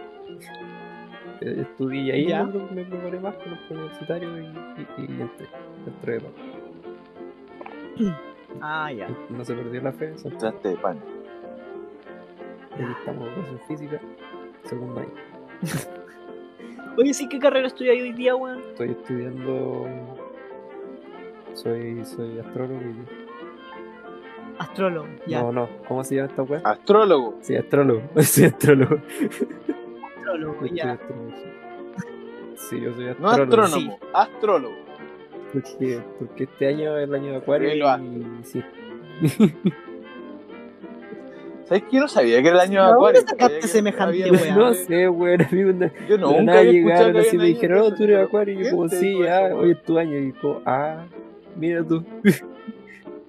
eh, 1.41 1.57
estudié 1.61 2.01
y 2.03 2.11
ahí 2.11 2.27
Ya. 2.27 2.43
me, 2.43 2.51
pre- 2.59 2.75
me 2.75 2.83
preparé 2.85 3.19
más 3.19 3.35
con 3.35 3.51
los 3.51 3.71
universitarios 3.71 4.31
y, 4.39 5.01
y, 5.01 5.05
y 5.17 5.21
entré. 5.21 5.47
Entré. 5.87 6.19
Ah, 8.61 8.89
ya. 8.89 9.09
No 9.29 9.43
se 9.43 9.53
perdió 9.53 9.81
la 9.81 9.91
fe. 9.91 10.13
Entraste 10.23 10.69
de 10.69 10.77
pan. 10.77 10.97
Y 12.79 12.81
aquí 12.83 12.91
estamos, 12.99 13.27
educación 13.27 13.59
física, 13.67 13.99
segundo 14.63 15.01
año. 15.01 15.09
Oye, 16.97 17.13
sí, 17.13 17.27
¿qué 17.27 17.37
carrera 17.37 17.67
estudias 17.67 17.97
hoy 17.97 18.13
día, 18.13 18.33
weón? 18.33 18.59
Estoy 18.61 18.91
estudiando. 18.91 20.14
Soy, 21.55 22.03
soy 22.05 22.39
astrólogo 22.39 22.81
y. 22.81 22.95
Astrólogo, 24.59 25.07
ya. 25.25 25.41
No, 25.41 25.51
no, 25.51 25.69
¿cómo 25.87 26.03
se 26.03 26.15
llama 26.15 26.27
esta 26.29 26.43
weá? 26.43 26.61
Astrólogo. 26.63 27.37
Sí, 27.41 27.55
astrólogo. 27.55 28.01
Soy 28.21 28.45
astrólogo. 28.45 28.97
Astrólogo, 30.17 30.65
ya. 30.67 30.99
Sí, 32.55 32.79
yo 32.81 32.93
soy 32.93 33.05
No 33.19 33.29
astrólogo. 33.29 33.61
astrónomo, 33.63 33.99
astrólogo. 34.13 34.75
Porque, 35.53 35.99
porque 36.19 36.43
este 36.43 36.67
año 36.67 36.97
es 36.97 37.07
el 37.07 37.15
año 37.15 37.31
de 37.31 37.37
Acuario 37.37 37.69
Sí, 37.71 37.79
y 37.79 38.43
sí. 38.43 38.63
¿Sabes 41.65 41.83
que 41.83 41.95
yo 41.95 42.01
no 42.01 42.07
sabía 42.07 42.41
que 42.41 42.47
era 42.49 42.63
el 42.63 42.69
año 42.69 42.81
de 42.81 42.87
¿De 42.87 42.93
dónde 42.93 42.95
Acuario? 42.95 43.21
sacaste 43.21 43.67
semejante 43.67 44.31
weá? 44.31 44.55
No 44.55 44.73
sé, 44.73 45.09
weón, 45.09 45.41
a 45.41 45.47
mí 45.51 45.63
cuando 45.63 45.87
Yo 46.07 46.17
de 46.17 46.17
nunca 46.17 46.41
nada 46.43 46.63
llegaron 46.63 47.17
así 47.17 47.37
me 47.37 47.45
dijeron, 47.45 47.79
oh, 47.81 47.93
tú 47.95 48.03
eres 48.03 48.17
de 48.17 48.23
Acuario. 48.23 48.53
Y 48.53 48.57
yo 48.57 48.61
¿Quién 48.63 48.75
como, 48.75 48.89
sí, 48.89 49.27
ah, 49.27 49.49
hoy 49.55 49.71
es 49.71 49.81
tu 49.83 49.97
año. 49.97 50.17
Y 50.17 50.31
como, 50.33 50.61
ah, 50.65 51.05
mira 51.55 51.83
tú. 51.83 52.03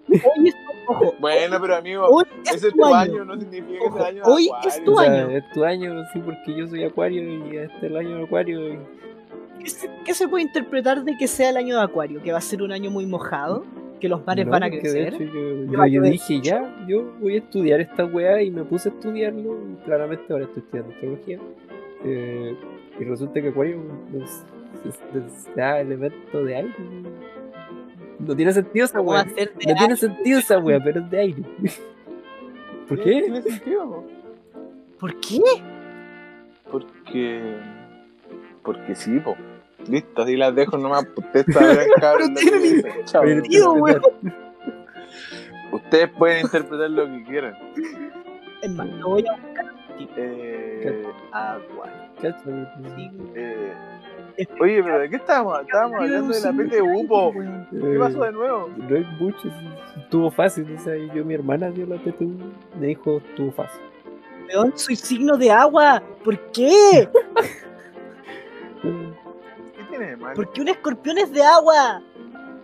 Hoy 0.09 0.49
es 0.49 0.55
tu, 0.55 0.93
ojo, 0.93 1.15
Bueno, 1.19 1.59
pero 1.61 1.77
amigo, 1.77 2.07
hoy 2.09 2.25
ese 2.45 2.69
es 2.69 2.73
tu 2.75 2.79
tu 2.79 2.85
año. 2.85 3.13
año, 3.15 3.25
no 3.25 3.41
significa 3.41 3.79
que 3.79 3.85
Ojo, 3.87 3.99
sea 3.99 4.09
el 4.09 4.17
año 4.17 4.25
de 4.25 4.31
hoy 4.33 4.51
es 4.67 4.85
tu 4.85 4.93
O 4.93 5.01
sea, 5.01 5.13
año. 5.13 5.31
es 5.31 5.51
tu 5.53 5.65
año, 5.65 6.05
sí, 6.13 6.21
porque 6.25 6.57
yo 6.57 6.67
soy 6.69 6.85
Acuario 6.85 7.23
y 7.23 7.57
este 7.57 7.77
es 7.77 7.83
el 7.83 7.97
año 7.97 8.17
de 8.19 8.25
Acuario. 8.25 8.69
Y... 8.75 8.79
¿Qué 9.61 9.71
se, 9.71 9.91
qué 10.05 10.15
se 10.15 10.29
puede 10.29 10.45
interpretar 10.45 11.03
de 11.03 11.17
que 11.19 11.27
sea 11.27 11.51
el 11.51 11.57
año 11.57 11.77
de 11.77 11.83
Acuario? 11.83 12.23
¿Que 12.23 12.31
va 12.33 12.39
a 12.39 12.43
ser 12.43 12.63
un 12.63 12.71
año 12.73 12.91
muy 12.91 13.07
mojado? 13.07 13.65
¿Que 14.01 14.09
los 14.09 14.25
mares 14.27 14.45
No, 14.45 14.53
van 14.53 14.63
a 14.63 14.71
crecer? 14.71 15.15
hecho 15.15 15.87
yo, 15.89 16.03
dije, 16.03 16.41
ya, 16.41 16.85
yo 16.87 17.15
voy 17.19 17.37
a 17.37 17.39
estudiar 17.39 17.81
esta 17.81 18.05
weá 18.05 18.43
y 18.43 18.51
me 18.51 18.63
puse 18.63 18.91
a 18.91 18.93
estudiarlo. 18.93 19.59
Y 19.73 19.85
claramente 19.85 20.31
ahora 20.33 20.45
estoy 20.45 20.63
estudiando 20.63 20.93
astrología. 20.95 21.39
Eh, 22.05 22.55
y 23.01 23.05
resulta 23.05 23.41
que 23.41 23.49
Acuario 23.49 23.81
es, 24.23 24.45
es, 24.87 25.49
elemento 25.57 26.45
de 26.45 26.57
aire. 26.57 26.75
No 28.27 28.37
tiene 28.37 28.53
sentido 28.53 28.85
esa 28.85 28.99
¿Cómo 28.99 29.13
va 29.13 29.23
weá. 29.23 29.47
No 29.67 29.75
tiene 29.75 29.97
sentido 29.97 30.39
esa 30.39 30.59
weá, 30.59 30.81
pero 30.83 31.01
es 31.01 31.11
de 31.11 31.19
aire. 31.21 31.43
¿Por 32.89 32.99
qué? 33.03 33.23
Tiene 33.23 33.43
sentido, 33.43 33.87
po. 33.89 34.05
¿Por 35.01 35.21
qué? 35.21 35.41
Porque. 36.71 37.57
Porque 38.63 38.95
sí, 38.95 39.19
po. 39.21 39.37
Listo, 39.89 40.23
así 40.23 40.37
las 40.37 40.55
dejo 40.55 40.77
nomás. 40.79 41.07
Ustedes 41.17 41.47
sabrán, 41.55 41.87
cabrón. 42.01 42.35
que 42.41 42.51
tiene. 42.51 42.95
Oye, 43.21 43.43
Tío, 43.43 43.73
weón. 43.75 44.03
Ustedes 45.73 46.11
pueden 46.19 46.43
interpretar 46.43 46.91
lo 46.91 47.07
que 47.07 47.25
quieran. 47.25 47.55
Es 48.63 48.71
más, 48.71 48.89
lo 48.89 49.09
voy 49.11 49.25
a 49.27 49.37
Eh, 50.17 51.05
Acuario. 51.33 51.97
Cacha, 52.21 52.39
signo. 52.97 53.25
eh, 53.35 53.73
oye, 54.61 54.83
pero 54.83 54.99
¿de 55.01 55.09
qué 55.11 55.17
estábamos? 55.17 55.61
Estábamos 55.63 56.01
hablando 56.01 56.35
de 56.35 56.41
la 56.41 56.53
PTU, 56.53 57.07
po. 57.07 57.33
¿Qué 57.33 57.95
eh, 57.95 57.99
pasó 57.99 58.23
de 58.23 58.33
nuevo? 58.33 58.69
No 58.77 58.97
hay 58.97 59.07
mucho, 59.19 59.49
estuvo 59.97 60.31
fácil. 60.31 60.75
O 60.77 60.81
sea, 60.81 60.95
yo, 61.15 61.25
mi 61.25 61.35
hermana 61.35 61.71
dio 61.71 61.87
la 61.87 61.97
PTU, 61.97 62.37
me 62.79 62.87
dijo, 62.89 63.19
estuvo 63.19 63.53
fácil. 63.53 63.81
Weón, 64.49 64.73
soy 64.77 64.97
signo 64.97 65.37
de 65.37 65.51
agua. 65.51 66.03
¿Por 66.25 66.39
qué? 66.53 67.09
¿Qué 68.83 69.83
tiene 69.91 70.07
de 70.11 70.17
malo? 70.17 70.35
¿Por 70.35 70.53
qué 70.53 70.61
un 70.61 70.69
escorpión 70.69 71.19
es 71.19 71.33
de 71.33 71.43
agua? 71.43 72.01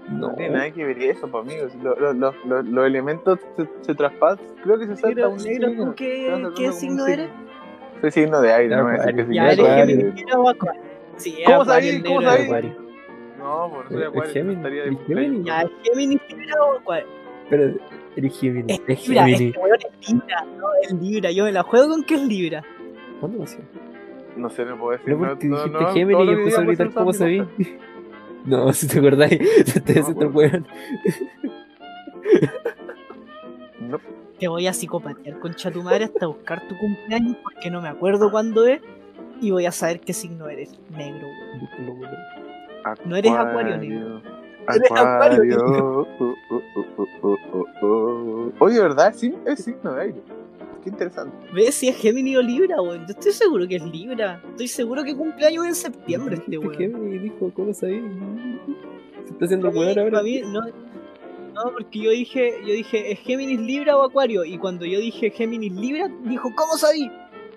No, 0.08 0.28
No 0.28 0.34
tiene 0.34 0.54
nada 0.54 0.70
que 0.70 0.84
ver 0.84 0.98
eso, 1.02 1.28
pues, 1.28 1.44
amigos. 1.44 1.74
Lo- 1.82 1.96
lo- 1.96 2.12
lo- 2.12 2.34
lo- 2.44 2.62
los 2.62 2.86
elementos 2.86 3.38
se, 3.56 3.68
se 3.80 3.94
traspasan. 3.94 4.44
Creo 4.62 4.78
que 4.78 4.86
se 4.86 4.96
salta 4.96 5.28
un 5.28 5.38
negro, 5.38 5.68
signo. 5.68 5.84
¿tú 5.84 5.90
Se 5.90 5.96
qué, 5.96 6.48
qué 6.56 6.72
signo 6.72 7.06
eres? 7.06 7.30
Soy 8.00 8.10
signo 8.10 8.40
de 8.40 8.52
aire, 8.52 8.76
no 8.76 8.84
me 8.84 8.90
voy 8.96 9.00
a 9.00 9.02
decir 9.04 9.16
que 9.16 9.22
signo 9.26 9.46
de 9.46 9.52
eres 9.82 10.14
Géminis. 11.18 11.22
Sí, 11.22 11.36
es 11.42 11.46
¿Cómo 11.46 11.72
el 11.72 12.02
¿Cómo 12.04 12.20
es 12.22 12.40
Acuario. 12.44 12.76
No, 13.38 13.68
no 13.68 13.88
soy 13.88 14.02
Eh, 14.02 14.06
acuario. 14.06 14.32
Géminis, 14.32 14.56
estaría 14.58 14.84
¿el 14.84 14.96
de 14.96 15.04
Géminis? 15.06 15.44
Ya, 15.46 15.62
¿es 15.62 15.70
Géminis 15.82 16.20
Acuario? 16.80 17.06
pero 17.50 17.74
eres 18.16 18.40
Géminis, 18.40 18.80
Es 18.86 18.98
es 18.98 19.08
Libra, 19.08 19.24
Géminis. 19.26 19.40
este 19.48 19.58
weón 19.60 19.78
es 20.00 20.08
Libra, 20.10 20.44
no, 20.58 20.66
es 20.82 20.92
Libra. 20.92 21.30
Yo 21.32 21.44
me 21.44 21.52
la 21.52 21.62
juego 21.62 21.88
con 21.88 22.02
que 22.04 22.14
es 22.14 22.22
Libra. 22.22 22.62
¿Cuándo 23.20 23.38
nació? 23.40 23.60
No 24.36 24.48
sé, 24.48 24.64
no 24.64 24.78
puedo 24.78 24.92
decir. 24.98 25.08
No, 25.14 25.18
porque 25.28 25.46
no, 25.46 25.56
dijiste 25.58 25.82
no, 25.84 25.92
Géminis 25.92 26.22
y 26.22 26.26
que 26.26 26.32
empezó 26.32 26.60
a 26.60 26.64
gritar 26.64 26.90
cómo 26.92 27.12
sabí. 27.12 27.42
No, 28.44 28.72
si 28.72 28.88
te 28.88 28.98
acordáis, 28.98 29.40
ese 29.86 30.12
bueno. 30.14 30.30
weón. 30.34 30.66
Te 34.40 34.48
voy 34.48 34.66
a 34.66 34.72
psicopatear, 34.72 35.38
concha 35.38 35.70
tu 35.70 35.82
madre, 35.84 36.06
hasta 36.06 36.26
buscar 36.26 36.66
tu 36.66 36.76
cumpleaños 36.76 37.36
porque 37.42 37.70
no 37.70 37.80
me 37.80 37.88
acuerdo 37.88 38.32
cuándo 38.32 38.66
es. 38.66 38.80
Y 39.42 39.50
voy 39.50 39.66
a 39.66 39.72
saber 39.72 40.00
qué 40.00 40.12
signo 40.12 40.48
eres. 40.48 40.72
Negro, 40.96 41.26
weón. 41.26 42.08
No 43.04 43.16
eres 43.16 43.32
acuario, 43.32 43.76
negro. 43.76 44.22
Eres 44.68 44.90
acuario, 44.90 45.42
Acuario. 45.42 46.08
Uh. 47.82 48.52
Oye, 48.60 48.80
¿verdad? 48.80 49.12
Sí, 49.16 49.34
es 49.44 49.64
signo 49.64 49.92
de 49.94 50.02
aire. 50.02 50.22
Qué 50.82 50.90
interesante. 50.90 51.34
¿Ves 51.52 51.74
si 51.74 51.88
es 51.88 51.96
Géminis 51.96 52.38
o 52.38 52.42
Libra, 52.42 52.80
weón? 52.80 53.00
Yo 53.06 53.12
estoy 53.12 53.32
seguro 53.32 53.66
que 53.66 53.76
es 53.76 53.82
Libra. 53.82 54.40
Estoy 54.50 54.68
seguro 54.68 55.02
que 55.02 55.16
cumpleaños 55.16 55.66
en 55.66 55.74
septiembre 55.74 56.36
este 56.36 56.58
weón. 56.58 56.74
Géminis 56.74 57.22
dijo, 57.22 57.52
¿cómo 57.54 57.74
sabí? 57.74 58.02
Se 59.24 59.32
está 59.32 59.44
haciendo 59.44 59.70
weón 59.70 59.98
ahora. 59.98 60.10
para 60.12 60.22
mí, 60.22 60.42
no, 60.42 60.60
no, 60.60 61.72
porque 61.72 61.98
yo 61.98 62.10
dije, 62.10 62.60
yo 62.60 62.72
dije, 62.72 63.12
¿es 63.12 63.18
Géminis 63.20 63.60
Libra 63.60 63.96
o 63.96 64.02
Acuario? 64.02 64.44
Y 64.44 64.58
cuando 64.58 64.84
yo 64.86 65.00
dije 65.00 65.30
Géminis 65.30 65.72
Libra, 65.72 66.08
dijo, 66.24 66.50
¿cómo 66.54 66.76
sabí? 66.76 67.10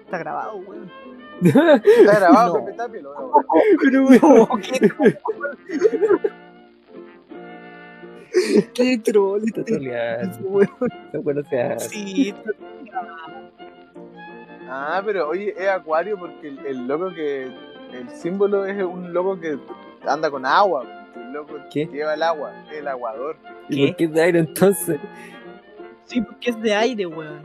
Está 0.03 0.17
grabado, 0.17 0.57
weón. 0.57 1.04
Está 1.43 1.81
grabado, 2.19 2.57
No. 2.59 2.65
Pepe 2.65 2.77
Tapia, 2.77 3.01
lo 3.01 3.13
voy 3.13 3.17
a 3.17 3.25
borrar. 3.27 3.45
Pero 3.81 4.05
weón, 4.05 4.61
¡Qué 8.73 8.97
troll! 9.03 9.43
está 9.45 9.63
troleando. 9.63 10.37
weón. 10.49 10.69
Esa 11.09 11.19
weón 11.19 11.37
no 11.37 11.43
se 11.49 11.61
hace. 11.61 11.89
Sí, 11.89 12.33
Ah, 14.67 15.01
pero 15.05 15.29
oye, 15.29 15.53
es 15.57 15.67
acuario 15.69 16.17
porque 16.17 16.47
el, 16.47 16.59
el 16.65 16.87
loco 16.87 17.13
que. 17.13 17.43
El 17.93 18.09
símbolo 18.09 18.65
es 18.65 18.83
un 18.83 19.13
loco 19.13 19.39
que 19.39 19.57
anda 20.07 20.29
con 20.31 20.45
agua. 20.45 20.83
El 21.15 21.31
loco 21.33 21.53
¿Qué? 21.71 21.87
que 21.87 21.97
lleva 21.97 22.15
el 22.15 22.23
agua, 22.23 22.51
el 22.73 22.87
aguador. 22.87 23.37
¿Y 23.69 23.75
¿Qué? 23.77 23.87
por 23.87 23.95
qué 23.97 24.03
es 24.05 24.11
de 24.13 24.21
aire 24.21 24.39
entonces? 24.39 24.99
sí, 26.05 26.21
porque 26.21 26.49
es 26.49 26.61
de 26.61 26.73
aire, 26.73 27.05
weón. 27.05 27.41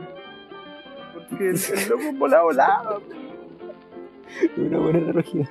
Porque 1.29 1.49
el, 1.51 1.55
el 1.55 1.89
loco 1.89 2.03
volaba, 2.17 2.43
volaba. 2.43 2.99
Una 4.57 4.77
buena 4.79 4.99
analogía. 4.99 5.49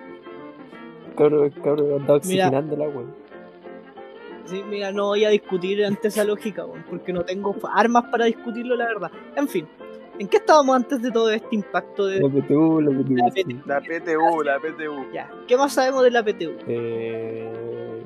Cabro, 1.17 1.51
cabro 1.63 1.97
anda 1.97 2.15
oxigenando 2.15 2.75
el 2.75 2.83
agua. 2.83 3.05
Sí, 4.45 4.63
mira, 4.69 4.91
no 4.91 5.07
voy 5.09 5.25
a 5.25 5.29
discutir 5.29 5.85
ante 5.85 6.09
esa 6.09 6.25
lógica, 6.25 6.65
weón, 6.65 6.85
porque 6.89 7.13
no 7.13 7.23
tengo 7.25 7.55
armas 7.73 8.05
para 8.11 8.25
discutirlo, 8.25 8.75
la 8.75 8.87
verdad. 8.87 9.11
En 9.37 9.47
fin, 9.47 9.67
¿en 10.19 10.27
qué 10.29 10.39
estábamos 10.39 10.75
antes 10.77 11.01
de 11.03 11.11
todo 11.11 11.31
este 11.31 11.55
impacto 11.55 12.07
de 12.07 12.21
La 12.21 12.29
PTU, 12.29 12.81
la 12.81 12.91
PTU. 12.91 13.17
la. 13.17 13.31
PTU? 13.31 13.63
La 13.67 13.81
PTU, 13.81 14.43
la 14.43 14.59
PTU. 14.59 15.13
Ya, 15.13 15.31
¿qué 15.47 15.57
más 15.57 15.73
sabemos 15.75 16.03
de 16.03 16.11
la 16.11 16.25
PTU? 16.25 16.53
Eh, 16.67 18.03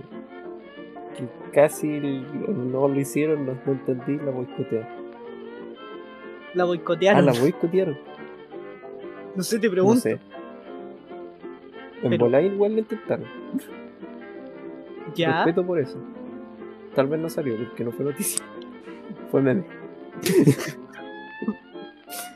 que 1.17 1.29
casi 1.53 1.87
no 1.89 2.89
lo 2.89 3.01
hicieron, 3.01 3.47
no, 3.47 3.57
no 3.65 3.73
entendí, 3.73 4.17
la 4.19 4.31
boicotearon. 4.33 4.89
La 6.55 6.63
Ah, 6.65 6.67
boicotearon. 6.67 7.27
la 7.27 7.33
boicotearon. 7.33 7.99
No 9.37 9.43
sé, 9.43 9.59
te 9.59 9.67
No 9.67 9.73
pregunto. 9.73 10.01
sé. 10.01 10.21
En 12.05 12.11
Pero- 12.11 12.41
igual 12.41 12.73
lo 12.75 12.79
intentaron. 12.81 13.27
Ya. 15.15 15.37
Respeto 15.45 15.67
por 15.67 15.79
eso. 15.79 15.99
Tal 16.95 17.07
vez 17.09 17.19
no 17.19 17.29
salió 17.29 17.57
porque 17.57 17.85
no 17.85 17.93
fue 17.93 18.05
noticia. 18.05 18.45
Fue 19.31 19.43
meme. 19.43 19.65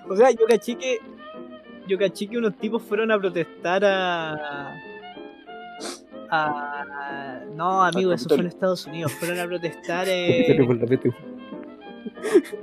O 0.08 0.16
sea, 0.16 0.30
yo 0.30 0.46
caché 0.48 0.76
que. 0.76 0.98
Yo 1.86 1.98
caché 1.98 2.26
que 2.26 2.38
unos 2.38 2.56
tipos 2.56 2.82
fueron 2.82 3.12
a 3.12 3.18
protestar 3.18 3.84
a. 3.84 4.74
a 6.30 7.40
no, 7.54 7.84
amigo, 7.84 8.12
eso 8.12 8.28
fue 8.28 8.38
en 8.38 8.46
Estados 8.46 8.86
Unidos. 8.86 9.12
Fueron 9.12 9.38
a 9.38 9.46
protestar 9.46 10.08
eh, 10.08 10.46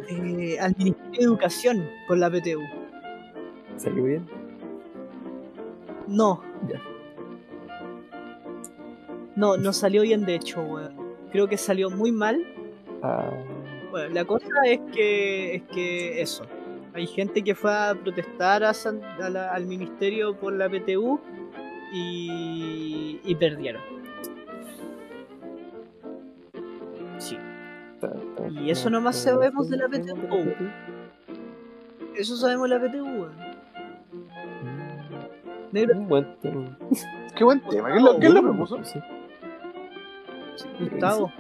eh, 0.10 0.60
al 0.60 0.76
Ministerio 0.78 1.12
de 1.20 1.24
Educación 1.24 1.90
con 2.08 2.20
la 2.20 2.30
PTU. 2.30 2.62
¿Salió 3.78 4.04
bien? 4.04 4.28
No. 6.08 6.42
Ya. 6.68 6.82
No, 9.36 9.58
no 9.58 9.74
salió 9.74 10.02
bien, 10.04 10.26
de 10.26 10.36
hecho, 10.36 10.62
weón. 10.62 10.96
Creo 11.32 11.48
que 11.48 11.58
salió 11.58 11.90
muy 11.90 12.12
mal. 12.12 12.44
Ah, 13.04 13.30
Bueno, 13.92 14.14
la 14.14 14.26
cosa 14.26 14.48
es 14.66 14.80
que, 14.94 15.56
es 15.56 15.64
que 15.64 16.22
eso. 16.22 16.46
Hay 16.94 17.08
gente 17.08 17.44
que 17.44 17.54
fue 17.56 17.74
a 17.74 17.94
protestar 17.94 18.64
a 18.64 18.74
San- 18.74 19.04
a 19.22 19.30
la- 19.30 19.52
al 19.54 19.66
ministerio 19.66 20.36
por 20.38 20.54
la 20.54 20.70
PTU 20.70 21.20
y, 21.94 23.20
y 23.24 23.36
perdieron. 23.36 23.82
Sí. 27.18 27.38
Y 28.52 28.70
eso 28.70 28.90
nomás 28.90 29.18
sabemos 29.18 29.70
de 29.70 29.78
la 29.78 29.88
PTU. 29.88 30.16
Eso 32.16 32.36
sabemos 32.38 32.70
de 32.70 32.76
la 32.80 32.82
PTU, 32.86 33.04
weón. 33.06 33.34
Negro, 35.72 35.98
Un 35.98 36.08
buen 36.08 36.36
tema. 36.40 36.78
Qué 37.36 37.44
buen 37.44 37.62
tema. 37.70 37.92
¿Quién 37.92 38.06
lo, 38.06 38.18
quién 38.20 38.34
lo 38.34 38.42
propuso? 38.42 38.84
Sí. 38.86 39.00
Gustavo. 40.80 41.32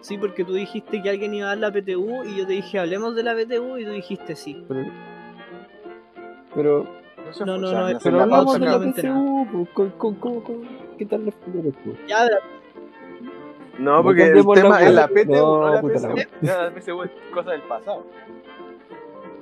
Sí, 0.00 0.18
porque 0.18 0.44
tú 0.44 0.54
dijiste 0.54 1.02
que 1.02 1.10
alguien 1.10 1.34
iba 1.34 1.46
a 1.50 1.56
dar 1.56 1.58
la 1.58 1.72
PTU 1.72 2.24
y 2.24 2.36
yo 2.36 2.46
te 2.46 2.52
dije, 2.52 2.78
hablemos 2.78 3.16
de 3.16 3.22
la 3.24 3.34
PTU 3.34 3.76
y 3.78 3.84
tú 3.84 3.90
dijiste 3.90 4.36
sí. 4.36 4.64
Pero, 4.68 4.86
pero, 6.54 6.86
No, 7.44 7.58
no, 7.58 7.72
no, 7.72 7.78
hacer 7.86 7.98
pero 8.04 8.16
la 8.18 8.22
hablamos 8.22 8.60
de 8.60 8.66
la 8.66 8.78
pues, 8.78 9.68
con, 9.74 9.90
con, 9.90 10.14
con, 10.14 10.40
con- 10.42 10.68
¿qué 10.96 11.06
tal 11.06 11.24
los 11.24 11.34
primeros? 11.34 11.74
Ya, 12.06 12.28
No, 13.78 14.02
porque 14.02 14.24
el 14.28 14.36
la 14.36 14.54
tema 14.54 14.82
es 14.82 14.94
la. 14.94 15.08
PTU, 15.08 15.32
No, 15.32 15.58
no 15.66 15.74
la 15.74 15.80
puta 15.80 16.00
la 16.00 16.14
la 16.70 16.78
es 16.78 16.86
cosa 17.34 17.50
del 17.50 17.62
pasado. 17.62 18.06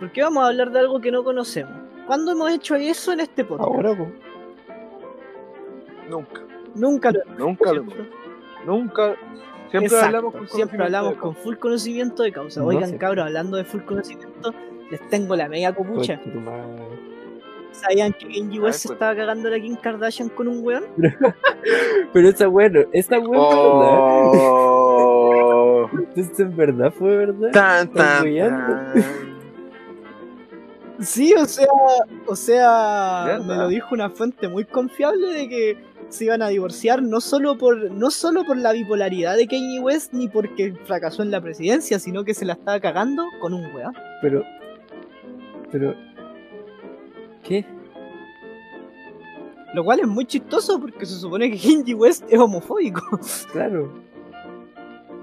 ¿por 0.01 0.13
qué 0.13 0.23
vamos 0.23 0.45
a 0.45 0.49
hablar 0.49 0.71
de 0.71 0.79
algo 0.79 1.01
que 1.01 1.11
no 1.11 1.23
conocemos? 1.25 1.75
¿Cuándo 2.07 2.33
hemos 2.33 2.51
hecho 2.51 2.75
eso 2.75 3.13
en 3.13 3.21
este 3.21 3.45
podcast? 3.45 3.69
Ahora, 3.69 3.97
pues. 3.97 4.09
Nunca. 6.09 6.41
Nunca 6.75 7.13
lo 7.13 7.21
Nunca 7.39 7.73
lo 7.73 7.81
hemos 7.83 7.95
hecho. 7.95 8.24
Nunca. 8.67 9.15
Siempre 9.71 9.87
Exacto, 9.87 10.07
hablamos 10.07 10.35
con 10.35 10.49
siempre 10.49 10.85
hablamos 10.85 11.15
con 11.15 11.35
full 11.35 11.57
conocimiento 11.57 12.23
de 12.23 12.33
causa. 12.33 12.61
No, 12.61 12.67
Oigan, 12.67 12.97
cabros, 12.99 13.27
hablando 13.27 13.57
de 13.57 13.65
full 13.65 13.83
conocimiento, 13.83 14.55
les 14.91 15.01
tengo 15.09 15.35
la 15.35 15.49
media 15.49 15.75
copucha. 15.75 16.21
¿Sabían 17.73 18.13
que 18.13 18.29
Kenji 18.29 18.61
West 18.61 18.81
se 18.81 18.89
pues. 18.89 18.97
estaba 18.97 19.17
cagando 19.17 19.49
a 19.49 19.51
la 19.51 19.59
Kim 19.59 19.75
Kardashian 19.75 20.29
con 20.29 20.47
un 20.47 20.65
weón? 20.65 20.85
Pero 22.13 22.29
esa 22.29 22.47
bueno, 22.47 22.81
esa 22.93 23.19
weón 23.19 23.35
Oh. 23.37 24.71
verdad. 25.93 26.09
Entonces 26.09 26.41
en 26.41 26.57
verdad 26.57 26.93
fue 26.97 27.17
verdad. 27.17 27.51
Tan, 27.51 27.93
tan. 27.93 28.25
Sí, 31.01 31.35
o 31.35 31.45
sea, 31.45 31.67
o 32.27 32.37
sea, 32.37 33.25
¿Verdad? 33.27 33.45
me 33.45 33.57
lo 33.57 33.69
dijo 33.69 33.89
una 33.93 34.09
fuente 34.11 34.47
muy 34.47 34.65
confiable 34.65 35.33
de 35.33 35.49
que 35.49 35.77
se 36.09 36.25
iban 36.25 36.43
a 36.43 36.49
divorciar 36.49 37.03
no 37.03 37.21
solo 37.21 37.59
por 37.59 37.91
no 37.91 38.11
solo 38.11 38.45
por 38.45 38.57
la 38.57 38.73
bipolaridad 38.73 39.37
de 39.37 39.47
Kanye 39.47 39.81
West 39.81 40.13
ni 40.13 40.29
porque 40.29 40.75
fracasó 40.85 41.23
en 41.23 41.31
la 41.31 41.41
presidencia, 41.41 41.99
sino 41.99 42.25
que 42.25 42.35
se 42.35 42.45
la 42.45 42.53
estaba 42.55 42.79
cagando 42.81 43.25
con 43.41 43.53
un 43.55 43.65
weón. 43.75 43.95
Pero. 44.23 44.45
Pero. 45.73 45.95
¿Qué? 47.43 47.65
Lo 49.75 49.83
cual 49.85 50.01
es 50.01 50.07
muy 50.07 50.25
chistoso 50.25 50.81
porque 50.81 51.05
se 51.05 51.17
supone 51.17 51.51
que 51.51 51.59
Kanye 51.59 51.95
West 51.95 52.25
es 52.29 52.39
homofóbico. 52.39 53.03
Claro. 53.53 53.93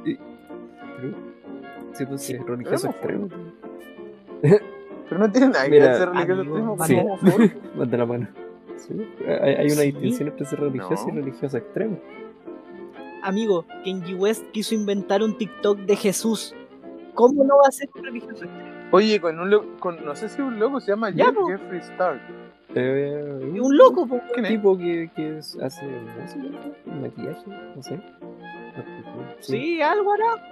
Y- 0.05 0.15
Pero. 0.97 1.15
Sí, 1.93 2.05
pues 2.05 2.21
sí, 2.21 2.37
religioso 2.37 2.87
extremo. 2.89 3.29
Pero 4.41 5.19
no 5.19 5.31
tiene 5.31 5.49
nada 5.49 5.65
que 5.65 5.71
Mira, 5.71 5.97
ser 5.97 6.09
religioso 6.09 6.41
extremo 6.41 6.77
sí. 6.87 7.51
Manda 7.77 7.97
la 7.97 8.05
mano. 8.05 8.27
Sí, 8.87 8.93
Hay, 9.27 9.53
hay 9.55 9.65
una 9.67 9.81
Sí. 9.81 9.91
distinción 9.91 10.29
entre 10.29 10.45
ser 10.45 10.59
religioso 10.59 11.05
y 11.07 11.11
No. 11.11 11.19
religioso 11.21 11.57
extremo. 11.57 11.99
Amigo, 13.23 13.65
Kanye 13.85 14.15
West 14.15 14.43
quiso 14.51 14.73
inventar 14.75 15.21
un 15.21 15.37
TikTok 15.37 15.79
de 15.79 15.95
Jesús. 15.95 16.55
¿Cómo 17.13 17.43
no 17.43 17.55
va 17.57 17.67
a 17.67 17.71
ser 17.71 17.89
un 17.95 18.03
religioso 18.03 18.45
extremo? 18.45 18.71
Oye, 18.91 19.21
con 19.21 19.39
un 19.39 19.49
loco, 19.49 19.67
con, 19.79 20.03
no 20.03 20.15
sé 20.15 20.27
si 20.29 20.41
un 20.41 20.59
loco 20.59 20.79
se 20.79 20.91
llama 20.91 21.11
Ya. 21.11 21.31
Jeffrey 21.47 21.79
Star. 21.79 22.19
Eh, 22.73 23.51
Es 23.53 23.59
un 23.61 23.77
loco, 23.77 24.07
po. 24.07 24.19
¿Quién 24.33 24.45
es? 24.45 24.51
tipo 24.51 24.77
que, 24.77 25.09
que 25.15 25.37
es- 25.37 25.57
hace 25.61 25.85
música, 25.85 26.69
maquillaje, 26.85 27.41
no 27.75 27.83
sé. 27.83 28.01
Sí, 29.41 29.81
algo 29.81 30.13
hará. 30.13 30.47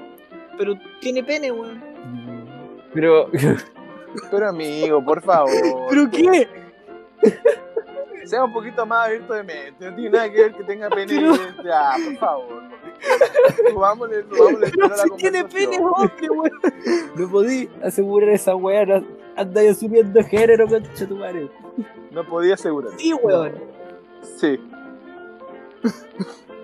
Pero 0.58 0.74
tiene 1.02 1.24
pene, 1.24 1.52
weón. 1.52 1.82
Pero, 2.94 3.30
Pero 4.32 4.50
amigo, 4.50 5.04
por 5.04 5.22
favor. 5.22 5.52
¿Pero 5.90 6.10
qué? 6.12 6.48
Sea 8.30 8.44
un 8.44 8.54
poquito 8.54 8.86
más 8.86 9.08
abierto 9.08 9.34
de 9.34 9.44
mente. 9.44 9.90
No 9.90 9.96
tiene 9.96 10.10
nada 10.12 10.30
que 10.32 10.42
ver 10.42 10.54
que 10.54 10.64
tenga 10.64 10.90
pene. 10.96 11.14
Pero- 11.16 11.64
Ya, 11.64 11.92
por 12.06 12.18
favor. 12.18 12.64
Subámosle, 13.72 14.24
subámosle 14.24 14.72
la 14.78 14.98
si 14.98 15.10
tiene 15.18 15.46
pene, 15.46 15.78
hombre, 15.80 16.30
weón. 16.30 16.52
no 17.16 17.30
podí 17.30 17.70
asegurar 17.84 18.30
esa 18.30 18.56
weá, 18.56 18.86
no- 18.86 19.06
anda 19.38 19.62
ahí 19.62 19.68
asumiendo 19.68 20.22
género, 20.24 20.68
concha 20.68 21.08
tu 21.08 21.16
madre. 21.16 21.50
No 22.12 22.24
podía 22.28 22.56
asegurar. 22.56 22.92
Sí, 22.98 23.14
weón. 23.14 23.54
Sí. 24.38 24.60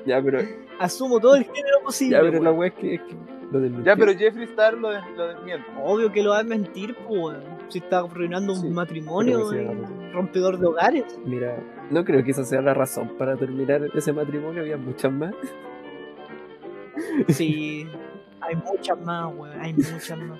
Ya, 0.06 0.22
pero, 0.22 0.40
Asumo 0.80 1.20
todo 1.22 1.36
el 1.36 1.46
género 1.46 1.78
posible. 1.84 2.18
ya, 2.18 2.22
pero 2.22 2.44
la 2.44 2.52
weón. 2.52 2.58
weá 2.60 2.68
es 2.68 2.74
que, 2.76 2.96
es 2.96 3.02
que 3.02 3.16
lo 3.60 3.84
Ya, 3.84 3.96
pero 3.96 4.14
Jeffrey 4.18 4.46
Star 4.46 4.74
lo, 4.76 4.90
des- 4.90 5.04
lo 5.18 5.28
desmiente. 5.28 5.66
Obvio 5.84 6.12
que 6.12 6.24
lo 6.24 6.32
va 6.32 6.40
a 6.40 6.44
mentir, 6.44 6.96
pues, 6.96 7.10
weón. 7.10 7.56
Si 7.70 7.80
está 7.80 8.00
arruinando 8.00 8.54
un 8.54 8.60
Sí, 8.62 8.70
matrimonio, 8.70 9.50
rompedor 10.14 10.60
de 10.60 10.68
hogares. 10.68 11.20
Mira, 11.26 11.58
no 11.90 12.06
creo 12.06 12.24
que 12.24 12.32
esa 12.32 12.44
sea 12.46 12.62
la 12.62 12.74
razón 12.74 13.10
para 13.18 13.36
terminar 13.36 13.82
ese 13.96 14.14
matrimonio, 14.14 14.62
había 14.62 14.78
muchas 14.78 15.12
más. 15.12 15.34
Sí, 17.30 17.88
hay 18.42 18.56
muchas 18.56 19.00
más, 19.02 19.34
weón. 19.36 19.60
Hay 19.60 19.74
muchas 19.74 20.18
más. 20.18 20.40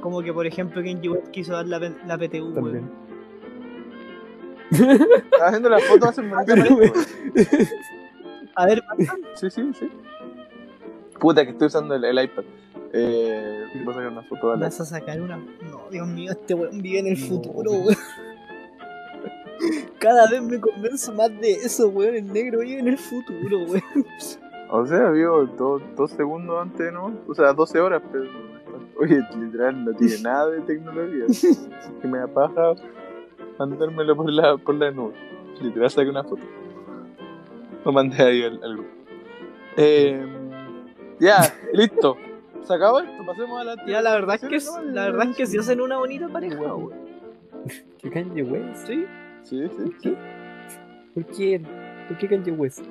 Como 0.00 0.22
que, 0.22 0.32
por 0.32 0.46
ejemplo, 0.46 0.82
Kenji 0.82 1.08
West 1.08 1.28
quiso 1.30 1.54
dar 1.54 1.66
la, 1.66 1.78
PTU, 2.18 2.52
weón. 2.52 2.90
Estaba 4.70 5.46
haciendo 5.48 5.68
las 5.68 5.82
fotos 5.84 6.08
hace 6.10 6.20
un 6.20 6.28
momento. 6.28 6.54
A 8.56 8.66
ver, 8.66 8.82
Sí, 9.34 9.50
sí, 9.50 9.70
sí. 9.74 9.90
Puta, 11.24 11.42
que 11.42 11.52
estoy 11.52 11.68
usando 11.68 11.94
el, 11.94 12.04
el 12.04 12.22
iPad. 12.22 12.44
Eh, 12.92 13.64
voy 13.82 13.94
a 13.94 13.96
sacar 13.96 14.12
una 14.12 14.22
foto 14.24 14.50
de 14.50 14.56
la 14.58 14.64
vas 14.66 14.78
a 14.78 14.84
sacar 14.84 15.22
una. 15.22 15.38
No, 15.38 15.86
Dios 15.90 16.06
mío, 16.06 16.32
este 16.32 16.52
weón 16.52 16.82
vive 16.82 16.98
en 16.98 17.06
el 17.06 17.18
No. 17.18 17.26
futuro, 17.26 17.70
weón. 17.72 17.96
Cada 19.98 20.28
vez 20.28 20.42
me 20.42 20.60
convenzo 20.60 21.14
más 21.14 21.30
de 21.40 21.52
eso, 21.52 21.88
weón. 21.88 22.14
El 22.14 22.30
negro 22.30 22.60
vive 22.60 22.78
en 22.80 22.88
el 22.88 22.98
futuro, 22.98 23.56
weón. 23.60 24.06
O 24.68 24.84
sea, 24.86 25.08
vivo 25.12 25.46
dos, 25.46 25.82
dos 25.96 26.10
segundos 26.10 26.60
antes, 26.60 26.92
¿no? 26.92 27.10
O 27.26 27.34
sea, 27.34 27.54
12 27.54 27.80
horas, 27.80 28.02
pero. 28.12 28.24
Oye, 29.00 29.22
literal, 29.38 29.82
no 29.82 29.94
tiene 29.94 30.18
nada 30.22 30.50
de 30.50 30.60
tecnología. 30.60 31.24
que 32.02 32.06
me 32.06 32.18
da 32.18 32.26
paja 32.26 32.74
mandármelo 33.58 34.14
por 34.14 34.30
la, 34.30 34.58
por 34.58 34.74
la 34.74 34.90
nube. 34.90 35.14
Literal, 35.62 35.90
saqué 35.90 36.10
una 36.10 36.22
foto. 36.22 36.42
Lo 37.82 37.92
mandé 37.92 38.22
ahí 38.22 38.42
al, 38.42 38.62
al 38.62 38.74
grupo. 38.74 38.90
Eh, 39.78 40.26
ya, 41.24 41.54
listo. 41.72 42.16
¿Se 42.62 42.74
acabó 42.74 43.00
esto? 43.00 43.24
Pasemos 43.26 43.60
a 43.60 43.64
la. 43.64 43.86
Ya, 43.86 44.00
la 44.02 44.12
verdad 44.14 44.36
es 44.36 44.40
que, 44.48 44.70
¿no? 44.70 44.82
la 44.92 45.04
verdad 45.06 45.30
es 45.30 45.36
que 45.36 45.46
si 45.46 45.58
hacen 45.58 45.80
una 45.80 45.98
bonita 45.98 46.28
pareja, 46.28 46.58
Weón. 46.60 46.84
weón. 46.84 46.92
¿Qué 47.98 48.10
Kanye 48.10 48.42
West? 48.42 48.86
Sí, 48.86 49.06
Sí, 49.42 49.68
sí. 49.68 49.74
¿Por 49.84 49.98
qué? 50.00 50.16
¿Por 51.14 51.26
qué? 51.26 51.62
¿Por 52.08 52.18
qué 52.18 52.28
Kanye 52.28 52.52
West? 52.52 52.84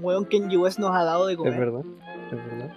weón, 0.00 0.24
Kenji 0.26 0.56
West 0.56 0.78
nos 0.78 0.90
ha 0.94 1.02
dado 1.04 1.26
de 1.26 1.32
Es 1.32 1.38
comer. 1.38 1.58
verdad, 1.58 1.82
es 2.30 2.36
verdad. 2.36 2.76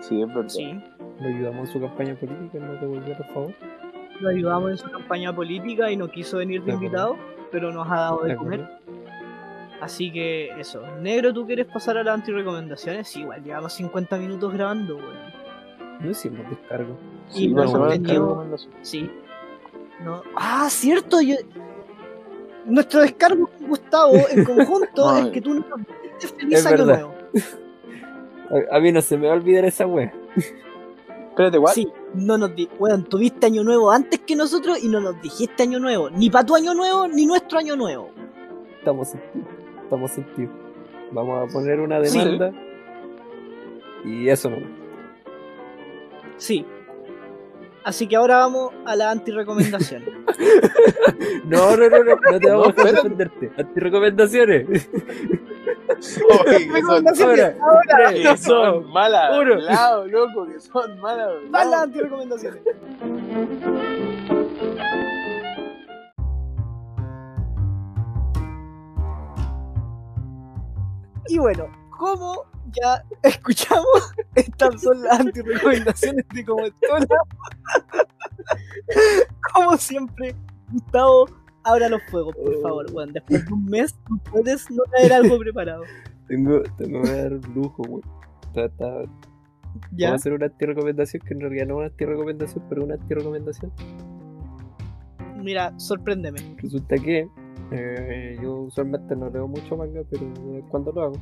Sí, 0.00 0.20
es 0.22 0.28
verdad. 0.28 0.48
Sí, 0.48 0.80
Lo 1.20 1.28
ayudamos 1.28 1.60
en 1.68 1.72
su 1.72 1.80
campaña 1.80 2.14
política, 2.14 2.58
no 2.58 2.78
te 2.78 2.86
volvió 2.86 3.16
por 3.16 3.26
favor. 3.28 3.54
lo 4.20 4.28
ayudamos 4.28 4.70
en 4.72 4.76
su 4.78 4.90
campaña 4.90 5.34
política 5.34 5.90
y 5.90 5.96
no 5.96 6.08
quiso 6.08 6.36
venir 6.38 6.62
de 6.64 6.72
invitado, 6.74 7.16
pero 7.50 7.72
nos 7.72 7.90
ha 7.90 7.96
dado 7.96 8.22
de 8.24 8.36
comer. 8.36 8.68
Así 9.80 10.10
que 10.12 10.48
eso. 10.58 10.82
Negro, 11.00 11.32
¿tú 11.34 11.46
quieres 11.46 11.66
pasar 11.66 11.98
a 11.98 12.04
las 12.04 12.14
antirecomendaciones? 12.14 13.08
Sí, 13.08 13.20
igual 13.20 13.42
llevamos 13.42 13.72
50 13.74 14.16
minutos 14.16 14.52
grabando, 14.52 14.96
weón. 14.96 15.34
No 16.00 16.10
hicimos 16.10 16.48
descargo. 16.48 16.96
Sí, 17.28 17.44
Y 17.44 17.48
no, 17.54 17.64
no 17.64 17.88
tenido- 17.88 18.28
recomendación. 18.28 18.72
Sí. 18.82 19.10
No. 20.04 20.22
Ah, 20.36 20.68
cierto. 20.70 21.20
Yo... 21.20 21.36
Nuestro 22.66 23.02
descargo 23.02 23.46
con 23.46 23.68
Gustavo 23.68 24.14
en 24.30 24.44
conjunto 24.44 25.16
es 25.18 25.26
que 25.28 25.40
tú 25.40 25.54
nos 25.54 25.64
dijiste 25.78 26.28
feliz 26.38 26.58
Es 26.60 26.66
año 26.66 26.84
nuevo. 26.86 27.14
A, 28.70 28.76
a 28.76 28.80
mí 28.80 28.90
no 28.92 29.00
se 29.02 29.16
me 29.18 29.26
va 29.26 29.34
a 29.34 29.36
olvidar 29.36 29.64
esa 29.66 29.86
wea. 29.86 30.12
Espérate, 31.30 31.58
¿what? 31.58 31.72
Sí, 31.72 31.88
no 32.14 32.38
nos 32.38 32.54
di... 32.54 32.68
Weón, 32.78 33.04
tuviste 33.04 33.46
año 33.46 33.64
nuevo 33.64 33.90
antes 33.90 34.20
que 34.20 34.36
nosotros 34.36 34.82
y 34.82 34.88
no 34.88 35.00
nos 35.00 35.20
dijiste 35.20 35.62
año 35.64 35.78
nuevo. 35.80 36.08
Ni 36.10 36.30
para 36.30 36.46
tu 36.46 36.54
año 36.54 36.74
nuevo, 36.74 37.06
ni 37.08 37.26
nuestro 37.26 37.58
año 37.58 37.76
nuevo. 37.76 38.10
Estamos 38.78 39.08
sentidos. 39.08 39.48
Estamos 39.94 40.10
sentidos. 40.10 40.50
Vamos 41.12 41.48
a 41.48 41.52
poner 41.52 41.78
una 41.78 42.04
Sí. 42.04 42.18
demanda. 42.18 42.52
Y 44.04 44.28
eso 44.28 44.50
no. 44.50 44.56
Sí. 46.36 46.66
Así 47.84 48.08
que 48.08 48.16
ahora 48.16 48.38
vamos 48.38 48.72
a 48.86 48.96
la 48.96 49.12
antirecomendación. 49.12 50.02
No, 51.44 51.76
no, 51.76 51.88
no, 51.90 52.02
no, 52.04 52.16
no 52.16 52.40
te 52.40 52.50
vamos 52.50 52.74
No, 52.76 52.82
a 52.82 52.86
defenderte. 52.92 53.52
Antirecomendaciones. 53.56 54.66
Oye, 54.66 54.88
que 55.92 56.02
son, 56.02 56.74
Recomendaciones, 56.74 57.56
ahora. 57.60 58.12
que 58.12 58.36
son 58.38 58.90
malas. 58.90 59.38
Uno. 59.38 59.54
hablados, 59.54 60.10
loco, 60.10 60.46
que 60.46 60.60
son 60.60 60.98
malas. 61.00 61.28
Van 61.28 61.52
las 61.52 61.62
hablados. 61.64 61.84
antirecomendaciones. 61.84 62.60
Y 71.34 71.38
bueno, 71.38 71.66
como 71.90 72.44
ya 72.70 73.04
escuchamos, 73.24 74.14
estas 74.36 74.80
son 74.80 75.02
las 75.02 75.18
anti-recomendaciones 75.18 76.24
de 76.32 76.44
como 76.44 76.64
Estola. 76.64 77.06
Como 79.52 79.76
siempre, 79.76 80.36
Gustavo, 80.70 81.26
abra 81.64 81.88
los 81.88 82.00
fuegos, 82.08 82.36
por 82.36 82.62
favor, 82.62 82.86
weón. 82.92 83.12
Después 83.12 83.44
de 83.46 83.52
un 83.52 83.64
mes, 83.64 83.98
tú 84.06 84.16
puedes 84.30 84.70
no 84.70 84.84
traer 84.84 85.12
algo 85.12 85.38
preparado. 85.38 85.82
Tengo, 86.28 86.62
tengo 86.76 87.02
que 87.02 87.10
dar 87.10 87.32
lujo, 87.52 88.00
está, 88.54 88.86
Vamos 88.86 90.12
a 90.12 90.14
hacer 90.14 90.34
una 90.34 90.46
anti-recomendación 90.46 91.20
que 91.26 91.34
en 91.34 91.40
realidad 91.40 91.66
no 91.66 91.74
es 91.74 91.78
una 91.78 91.86
anti-recomendación, 91.86 92.64
pero 92.68 92.84
una 92.84 92.94
anti-recomendación. 92.94 93.72
Mira, 95.42 95.76
sorpréndeme. 95.80 96.54
Resulta 96.58 96.96
que 96.96 97.28
eh, 97.70 98.36
yo 98.42 98.54
usualmente 98.62 99.14
no 99.16 99.30
leo 99.30 99.46
mucho 99.48 99.76
manga, 99.76 100.02
pero 100.10 100.24
cuando 100.70 100.92
lo 100.92 101.02
hago. 101.02 101.16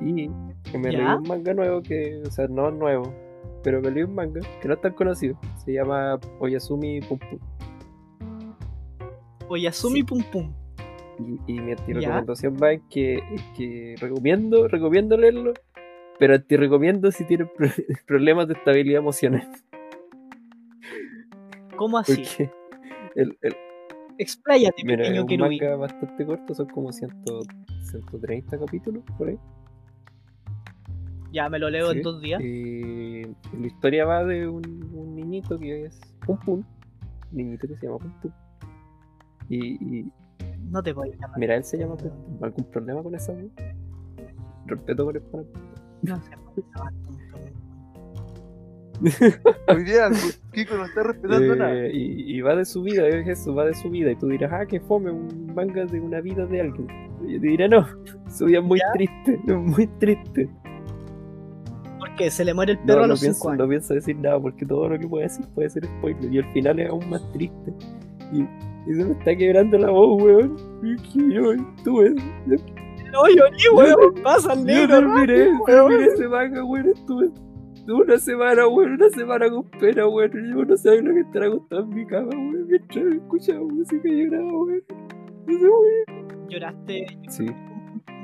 Y 0.00 0.28
que 0.70 0.78
me 0.78 0.92
¿Ya? 0.92 0.98
leí 0.98 1.06
un 1.16 1.22
manga 1.28 1.54
nuevo 1.54 1.82
que, 1.82 2.22
o 2.26 2.30
sea, 2.30 2.46
no 2.48 2.68
es 2.68 2.74
nuevo, 2.74 3.12
pero 3.62 3.80
me 3.80 3.90
leí 3.90 4.02
un 4.04 4.14
manga 4.14 4.40
que 4.60 4.68
no 4.68 4.74
es 4.74 4.80
tan 4.80 4.92
conocido. 4.92 5.38
Se 5.64 5.72
llama 5.72 6.18
Oyasumi 6.38 7.00
Pum 7.00 7.18
Pum. 7.18 7.38
Oyasumi 9.48 10.00
Sí. 10.00 10.02
Pum 10.04 10.22
Pum. 10.32 10.52
Y, 11.18 11.52
y 11.54 11.60
mi 11.60 11.72
anti-recomendación 11.72 12.56
va 12.62 12.72
en 12.72 12.82
que, 12.90 13.22
que 13.56 13.94
recomiendo, 13.98 14.68
recomiendo 14.68 15.16
leerlo, 15.16 15.54
pero 16.18 16.34
anti-recomiendo 16.34 17.10
si 17.10 17.24
tienen 17.24 17.48
pro- 17.56 17.68
problemas 18.06 18.48
de 18.48 18.54
estabilidad 18.54 18.98
emocional. 19.00 19.48
¿Cómo 21.76 21.96
así? 21.98 22.16
Porque 22.22 22.50
el, 23.14 23.38
el- 23.40 23.56
Expláyate, 24.18 24.82
mira, 24.84 25.02
es 25.02 25.08
pequeño 25.08 25.22
un 25.22 25.28
querubín. 25.28 25.60
manga 25.62 25.76
bastante 25.76 26.26
corto, 26.26 26.54
son 26.54 26.66
como 26.68 26.92
100, 26.92 27.10
130 27.90 28.58
capítulos 28.58 29.02
por 29.18 29.28
ahí. 29.28 29.38
Ya 31.32 31.48
me 31.48 31.58
lo 31.58 31.68
leo 31.68 31.90
Sí, 31.92 31.98
en 31.98 32.02
dos 32.02 32.20
días. 32.20 32.40
Y 32.40 33.22
la 33.22 33.66
historia 33.66 34.04
va 34.06 34.24
de 34.24 34.48
un, 34.48 34.62
un 34.94 35.14
niñito 35.14 35.58
que 35.58 35.84
es 35.86 36.00
Pum 36.24 36.38
Pum, 36.38 36.64
niñito 37.32 37.66
que 37.68 37.76
se 37.76 37.86
llama 37.86 37.98
Pum 37.98 38.12
Pum. 38.22 38.32
Y, 39.48 40.00
y 40.00 40.12
No 40.70 40.82
te 40.82 40.92
voy 40.92 41.10
a 41.10 41.16
llamar. 41.16 41.38
mira, 41.38 41.56
él 41.56 41.64
se 41.64 41.76
llama 41.78 41.96
Pum 41.96 42.10
Pum. 42.10 42.44
¿Algún 42.44 42.64
problema 42.70 43.02
con 43.02 43.14
esa? 43.14 43.34
Respeto 44.66 45.04
por 45.04 45.16
el 45.16 45.22
pana. 45.24 45.44
No 46.02 46.16
sé 46.22 46.30
Hoy 49.68 49.84
día 49.84 50.08
Kiko 50.52 50.76
no 50.76 50.84
está 50.86 51.02
respetando 51.02 51.52
Eh, 51.54 51.56
nada. 51.56 51.88
y, 51.88 52.36
y 52.36 52.40
va 52.40 52.56
de 52.56 52.64
su 52.64 52.82
vida, 52.82 53.06
es 53.08 53.26
eso, 53.28 53.54
va 53.54 53.64
de 53.66 53.74
su 53.74 53.90
vida. 53.90 54.10
Y 54.10 54.16
tú 54.16 54.28
dirás, 54.28 54.52
ah, 54.52 54.66
que 54.66 54.80
fome, 54.80 55.10
un 55.10 55.52
manga 55.54 55.84
de 55.84 56.00
una 56.00 56.20
vida 56.20 56.46
de 56.46 56.60
alguien. 56.62 56.86
Y 57.26 57.34
yo 57.34 57.40
te 57.40 57.46
diré, 57.48 57.68
no, 57.68 57.86
su 58.30 58.46
vida 58.46 58.58
es 58.60 58.64
muy 58.64 58.80
triste, 58.94 59.40
es 59.46 59.54
muy 59.54 59.86
triste. 59.98 60.48
¿Por 61.98 62.14
qué? 62.16 62.30
Se 62.30 62.44
le 62.44 62.54
muere 62.54 62.72
el 62.72 62.78
perro 62.78 62.98
No, 63.00 63.04
a 63.04 63.06
no 63.08 63.12
los 63.12 63.20
pienso, 63.20 63.40
5 63.40 63.48
no 63.48 63.54
años. 63.64 63.68
pienso 63.68 63.94
decir 63.94 64.16
nada 64.16 64.40
porque 64.40 64.64
todo 64.64 64.88
lo 64.88 64.98
que 64.98 65.06
puede 65.08 65.24
decir 65.24 65.44
puede 65.54 65.68
ser 65.70 65.84
spoiler. 65.84 66.32
Y 66.32 66.38
al 66.38 66.52
final 66.52 66.80
es 66.80 66.88
aún 66.90 67.10
más 67.10 67.32
triste. 67.32 67.72
Y, 68.32 68.40
y 68.90 68.94
se 68.94 69.04
me 69.04 69.12
está 69.12 69.36
quebrando 69.36 69.76
la 69.78 69.90
voz, 69.90 70.22
weón. 70.22 70.56
Y 70.82 70.96
que 70.96 71.34
yo 71.34 71.52
estuve. 71.52 72.14
No, 73.12 73.26
llorí, 73.28 73.68
weón. 73.74 74.14
Pasa 74.22 74.52
el 74.54 74.60
Yo 74.60 74.64
negro. 74.66 74.96
terminé, 74.98 75.16
rápido, 75.26 75.64
weón. 75.64 75.88
terminé 75.90 76.12
ese 76.12 76.28
manga, 76.28 76.64
weón. 76.64 76.88
Estuve 76.88 77.30
una 77.94 78.18
semana, 78.18 78.66
weón, 78.68 78.92
una 78.94 79.08
semana 79.10 79.48
con 79.50 79.64
pena, 79.70 80.06
weón. 80.08 80.30
Y 80.34 80.50
yo 80.54 80.64
no 80.64 80.76
sabía 80.76 81.02
lo 81.02 81.14
que 81.14 81.20
estar 81.20 81.42
acostado 81.44 81.82
en 81.82 81.88
mi 81.90 82.06
cama, 82.06 82.28
weón. 82.30 82.66
Mientras 82.68 83.04
escuchaba 83.14 83.60
música 83.60 84.08
y 84.08 84.24
lloraba, 84.24 84.52
weón. 84.52 84.82
No 85.46 85.58
sé, 85.58 85.66
weón. 85.68 86.48
Lloraste, 86.48 87.06
Sí, 87.28 87.46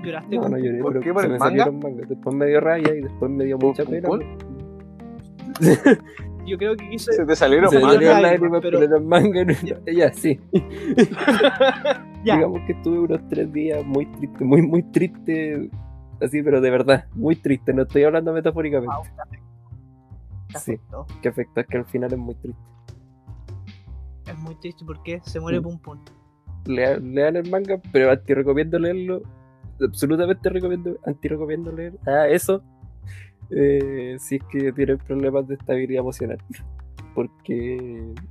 lloraste 0.04 0.36
no, 0.36 0.48
no 0.48 0.56
lloré, 0.58 0.78
¿Por 0.80 0.92
pero 0.92 1.04
qué? 1.04 1.12
¿Por 1.12 1.22
se 1.22 1.26
el 1.26 1.32
me 1.32 1.38
manga? 1.38 1.64
salieron 1.64 1.78
mangas. 1.80 2.08
Después 2.08 2.36
me 2.36 2.46
dio 2.46 2.60
rabia 2.60 2.94
y 2.94 3.00
después 3.02 3.30
me 3.30 3.44
dio 3.44 3.58
¿Por 3.58 3.68
mucha 3.70 3.84
pena. 3.84 4.08
Yo 6.46 6.58
creo 6.58 6.76
que 6.76 6.88
quise. 6.90 7.12
Se 7.12 7.24
te 7.24 7.36
salieron 7.36 7.68
Se 7.70 7.76
mangas. 7.78 7.94
salieron 7.94 8.22
lágrimas, 8.22 8.60
pero- 8.62 8.78
pero 8.80 8.92
eran 8.94 9.06
manga. 9.06 9.44
no- 9.44 9.52
Ya, 9.92 10.12
sí. 10.12 10.38
Ya, 12.24 12.36
Digamos 12.36 12.60
que 12.68 12.72
estuve 12.74 13.00
unos 13.00 13.28
tres 13.28 13.52
días 13.52 13.84
muy 13.84 14.06
triste, 14.06 14.44
muy, 14.44 14.62
muy 14.62 14.84
triste. 14.84 15.68
Así, 16.20 16.40
pero 16.40 16.60
de 16.60 16.70
verdad, 16.70 17.06
muy 17.16 17.34
triste. 17.34 17.74
No 17.74 17.82
estoy 17.82 18.04
hablando 18.04 18.32
metafóricamente. 18.32 18.94
Te 20.52 20.58
Sí, 20.58 20.72
afectó. 20.72 21.06
que 21.22 21.28
afecta 21.28 21.60
es 21.62 21.66
que 21.66 21.76
al 21.78 21.84
final 21.86 22.12
es 22.12 22.18
muy 22.18 22.34
triste. 22.34 22.62
Es 24.26 24.38
muy 24.38 24.54
triste 24.56 24.84
porque 24.84 25.20
se 25.24 25.40
muere 25.40 25.60
Mm. 25.60 25.62
Pum 25.64 25.78
Pum. 25.78 25.98
Lea- 26.66 26.98
lean 26.98 27.36
el 27.36 27.50
manga, 27.50 27.80
pero 27.92 28.10
anti 28.10 28.34
recomiendo 28.34 28.78
leerlo. 28.78 29.22
Absolutamente 29.80 30.48
recomiendo, 30.48 30.96
anti 31.06 31.28
recomiendo 31.28 31.72
leer. 31.72 31.98
Ah, 32.06 32.28
eso. 32.28 32.62
eh, 33.54 34.16
si 34.18 34.36
es 34.36 34.42
que 34.50 34.72
tienen 34.72 34.96
problemas 34.96 35.46
de 35.46 35.54
estabilidad 35.56 36.00
emocional. 36.00 36.38
Porque 37.14 37.76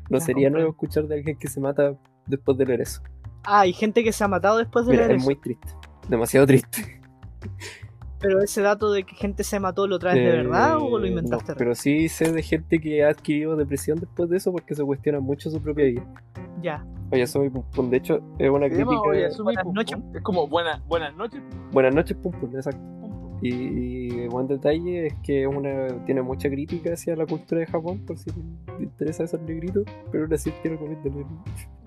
no 0.09 0.17
Ya, 0.17 0.26
sería 0.26 0.47
comprendo. 0.47 0.57
nuevo 0.57 0.72
escuchar 0.72 1.03
de 1.07 1.15
alguien 1.15 1.38
que 1.38 1.47
se 1.47 1.59
mata 1.59 1.95
después 2.26 2.57
de 2.57 2.65
leer 2.65 2.82
eso. 2.82 3.03
Ah, 3.43 3.59
hay 3.61 3.74
gente 3.74 4.03
que 4.03 4.11
se 4.13 4.24
ha 4.24 4.28
matado 4.28 4.57
después 4.57 4.86
de 4.88 4.93
Mira, 4.93 5.03
leer 5.05 5.17
es 5.17 5.22
eso. 5.22 5.30
muy 5.30 5.36
triste. 5.36 5.67
Demasiado 6.09 6.47
triste. 6.47 6.99
Pero 8.22 8.41
ese 8.41 8.61
dato 8.61 8.91
de 8.91 9.03
que 9.03 9.15
gente 9.15 9.43
se 9.43 9.59
mató 9.59 9.88
lo 9.88 9.97
traes 9.99 10.15
de 10.17 10.28
Eh, 10.30 10.32
verdad 10.43 10.78
o 10.78 10.89
lo 10.91 10.99
no, 10.99 11.05
inventaste? 11.07 11.53
pero 11.57 11.74
sí 11.76 12.07
sé 12.07 12.32
de 12.32 12.43
gente 12.43 12.80
que 12.80 13.03
ha 13.03 13.09
adquirido 13.09 13.55
depresión 13.55 13.99
después 13.99 14.30
de 14.30 14.38
eso 14.38 14.51
porque 14.51 14.76
se 14.76 14.84
cuestiona 14.84 15.19
mucho 15.19 15.49
su 15.49 15.59
propia 15.61 15.86
vida. 15.86 16.05
Ya. 16.61 16.86
Oye, 17.11 17.26
soy 17.28 17.49
Pum 17.49 17.63
Pum. 17.76 17.89
De 17.89 17.97
hecho, 17.97 18.19
es 18.38 18.49
una 18.49 18.67
llama 18.67 18.76
crítica. 18.76 19.01
Oyasumi 19.01 19.43
Buenas 19.43 19.63
Pum 19.63 19.74
noches. 19.74 19.97
Es 20.13 20.22
como 20.22 20.47
buena, 20.47 20.82
buenas 20.88 21.15
noches. 21.17 21.41
Buenas 21.72 21.93
noches, 21.95 22.15
Pum 22.17 22.32
Pum, 22.32 22.55
exacto. 22.55 22.80
Y, 23.41 23.49
y 23.49 24.27
buen 24.27 24.47
detalle 24.47 25.07
es 25.07 25.13
que 25.23 25.41
es 25.43 25.47
una, 25.47 25.87
tiene 26.05 26.21
mucha 26.21 26.47
crítica 26.49 26.93
hacia 26.93 27.15
la 27.15 27.25
cultura 27.25 27.61
de 27.61 27.65
Japón, 27.67 28.05
por 28.05 28.17
si 28.17 28.29
te 28.31 28.83
interesa 28.83 29.23
esos 29.23 29.41
negritos, 29.41 29.83
pero 30.11 30.25
aún 30.25 30.33
así 30.33 30.51
te 30.61 30.69
recomiendo. 30.69 31.25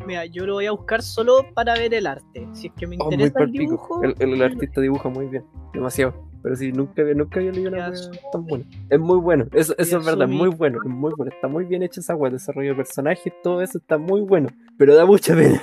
Mira, 0.07 0.27
yo 0.27 0.45
lo 0.47 0.55
voy 0.55 0.67
a 0.67 0.73
buscar 0.73 1.01
solo 1.03 1.47
para 1.55 1.75
ver 1.75 1.95
el 1.95 2.07
arte. 2.09 2.49
Si 2.53 2.67
es 2.67 2.73
que 2.75 2.87
me 2.89 2.97
Oh, 2.99 3.05
muy 3.05 3.15
interesa 3.15 3.39
el 3.39 3.45
palpico. 3.45 3.63
dibujo. 3.71 4.03
El, 4.03 4.15
el- 4.19 4.33
el 4.35 4.43
artista 4.43 4.81
dibuja 4.81 5.09
muy 5.09 5.27
bien, 5.27 5.45
demasiado. 5.73 6.15
Pero 6.43 6.57
sí, 6.57 6.73
nunca, 6.73 7.01
había- 7.03 7.15
nunca 7.15 7.39
había 7.39 7.53
leído 7.53 7.71
una 7.71 7.93
tan 8.33 8.45
buena. 8.47 8.65
Es 8.91 8.99
muy 9.01 9.19
bueno, 9.19 9.47
eso, 9.53 9.75
eso 9.79 9.99
es 9.99 10.05
verdad, 10.05 10.27
Yasumi. 10.27 10.37
muy 10.37 10.49
bueno, 10.51 10.79
es 10.85 10.91
muy 10.91 11.13
bueno. 11.17 11.33
Está 11.33 11.49
muy 11.49 11.65
bien 11.65 11.83
hecha 11.85 12.01
esa 12.01 12.15
wea, 12.17 12.31
desarrollo 12.33 12.71
de 12.71 12.77
personajes, 12.77 13.33
todo 13.43 13.63
eso 13.63 13.79
está 13.79 13.97
muy 13.97 14.21
bueno, 14.23 14.49
pero 14.77 14.95
da 14.95 15.07
mucha 15.07 15.35
pena. 15.35 15.63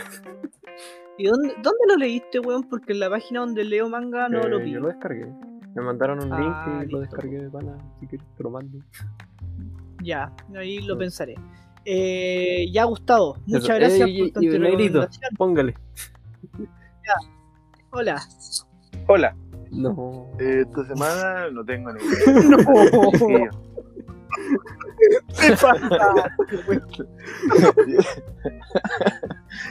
¿Y 1.17 1.25
dónde, 1.27 1.49
dónde 1.61 1.79
lo 1.87 1.97
leíste, 1.97 2.39
weón? 2.39 2.63
Porque 2.63 2.93
en 2.93 2.99
la 3.01 3.09
página 3.11 3.41
donde 3.41 3.63
leo 3.63 3.89
manga 3.89 4.27
no 4.27 4.47
lo 4.47 4.59
Eh, 4.59 4.63
vi. 4.63 4.71
Yo 4.71 4.79
lo 4.79 4.87
descargué. 4.87 5.27
Me 5.75 5.81
mandaron 5.81 6.23
un 6.23 6.33
Ah, 6.33 6.39
link 6.39 6.55
y 6.67 6.79
listo. 6.81 6.95
lo 6.97 7.01
descargué 7.01 7.41
de 7.43 7.49
pana, 7.49 7.77
si 7.99 8.07
quieres 8.07 8.27
te 8.35 8.43
lo 8.43 8.49
mando. 8.49 8.77
Ya, 10.03 10.33
ahí 10.55 10.79
lo 10.81 10.95
Sí. 10.95 10.99
pensaré. 10.99 11.35
Eh, 11.85 12.69
ya, 12.71 12.83
Gustavo, 12.85 13.37
muchas 13.45 13.63
Eso. 13.63 13.75
gracias 13.75 14.07
Ey, 14.07 14.31
por 14.31 14.43
y- 14.43 14.59
negrito, 14.59 15.07
póngale. 15.37 15.73
Hola. 17.91 18.21
Hola. 19.07 19.35
No. 19.71 20.27
Eh, 20.39 20.63
esta 20.67 20.83
semana 20.85 21.49
no 21.51 21.63
tengo 21.65 21.91
ni 21.93 21.99
No. 22.49 23.29
idea. 23.29 23.49
¿Qué 25.39 25.51
pasa? 25.51 26.35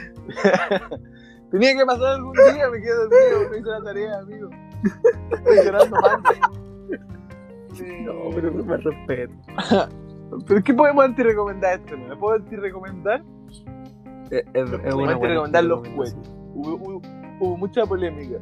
Tenía 1.51 1.75
que 1.77 1.85
pasar 1.85 2.13
algún 2.13 2.33
día, 2.33 2.69
me 2.69 2.79
quedé 2.81 2.95
dormido, 2.95 3.49
no 3.49 3.57
hice 3.57 3.69
la 3.69 3.83
tarea, 3.83 4.19
amigo. 4.19 4.49
Estoy 5.31 5.65
llorando 5.65 5.95
mal. 6.01 6.21
No, 8.03 8.13
pero 8.35 8.51
me 8.53 8.77
respeto. 8.77 9.33
¿Pero 10.47 10.63
qué 10.63 10.73
podemos 10.73 11.05
anti-recomendar 11.05 11.79
esta 11.79 11.89
semana? 11.89 12.15
¿Puedo 12.17 12.35
anti-recomendar? 12.35 13.23
Es, 14.29 14.31
es, 14.31 14.45
es 14.53 14.69
Podemos 14.69 14.95
una 14.95 15.13
recomendar 15.17 15.63
los 15.65 15.87
cohetes. 15.89 16.15
Hubo, 16.53 16.75
hubo- 16.75 17.01
hubo 17.39 17.57
mucha 17.57 17.85
polémica. 17.85 18.37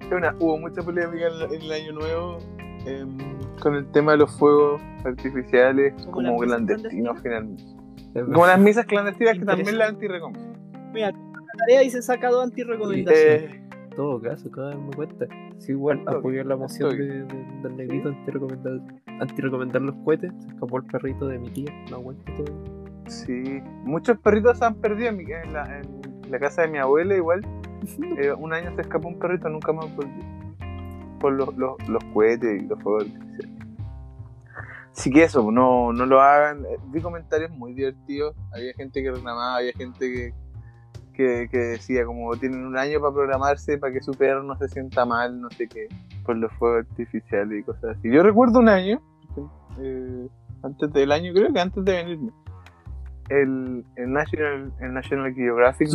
Es 0.00 0.12
una- 0.12 0.34
hubo 0.40 0.58
mucha 0.58 0.82
polémica 0.82 1.26
en, 1.50 1.62
el 1.62 1.72
año 1.72 1.92
nuevo 1.92 2.38
em, 2.86 3.16
con 3.60 3.74
el 3.76 3.86
tema 3.92 4.12
de 4.12 4.18
los 4.18 4.36
fuegos 4.38 4.80
artificiales 5.04 5.92
¿Como 6.10 6.36
clandestinos 6.38 7.18
finalmente. 7.22 7.62
Es 8.14 8.24
Como 8.24 8.46
las 8.46 8.58
misas 8.58 8.86
clandestinas 8.86 9.38
que 9.38 9.44
también 9.44 9.78
las 9.78 9.90
anti-recomiendo. 9.90 10.58
Mira, 10.92 11.10
la 11.12 11.58
tarea 11.58 11.82
y 11.84 11.90
se 11.90 12.02
saca 12.02 12.28
dos 12.30 12.44
anti-recomendaciones. 12.44 13.42
Eh, 13.52 13.62
todo 13.90 14.20
caso, 14.20 14.50
cada 14.50 14.70
vez 14.70 14.78
me 14.78 14.90
cuenta. 14.92 15.26
Sí, 15.58 15.72
igual 15.72 16.02
apoyar 16.06 16.46
la 16.46 16.56
moción 16.56 16.90
de, 16.96 17.24
de- 17.24 17.44
del 17.62 17.76
negrito 17.76 18.08
anti-recomendar, 18.08 18.80
anti-recomendar 19.20 19.82
los 19.82 19.94
cohetes. 20.04 20.32
Se 20.40 20.48
escapó 20.48 20.78
el 20.78 20.84
perrito 20.84 21.28
de 21.28 21.38
mi 21.38 21.50
tía. 21.50 21.72
No 21.90 21.96
aguanto 21.96 22.32
todo. 22.34 22.54
sí, 23.08 23.60
muchos 23.84 24.18
perritos 24.18 24.58
se 24.58 24.64
han 24.64 24.74
perdido 24.76 25.10
en, 25.10 25.16
mi- 25.18 25.24
en 25.32 25.52
la, 25.52 25.80
en 25.80 26.30
la 26.30 26.38
casa 26.38 26.62
de 26.62 26.68
mi 26.68 26.78
abuela 26.78 27.14
igual. 27.16 27.40
Eh, 28.18 28.30
un 28.32 28.52
año 28.52 28.74
se 28.76 28.82
escapó 28.82 29.08
un 29.08 29.18
perrito, 29.18 29.48
nunca 29.48 29.72
más 29.72 29.86
volvió. 29.96 30.12
Por 31.18 31.32
los, 31.32 31.56
los, 31.56 31.88
los 31.88 32.04
cohetes 32.12 32.62
y 32.62 32.66
los 32.66 32.78
fuegos 32.82 33.04
artificiales. 33.04 33.50
Así 34.92 35.10
que 35.10 35.22
eso, 35.24 35.50
no, 35.50 35.92
no 35.92 36.04
lo 36.04 36.20
hagan. 36.20 36.64
Eh, 36.66 36.76
Vi 36.88 37.00
comentarios 37.00 37.50
muy 37.52 37.72
divertidos. 37.72 38.34
Había 38.52 38.74
gente 38.74 39.02
que 39.02 39.10
reclamaba, 39.10 39.56
había 39.56 39.72
gente 39.72 39.98
que, 40.12 40.34
que, 41.20 41.48
que 41.50 41.58
decía 41.58 42.04
como 42.04 42.34
tienen 42.36 42.64
un 42.66 42.76
año 42.76 43.00
para 43.00 43.12
programarse 43.12 43.78
para 43.78 43.92
que 43.92 44.00
su 44.00 44.12
perro 44.12 44.42
no 44.42 44.56
se 44.56 44.68
sienta 44.68 45.04
mal, 45.04 45.40
no 45.40 45.50
sé 45.50 45.68
qué. 45.68 45.86
por 46.24 46.36
los 46.36 46.52
fuegos 46.54 46.86
artificiales 46.90 47.60
y 47.60 47.62
cosas 47.62 47.96
así. 47.96 48.10
Yo 48.12 48.22
recuerdo 48.22 48.58
un 48.58 48.68
año, 48.68 49.00
eh, 49.80 50.28
antes 50.62 50.92
del 50.92 51.12
año, 51.12 51.32
creo 51.32 51.52
que 51.52 51.60
antes 51.60 51.84
de 51.84 51.92
venirme, 51.92 52.32
el, 53.28 53.84
el 53.96 54.12
National, 54.12 54.72
el 54.80 54.92
National 54.94 55.34
Geographic 55.34 55.88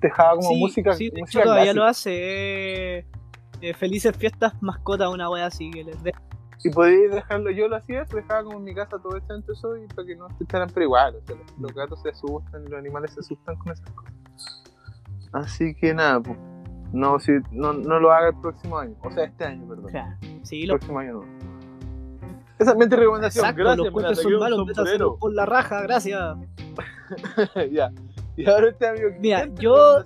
dejaba 0.00 0.36
como 0.36 0.48
Sí, 0.50 0.58
música. 0.60 0.92
sí, 0.94 1.04
de 1.04 1.16
hecho 1.16 1.20
música 1.20 1.44
todavía 1.44 1.72
lo 1.74 1.84
hace. 1.84 2.10
eh, 2.98 3.06
eh, 3.60 3.74
felices 3.74 4.16
fiestas, 4.16 4.60
mascota, 4.60 5.08
una 5.08 5.30
wea 5.30 5.46
así 5.46 5.70
que 5.70 5.84
les 5.84 6.02
de- 6.02 6.12
Y 6.64 6.70
podíais 6.70 7.12
dejarlo, 7.12 7.50
yo 7.50 7.68
lo 7.68 7.76
hacía, 7.76 8.04
se 8.06 8.16
dejaba 8.16 8.42
como 8.44 8.58
en 8.58 8.64
mi 8.64 8.74
casa 8.74 8.98
todo 8.98 9.16
esto 9.16 9.34
entre 9.34 9.52
eso 9.54 9.76
y 9.76 9.86
para 9.88 10.06
que 10.06 10.16
no 10.16 10.26
escucharan, 10.28 10.68
pero 10.74 10.84
igual, 10.86 11.14
o 11.16 11.26
sea, 11.26 11.36
los, 11.36 11.58
los 11.58 11.72
gatos 11.74 12.00
se 12.02 12.08
asustan, 12.10 12.64
los 12.64 12.74
animales 12.74 13.12
se 13.12 13.20
asustan 13.20 13.54
con 13.56 13.72
esas 13.72 13.88
cosas. 13.92 14.12
Así 15.32 15.74
que 15.74 15.94
nada, 15.94 16.20
pues, 16.20 16.38
no, 16.92 17.18
si, 17.18 17.32
no, 17.50 17.72
no 17.72 17.98
lo 17.98 18.12
haga 18.12 18.28
el 18.28 18.40
próximo 18.40 18.78
año, 18.78 18.94
o 19.02 19.10
sea, 19.10 19.24
este 19.24 19.44
año, 19.44 19.66
perdón. 19.66 19.90
Claro, 19.90 20.16
Sí, 20.42 20.62
El 20.62 20.68
lo 20.68 20.74
próximo 20.74 20.98
año 20.98 21.12
no. 21.14 21.42
Esa 22.58 22.72
es 22.72 22.76
mi 22.76 22.84
recomendación, 22.84 23.44
Exacto, 23.44 23.62
gracias, 23.62 23.84
los 23.84 23.92
cuentos 23.92 24.22
son 24.22 24.38
malos, 24.38 24.68
sombrero. 24.74 25.16
por 25.18 25.32
la 25.34 25.46
raja, 25.46 25.82
gracias. 25.82 26.36
ya. 27.72 27.90
Y 28.36 28.48
ahora 28.48 28.70
este 28.70 28.86
amigo, 28.86 29.08
Mira, 29.20 29.46
¿qué 29.46 29.62
yo, 29.62 30.04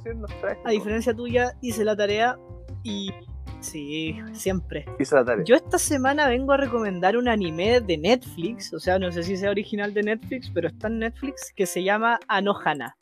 A 0.64 0.70
diferencia 0.70 1.14
tuya, 1.14 1.52
hice 1.60 1.84
la 1.84 1.96
tarea 1.96 2.38
y. 2.82 3.12
Sí, 3.60 4.18
siempre. 4.32 4.84
Hice 4.98 5.16
la 5.16 5.24
tarea. 5.24 5.44
Yo 5.44 5.56
esta 5.56 5.78
semana 5.78 6.28
vengo 6.28 6.52
a 6.52 6.56
recomendar 6.56 7.16
un 7.16 7.28
anime 7.28 7.80
de 7.80 7.98
Netflix, 7.98 8.72
o 8.72 8.78
sea, 8.78 8.98
no 8.98 9.10
sé 9.10 9.22
si 9.22 9.36
sea 9.36 9.50
original 9.50 9.92
de 9.92 10.04
Netflix, 10.04 10.50
pero 10.50 10.68
está 10.68 10.86
en 10.86 11.00
Netflix, 11.00 11.52
que 11.54 11.66
se 11.66 11.82
llama 11.82 12.20
Anohana. 12.28 12.96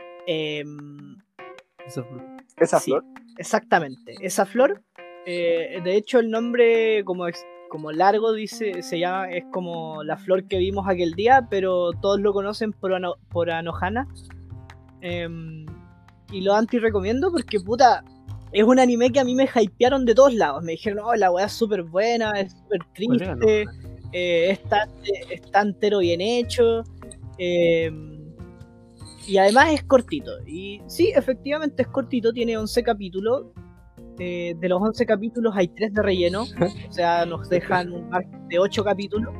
Esa 2.56 2.78
sí. 2.80 2.90
flor. 2.90 3.04
exactamente, 3.38 4.14
esa 4.20 4.46
flor. 4.46 4.82
eh, 5.26 5.80
de 5.82 5.96
hecho, 5.96 6.18
el 6.18 6.30
nombre 6.30 7.02
como, 7.04 7.26
ex- 7.26 7.44
como 7.70 7.90
largo 7.92 8.32
dice, 8.32 8.82
se 8.82 8.98
llama, 8.98 9.30
es 9.30 9.44
como 9.52 10.02
la 10.04 10.16
flor 10.16 10.46
que 10.46 10.58
vimos 10.58 10.86
aquel 10.88 11.12
día, 11.14 11.46
pero 11.50 11.92
todos 12.00 12.20
lo 12.20 12.32
conocen 12.32 12.72
por, 12.72 12.92
ano- 12.94 13.16
por 13.30 13.50
Anohana. 13.50 14.06
Em, 15.00 15.66
y 16.32 16.40
lo 16.40 16.54
anti 16.54 16.78
recomiendo 16.78 17.30
porque 17.30 17.60
puta. 17.60 18.02
Es 18.52 18.62
un 18.62 18.78
anime 18.78 19.10
que 19.10 19.18
a 19.18 19.24
mí 19.24 19.34
me 19.34 19.48
hypearon 19.52 20.04
de 20.04 20.14
todos 20.14 20.32
lados. 20.32 20.62
Me 20.62 20.72
dijeron, 20.72 21.00
oh, 21.04 21.14
la 21.16 21.32
weá 21.32 21.46
es 21.46 21.52
súper 21.52 21.82
buena, 21.82 22.30
es 22.38 22.52
súper 22.52 22.78
triste, 22.94 23.64
eh, 24.12 24.50
está, 24.50 24.86
está 25.28 25.62
entero 25.62 25.98
bien 25.98 26.20
hecho. 26.20 26.84
eh, 27.38 27.90
y 29.26 29.38
además 29.38 29.72
es 29.72 29.84
cortito. 29.84 30.32
Y 30.46 30.80
sí, 30.86 31.12
efectivamente 31.14 31.82
es 31.82 31.88
cortito, 31.88 32.32
tiene 32.32 32.56
11 32.56 32.82
capítulos. 32.82 33.46
eh, 34.18 34.54
de 34.58 34.68
los 34.68 34.80
11 34.80 35.06
capítulos 35.06 35.54
hay 35.56 35.68
3 35.68 35.92
de 35.94 36.02
relleno. 36.02 36.42
o 36.88 36.92
sea, 36.92 37.26
nos 37.26 37.48
dejan 37.48 37.92
un 37.92 38.08
margen 38.08 38.48
de 38.48 38.58
8 38.58 38.84
capítulos. 38.84 39.34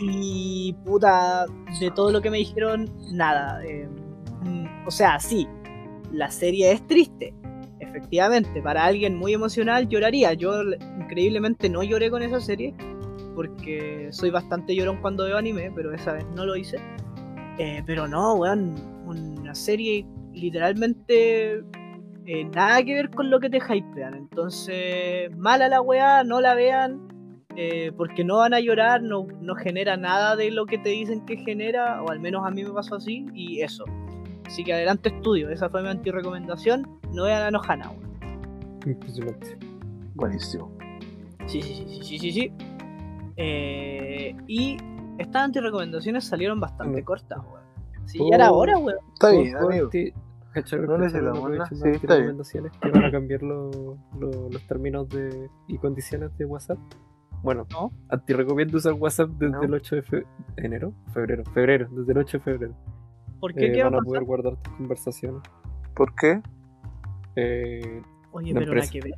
Y 0.00 0.74
puta, 0.84 1.46
de 1.78 1.90
todo 1.90 2.10
lo 2.10 2.20
que 2.22 2.30
me 2.30 2.38
dijeron, 2.38 2.88
nada. 3.12 3.62
eh, 3.64 3.88
mm, 4.42 4.86
o 4.86 4.90
sea, 4.90 5.18
sí, 5.18 5.46
la 6.12 6.30
serie 6.30 6.72
es 6.72 6.86
triste. 6.86 7.34
Efectivamente, 7.80 8.62
para 8.62 8.84
alguien 8.84 9.16
muy 9.16 9.34
emocional 9.34 9.88
lloraría. 9.88 10.32
Yo 10.34 10.62
increíblemente 11.00 11.68
no 11.68 11.82
lloré 11.82 12.10
con 12.10 12.22
esa 12.22 12.40
serie 12.40 12.74
porque 13.34 14.08
soy 14.12 14.30
bastante 14.30 14.74
llorón 14.74 15.00
cuando 15.00 15.24
veo 15.24 15.36
anime, 15.36 15.72
pero 15.74 15.92
esa 15.94 16.12
vez 16.12 16.26
no 16.36 16.44
lo 16.44 16.56
hice. 16.56 16.78
Eh, 17.62 17.82
pero 17.84 18.08
no, 18.08 18.36
weón, 18.36 18.74
una 19.04 19.54
serie 19.54 20.06
literalmente 20.32 21.62
eh, 22.24 22.44
nada 22.54 22.82
que 22.82 22.94
ver 22.94 23.10
con 23.10 23.28
lo 23.28 23.38
que 23.38 23.50
te 23.50 23.58
hypean. 23.58 24.14
Entonces, 24.14 25.30
mala 25.36 25.68
la 25.68 25.82
weá, 25.82 26.24
no 26.24 26.40
la 26.40 26.54
vean, 26.54 27.46
eh, 27.56 27.92
porque 27.94 28.24
no 28.24 28.38
van 28.38 28.54
a 28.54 28.60
llorar, 28.60 29.02
no, 29.02 29.26
no 29.42 29.54
genera 29.56 29.98
nada 29.98 30.36
de 30.36 30.50
lo 30.50 30.64
que 30.64 30.78
te 30.78 30.88
dicen 30.88 31.26
que 31.26 31.36
genera, 31.36 32.02
o 32.02 32.10
al 32.10 32.18
menos 32.18 32.46
a 32.46 32.50
mí 32.50 32.64
me 32.64 32.70
pasó 32.70 32.94
así, 32.94 33.26
y 33.34 33.60
eso. 33.60 33.84
Así 34.46 34.64
que 34.64 34.72
adelante 34.72 35.10
estudio, 35.10 35.50
esa 35.50 35.68
fue 35.68 35.82
mi 35.82 35.90
anti-recomendación. 35.90 36.88
No 37.12 37.24
vean 37.24 37.42
a 37.42 37.50
Nohana, 37.50 37.90
weón. 37.90 38.80
Impresionante. 38.86 39.58
Buenísimo. 40.14 40.72
Sí, 41.44 41.60
sí, 41.60 41.74
sí, 41.74 41.86
sí, 41.88 42.04
sí, 42.04 42.18
sí. 42.18 42.32
sí. 42.32 42.52
Eh, 43.36 44.34
y 44.46 44.78
estas 45.20 45.42
anti-recomendaciones 45.44 46.24
salieron 46.24 46.60
bastante 46.60 47.02
Mm. 47.02 47.04
cortas, 47.04 47.38
weón. 47.38 47.60
Sí, 48.06 48.18
ya 48.30 48.36
era 48.36 48.50
Oh. 48.52 48.58
hora, 48.58 48.78
weón. 48.78 48.98
Está 49.12 49.30
bien, 49.30 49.56
amigo. 49.56 49.90
¿cachai? 50.52 50.80
No 50.80 50.98
necesitamos 50.98 51.46
que 51.48 51.52
dicho 51.52 51.74
Sí, 51.76 52.06
recomendaciones 52.06 52.72
que 52.80 52.90
van 52.90 53.04
a 53.04 53.10
cambiar 53.12 53.42
lo- 53.42 53.96
lo- 54.18 54.48
los 54.50 54.66
términos 54.66 55.08
de, 55.08 55.48
y 55.68 55.78
condiciones 55.78 56.36
de 56.36 56.44
WhatsApp. 56.44 56.78
Bueno, 57.42 57.66
No. 57.70 57.92
anti 58.08 58.32
recomiendo 58.32 58.76
usar 58.76 58.94
WhatsApp 58.94 59.30
desde 59.38 59.52
No. 59.52 59.62
el 59.62 59.74
8 59.74 59.94
de 59.96 60.02
fe- 60.02 60.26
enero, 60.56 60.92
febrero, 61.14 61.44
febrero, 61.54 61.88
desde 61.90 62.12
el 62.12 62.18
8 62.18 62.38
de 62.38 62.44
febrero. 62.44 62.74
¿Por 63.38 63.54
qué? 63.54 63.66
Eh, 63.66 63.72
¿Qué 63.72 63.82
va 63.82 63.88
a 63.88 63.90
van 63.90 64.00
a 64.00 64.02
poder 64.02 64.24
guardar 64.24 64.56
tus 64.56 64.74
conversaciones. 64.74 65.40
¿Por 65.94 66.14
qué? 66.16 66.42
Eh, 67.36 68.02
Oye, 68.32 68.50
una 68.52 68.60
pero 68.60 68.72
empresa. 68.72 68.92
que 68.92 69.00
ver. 69.00 69.12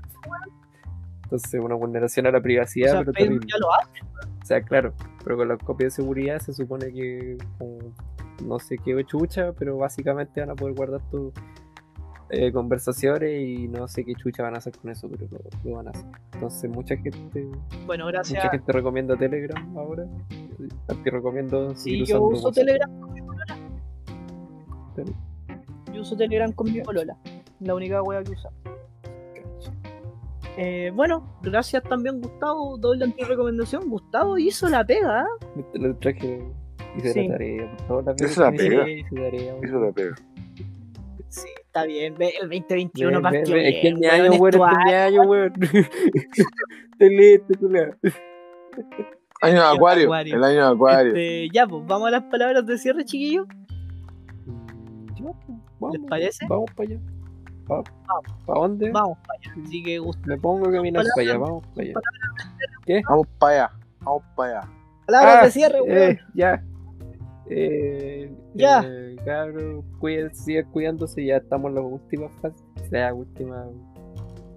entonces, 1.24 1.60
una 1.60 1.74
vulneración 1.76 2.26
a 2.26 2.30
la 2.30 2.38
O 2.38 2.42
privacidad, 2.42 2.90
sea, 2.90 2.98
pero 3.00 3.12
Facebook 3.14 3.40
terrible. 3.40 3.48
ya 3.50 3.58
lo 3.58 3.72
hace. 3.74 4.02
O 4.42 4.44
sea, 4.44 4.62
claro, 4.62 4.92
pero 5.24 5.36
con 5.36 5.48
la 5.48 5.56
copia 5.56 5.86
de 5.86 5.90
seguridad 5.90 6.38
se 6.40 6.52
supone 6.52 6.92
que 6.92 7.36
como, 7.58 7.78
no 8.46 8.58
sé 8.58 8.76
qué 8.78 9.04
chucha, 9.04 9.52
pero 9.52 9.76
básicamente 9.76 10.40
van 10.40 10.50
a 10.50 10.54
poder 10.54 10.74
guardar 10.74 11.00
tus 11.10 11.32
eh, 12.30 12.50
conversaciones 12.52 13.30
y 13.42 13.68
no 13.68 13.86
sé 13.88 14.04
qué 14.04 14.14
chucha 14.14 14.42
van 14.42 14.54
a 14.54 14.58
hacer 14.58 14.72
con 14.78 14.90
eso, 14.90 15.08
pero 15.08 15.26
lo, 15.30 15.70
lo 15.70 15.76
van 15.76 15.88
a 15.88 15.90
hacer. 15.90 16.06
Entonces 16.34 16.70
mucha 16.70 16.96
gente, 16.96 17.46
Bueno, 17.86 18.06
gracias. 18.06 18.42
mucha 18.42 18.50
gente 18.50 18.72
recomienda 18.72 19.16
Telegram 19.16 19.78
ahora. 19.78 20.06
Ti 21.04 21.10
recomiendo 21.10 21.74
Sí, 21.76 22.04
yo 22.06 22.22
uso 22.22 22.46
WhatsApp. 22.48 22.54
Telegram 22.64 23.00
con 23.00 23.12
mi 23.12 23.20
polola. 23.22 23.58
Yo 25.92 26.00
uso 26.00 26.16
Telegram 26.16 26.52
con 26.52 26.72
mi 26.72 26.80
polola. 26.80 27.16
La 27.60 27.74
única 27.74 28.02
wea 28.02 28.22
que 28.22 28.32
usa. 28.32 28.50
Eh, 30.58 30.90
bueno, 30.94 31.38
gracias 31.42 31.82
también 31.84 32.20
Gustavo, 32.20 32.76
doble 32.78 33.04
anti-recomendación. 33.04 33.88
Gustavo 33.88 34.36
hizo 34.38 34.68
la 34.68 34.84
pega. 34.84 35.26
Te 35.72 35.78
lo 35.78 35.96
traje, 35.96 36.42
hice 36.98 37.12
Sí. 37.12 37.28
la 37.28 37.34
tarea, 37.34 37.70
por 37.76 37.86
favor. 37.86 38.04
las 38.04 38.30
Hizo 38.30 38.42
la 38.42 38.50
que 38.52 38.56
pega. 38.58 38.84
tarea, 39.14 39.56
Eso 39.62 39.80
la 39.80 39.92
pega. 39.92 40.14
Sí, 41.28 41.48
está 41.64 41.84
bien. 41.86 42.14
Ve, 42.18 42.34
El 42.42 42.50
2021 42.50 43.22
Ven, 43.22 43.22
ven, 43.22 43.40
partió 43.40 43.56
Es 43.56 43.62
que 43.62 43.78
es 43.78 43.82
bien, 43.82 43.98
mi 44.00 44.06
año, 44.06 44.24
es 44.32 44.38
weón, 44.38 44.54
este 44.54 44.58
es 44.58 44.84
mi 44.84 44.92
año. 44.92 45.22
año, 45.22 45.30
weón. 45.30 45.52
Te 46.98 47.08
leíste, 47.08 47.54
culiao. 47.54 47.92
Año 49.40 49.54
de 49.54 49.58
Año 49.58 49.60
de 49.70 49.74
acuario. 49.76 50.04
acuario. 50.04 50.36
El 50.36 50.44
año 50.44 50.66
de 50.66 50.74
acuario. 50.74 51.08
Este, 51.08 51.48
ya, 51.52 51.66
pues 51.66 51.86
vamos 51.86 52.08
a 52.08 52.10
las 52.10 52.22
palabras 52.24 52.66
de 52.66 52.76
cierre, 52.78 53.04
chiquillos. 53.06 53.46
Mm, 54.46 55.22
pues, 55.22 55.34
vamos, 55.80 55.96
parece? 56.10 56.46
Vamos 56.46 56.70
para 56.76 56.90
allá. 56.90 57.00
¿Para 57.66 57.82
Vamos. 58.46 58.46
dónde? 58.46 58.90
Vamos 58.90 59.18
para 59.26 59.38
allá. 59.38 59.62
Así 59.66 59.82
que 59.82 59.98
Gustavo, 59.98 60.26
Me 60.26 60.36
pongo 60.38 60.68
a 60.68 60.72
caminar 60.72 61.04
para 61.14 61.28
allá, 61.28 61.38
vamos 61.38 61.66
para 61.68 61.82
allá. 61.82 61.94
Vamos 63.08 63.26
para 63.38 63.52
allá. 63.54 63.70
Vamos 64.00 64.22
para 64.36 64.58
allá. 64.60 64.68
palabras 65.06 65.36
Ah, 65.40 65.44
de 65.44 65.50
cierre, 65.50 65.80
weón. 65.82 65.98
Eh, 65.98 66.18
ya. 66.34 66.64
Eh, 67.48 68.32
Ya. 68.54 68.82
eh, 68.86 69.16
cabros, 69.24 69.84
cuídense, 69.98 70.42
sigan 70.42 70.70
cuidándose, 70.70 71.24
ya 71.24 71.36
estamos 71.38 71.68
en 71.70 71.74
las 71.76 71.84
últimas 71.84 72.32
fases. 72.40 72.64
O 72.80 72.88
sea, 72.88 73.12
última. 73.14 73.66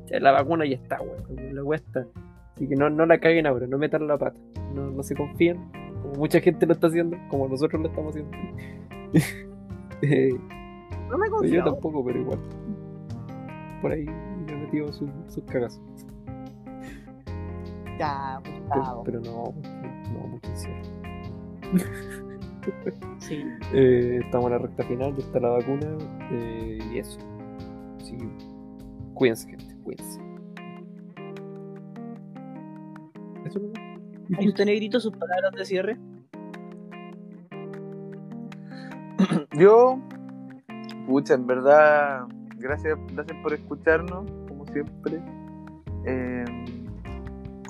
ya 0.08 0.20
la 0.20 0.32
vacuna 0.32 0.66
ya 0.66 0.76
está, 0.76 1.00
weón. 1.02 1.56
La 1.56 1.76
está. 1.76 2.06
Así 2.56 2.68
que 2.68 2.76
no, 2.76 2.90
no 2.90 3.06
la 3.06 3.20
caguen 3.20 3.48
ahora, 3.48 3.68
no 3.68 3.78
metan 3.78 4.08
la 4.08 4.18
pata. 4.18 4.40
No, 4.74 4.90
no 4.92 5.04
se 5.04 5.14
confíen, 5.16 5.58
como 6.02 6.14
mucha 6.16 6.40
gente 6.40 6.66
lo 6.66 6.74
está 6.74 6.88
haciendo, 6.88 7.18
como 7.30 7.48
nosotros 7.48 7.82
lo 7.82 7.88
estamos 7.90 8.16
haciendo. 8.16 8.38
Eh, 10.02 10.30
No 11.10 11.18
me 11.18 11.28
yo 11.28 11.36
confío. 11.38 11.64
tampoco, 11.64 12.04
pero 12.06 12.20
igual. 12.20 12.40
Por 13.86 13.92
ahí 13.92 14.04
me 14.04 14.52
he 14.52 14.56
metido 14.56 14.92
sus, 14.92 15.08
sus 15.28 15.44
cagazos. 15.44 15.80
Ya, 18.00 18.42
Pero, 18.44 18.58
Gustavo. 18.62 19.04
pero 19.04 19.20
no, 19.20 19.54
no, 20.12 20.28
mucho 20.28 20.50
encierro. 20.50 20.82
Sí. 23.20 23.46
Eh, 23.76 24.22
estamos 24.24 24.48
en 24.48 24.52
la 24.54 24.58
recta 24.58 24.84
final, 24.86 25.14
ya 25.16 25.24
está 25.24 25.40
la 25.40 25.50
vacuna 25.50 25.86
eh, 26.32 26.80
y 26.92 26.98
eso. 26.98 27.20
Así 28.02 28.18
que 28.18 28.28
cuídense, 29.14 29.48
gente, 29.50 29.78
cuídense. 29.84 30.20
Eso 33.46 33.60
no 33.60 33.72
¿Y 34.42 34.48
usted, 34.48 34.66
Negrito, 34.66 35.00
sus 35.00 35.16
palabras 35.16 35.52
de 35.56 35.64
cierre? 35.64 36.00
Yo, 39.60 40.00
pucha, 41.06 41.36
en 41.36 41.46
verdad, 41.46 42.26
gracias, 42.66 42.98
gracias 43.14 43.38
por 43.42 43.54
escucharnos, 43.54 44.30
como 44.48 44.66
siempre. 44.68 45.22
Eh, 46.06 46.46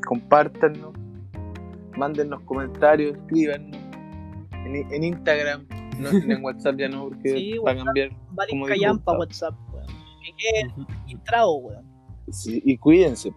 compártanos, 0.08 0.94
mándennos 1.98 2.42
comentarios, 2.44 3.18
escríbanos 3.18 3.78
en, 4.66 4.94
en 4.94 5.04
Instagram, 5.04 5.68
no, 6.00 6.10
en 6.34 6.44
WhatsApp 6.44 6.76
ya 6.78 6.88
no, 6.90 7.10
porque 7.10 7.30
Sí, 7.30 7.58
va 7.58 7.72
a 7.72 7.76
cambiar. 7.76 8.10
Vale, 8.32 8.50
Como 8.52 8.66
callan 8.66 9.00
para. 9.00 9.20
WhatsApp, 9.20 9.54
weón. 9.74 9.88
Que 10.38 10.84
registrado, 11.04 11.56
weón. 11.56 11.86
Sí, 12.32 12.62
y 12.66 12.78
cuídense. 12.78 13.34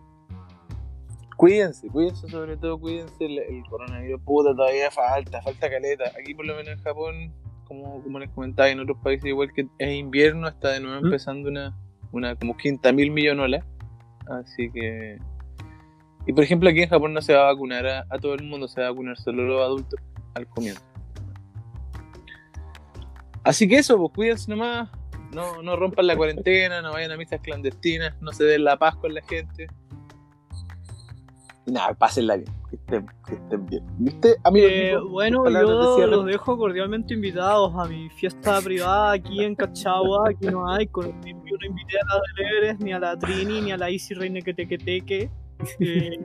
Cuídense, 1.36 1.86
cuídense 1.88 2.28
sobre 2.28 2.56
todo, 2.56 2.80
cuídense. 2.80 3.24
El, 3.24 3.38
el 3.38 3.62
coronavirus, 3.68 4.20
puta, 4.22 4.54
todavía 4.54 4.90
falta, 4.90 5.40
falta 5.42 5.70
caleta. 5.70 6.04
Aquí 6.20 6.34
por 6.34 6.46
lo 6.46 6.56
menos 6.56 6.72
en 6.72 6.82
Japón, 6.82 7.32
como, 7.68 8.02
como 8.02 8.18
les 8.18 8.30
comentaba, 8.30 8.68
en 8.70 8.80
otros 8.80 8.98
países 9.02 9.26
igual 9.26 9.52
que 9.52 9.68
es 9.78 9.94
invierno, 9.94 10.48
está 10.48 10.70
de 10.70 10.80
nuevo 10.80 11.00
¿Mm? 11.00 11.04
empezando 11.04 11.48
una, 11.48 11.76
una 12.10 12.34
como 12.34 12.56
quinta 12.56 12.92
mil 12.92 13.10
millonola. 13.10 13.64
Así 14.28 14.70
que... 14.72 15.18
Y 16.26 16.32
por 16.32 16.44
ejemplo 16.44 16.68
aquí 16.68 16.82
en 16.82 16.88
Japón 16.88 17.14
no 17.14 17.22
se 17.22 17.34
va 17.34 17.42
a 17.42 17.52
vacunar 17.52 17.86
a, 17.86 18.06
a 18.10 18.18
todo 18.18 18.34
el 18.34 18.44
mundo, 18.44 18.68
se 18.68 18.80
va 18.80 18.88
a 18.88 18.90
vacunar 18.90 19.16
solo 19.16 19.42
a 19.42 19.46
los 19.46 19.62
adultos 19.62 20.00
al 20.34 20.46
comienzo. 20.46 20.82
Así 23.44 23.66
que 23.66 23.76
eso, 23.76 23.96
pues 23.96 24.12
cuídense 24.14 24.50
nomás, 24.50 24.90
no, 25.32 25.62
no 25.62 25.76
rompan 25.76 26.06
la 26.06 26.16
cuarentena, 26.16 26.82
no 26.82 26.92
vayan 26.92 27.12
a 27.12 27.16
misas 27.16 27.40
clandestinas, 27.40 28.14
no 28.20 28.32
se 28.32 28.44
den 28.44 28.64
la 28.64 28.76
paz 28.76 28.96
con 28.96 29.14
la 29.14 29.22
gente. 29.22 29.68
Y 31.68 31.72
nada, 31.72 31.92
pásenla 31.92 32.36
bien, 32.36 32.50
que 32.70 32.76
estén, 32.76 33.06
que 33.26 33.34
estén 33.34 33.66
bien. 33.66 33.84
¿Viste? 33.98 34.36
Amigo, 34.44 34.66
Eh, 34.66 34.96
bueno, 35.10 35.44
yo 35.50 36.06
los 36.06 36.24
dejo 36.24 36.56
cordialmente 36.56 37.12
invitados 37.12 37.74
a 37.76 37.84
mi 37.84 38.08
fiesta 38.08 38.58
privada 38.62 39.12
aquí 39.12 39.44
en 39.44 39.54
Cachagua. 39.54 40.30
Aquí 40.30 40.46
no 40.46 40.70
hay, 40.70 40.86
con, 40.86 41.06
yo 41.06 41.56
no 41.60 41.66
invité 41.66 41.98
a 41.98 42.06
la 42.06 42.22
Delebres, 42.36 42.80
ni 42.80 42.92
a 42.92 42.98
la 42.98 43.18
Trini, 43.18 43.60
ni 43.60 43.72
a 43.72 43.76
la 43.76 43.90
Isi 43.90 44.14
Reine 44.14 44.40
que 44.40 44.54
te 44.54 44.66
que. 45.06 45.30
Eh, 45.80 46.18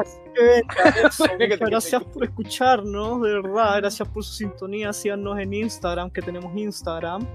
así 0.00 0.18
que 0.34 0.42
venga, 0.42 1.06
eso. 1.06 1.24
Muchas 1.38 1.60
gracias 1.60 2.04
por 2.04 2.24
escucharnos, 2.24 3.20
de 3.20 3.34
verdad. 3.34 3.76
Gracias 3.76 4.08
por 4.08 4.24
su 4.24 4.32
sintonía. 4.32 4.94
Síganos 4.94 5.38
en 5.38 5.52
Instagram, 5.52 6.10
que 6.10 6.22
tenemos 6.22 6.56
Instagram. 6.56 7.26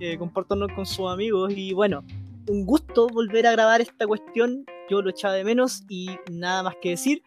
Eh, 0.00 0.18
compártanos 0.18 0.72
con 0.74 0.86
sus 0.86 1.08
amigos. 1.08 1.52
Y 1.56 1.72
bueno, 1.72 2.02
un 2.48 2.66
gusto 2.66 3.06
volver 3.08 3.46
a 3.46 3.52
grabar 3.52 3.80
esta 3.80 4.06
cuestión. 4.06 4.64
Yo 4.88 5.02
lo 5.02 5.10
echaba 5.10 5.34
de 5.34 5.44
menos 5.44 5.84
y 5.88 6.10
nada 6.30 6.62
más 6.62 6.74
que 6.80 6.90
decir. 6.90 7.22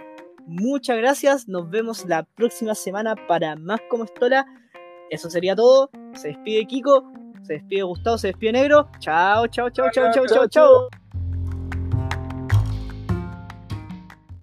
Muchas 0.48 0.98
gracias. 0.98 1.48
Nos 1.48 1.70
vemos 1.70 2.06
la 2.06 2.24
próxima 2.24 2.74
semana 2.76 3.16
para 3.28 3.56
más 3.56 3.80
como 3.90 4.06
estola. 4.06 4.46
Eso 5.10 5.30
sería 5.30 5.56
todo. 5.56 5.90
Se 6.14 6.30
despide 6.30 6.66
Kiko. 6.66 7.04
Se 7.44 7.54
despide 7.54 7.84
Gustavo. 7.84 8.18
Se 8.18 8.28
despide 8.28 8.54
Negro. 8.54 8.90
Chao, 9.00 9.48
chao, 9.48 9.70
chao, 9.70 9.90
chao, 9.92 10.12
chao, 10.12 10.26
chao, 10.28 10.48
chao. 10.48 10.99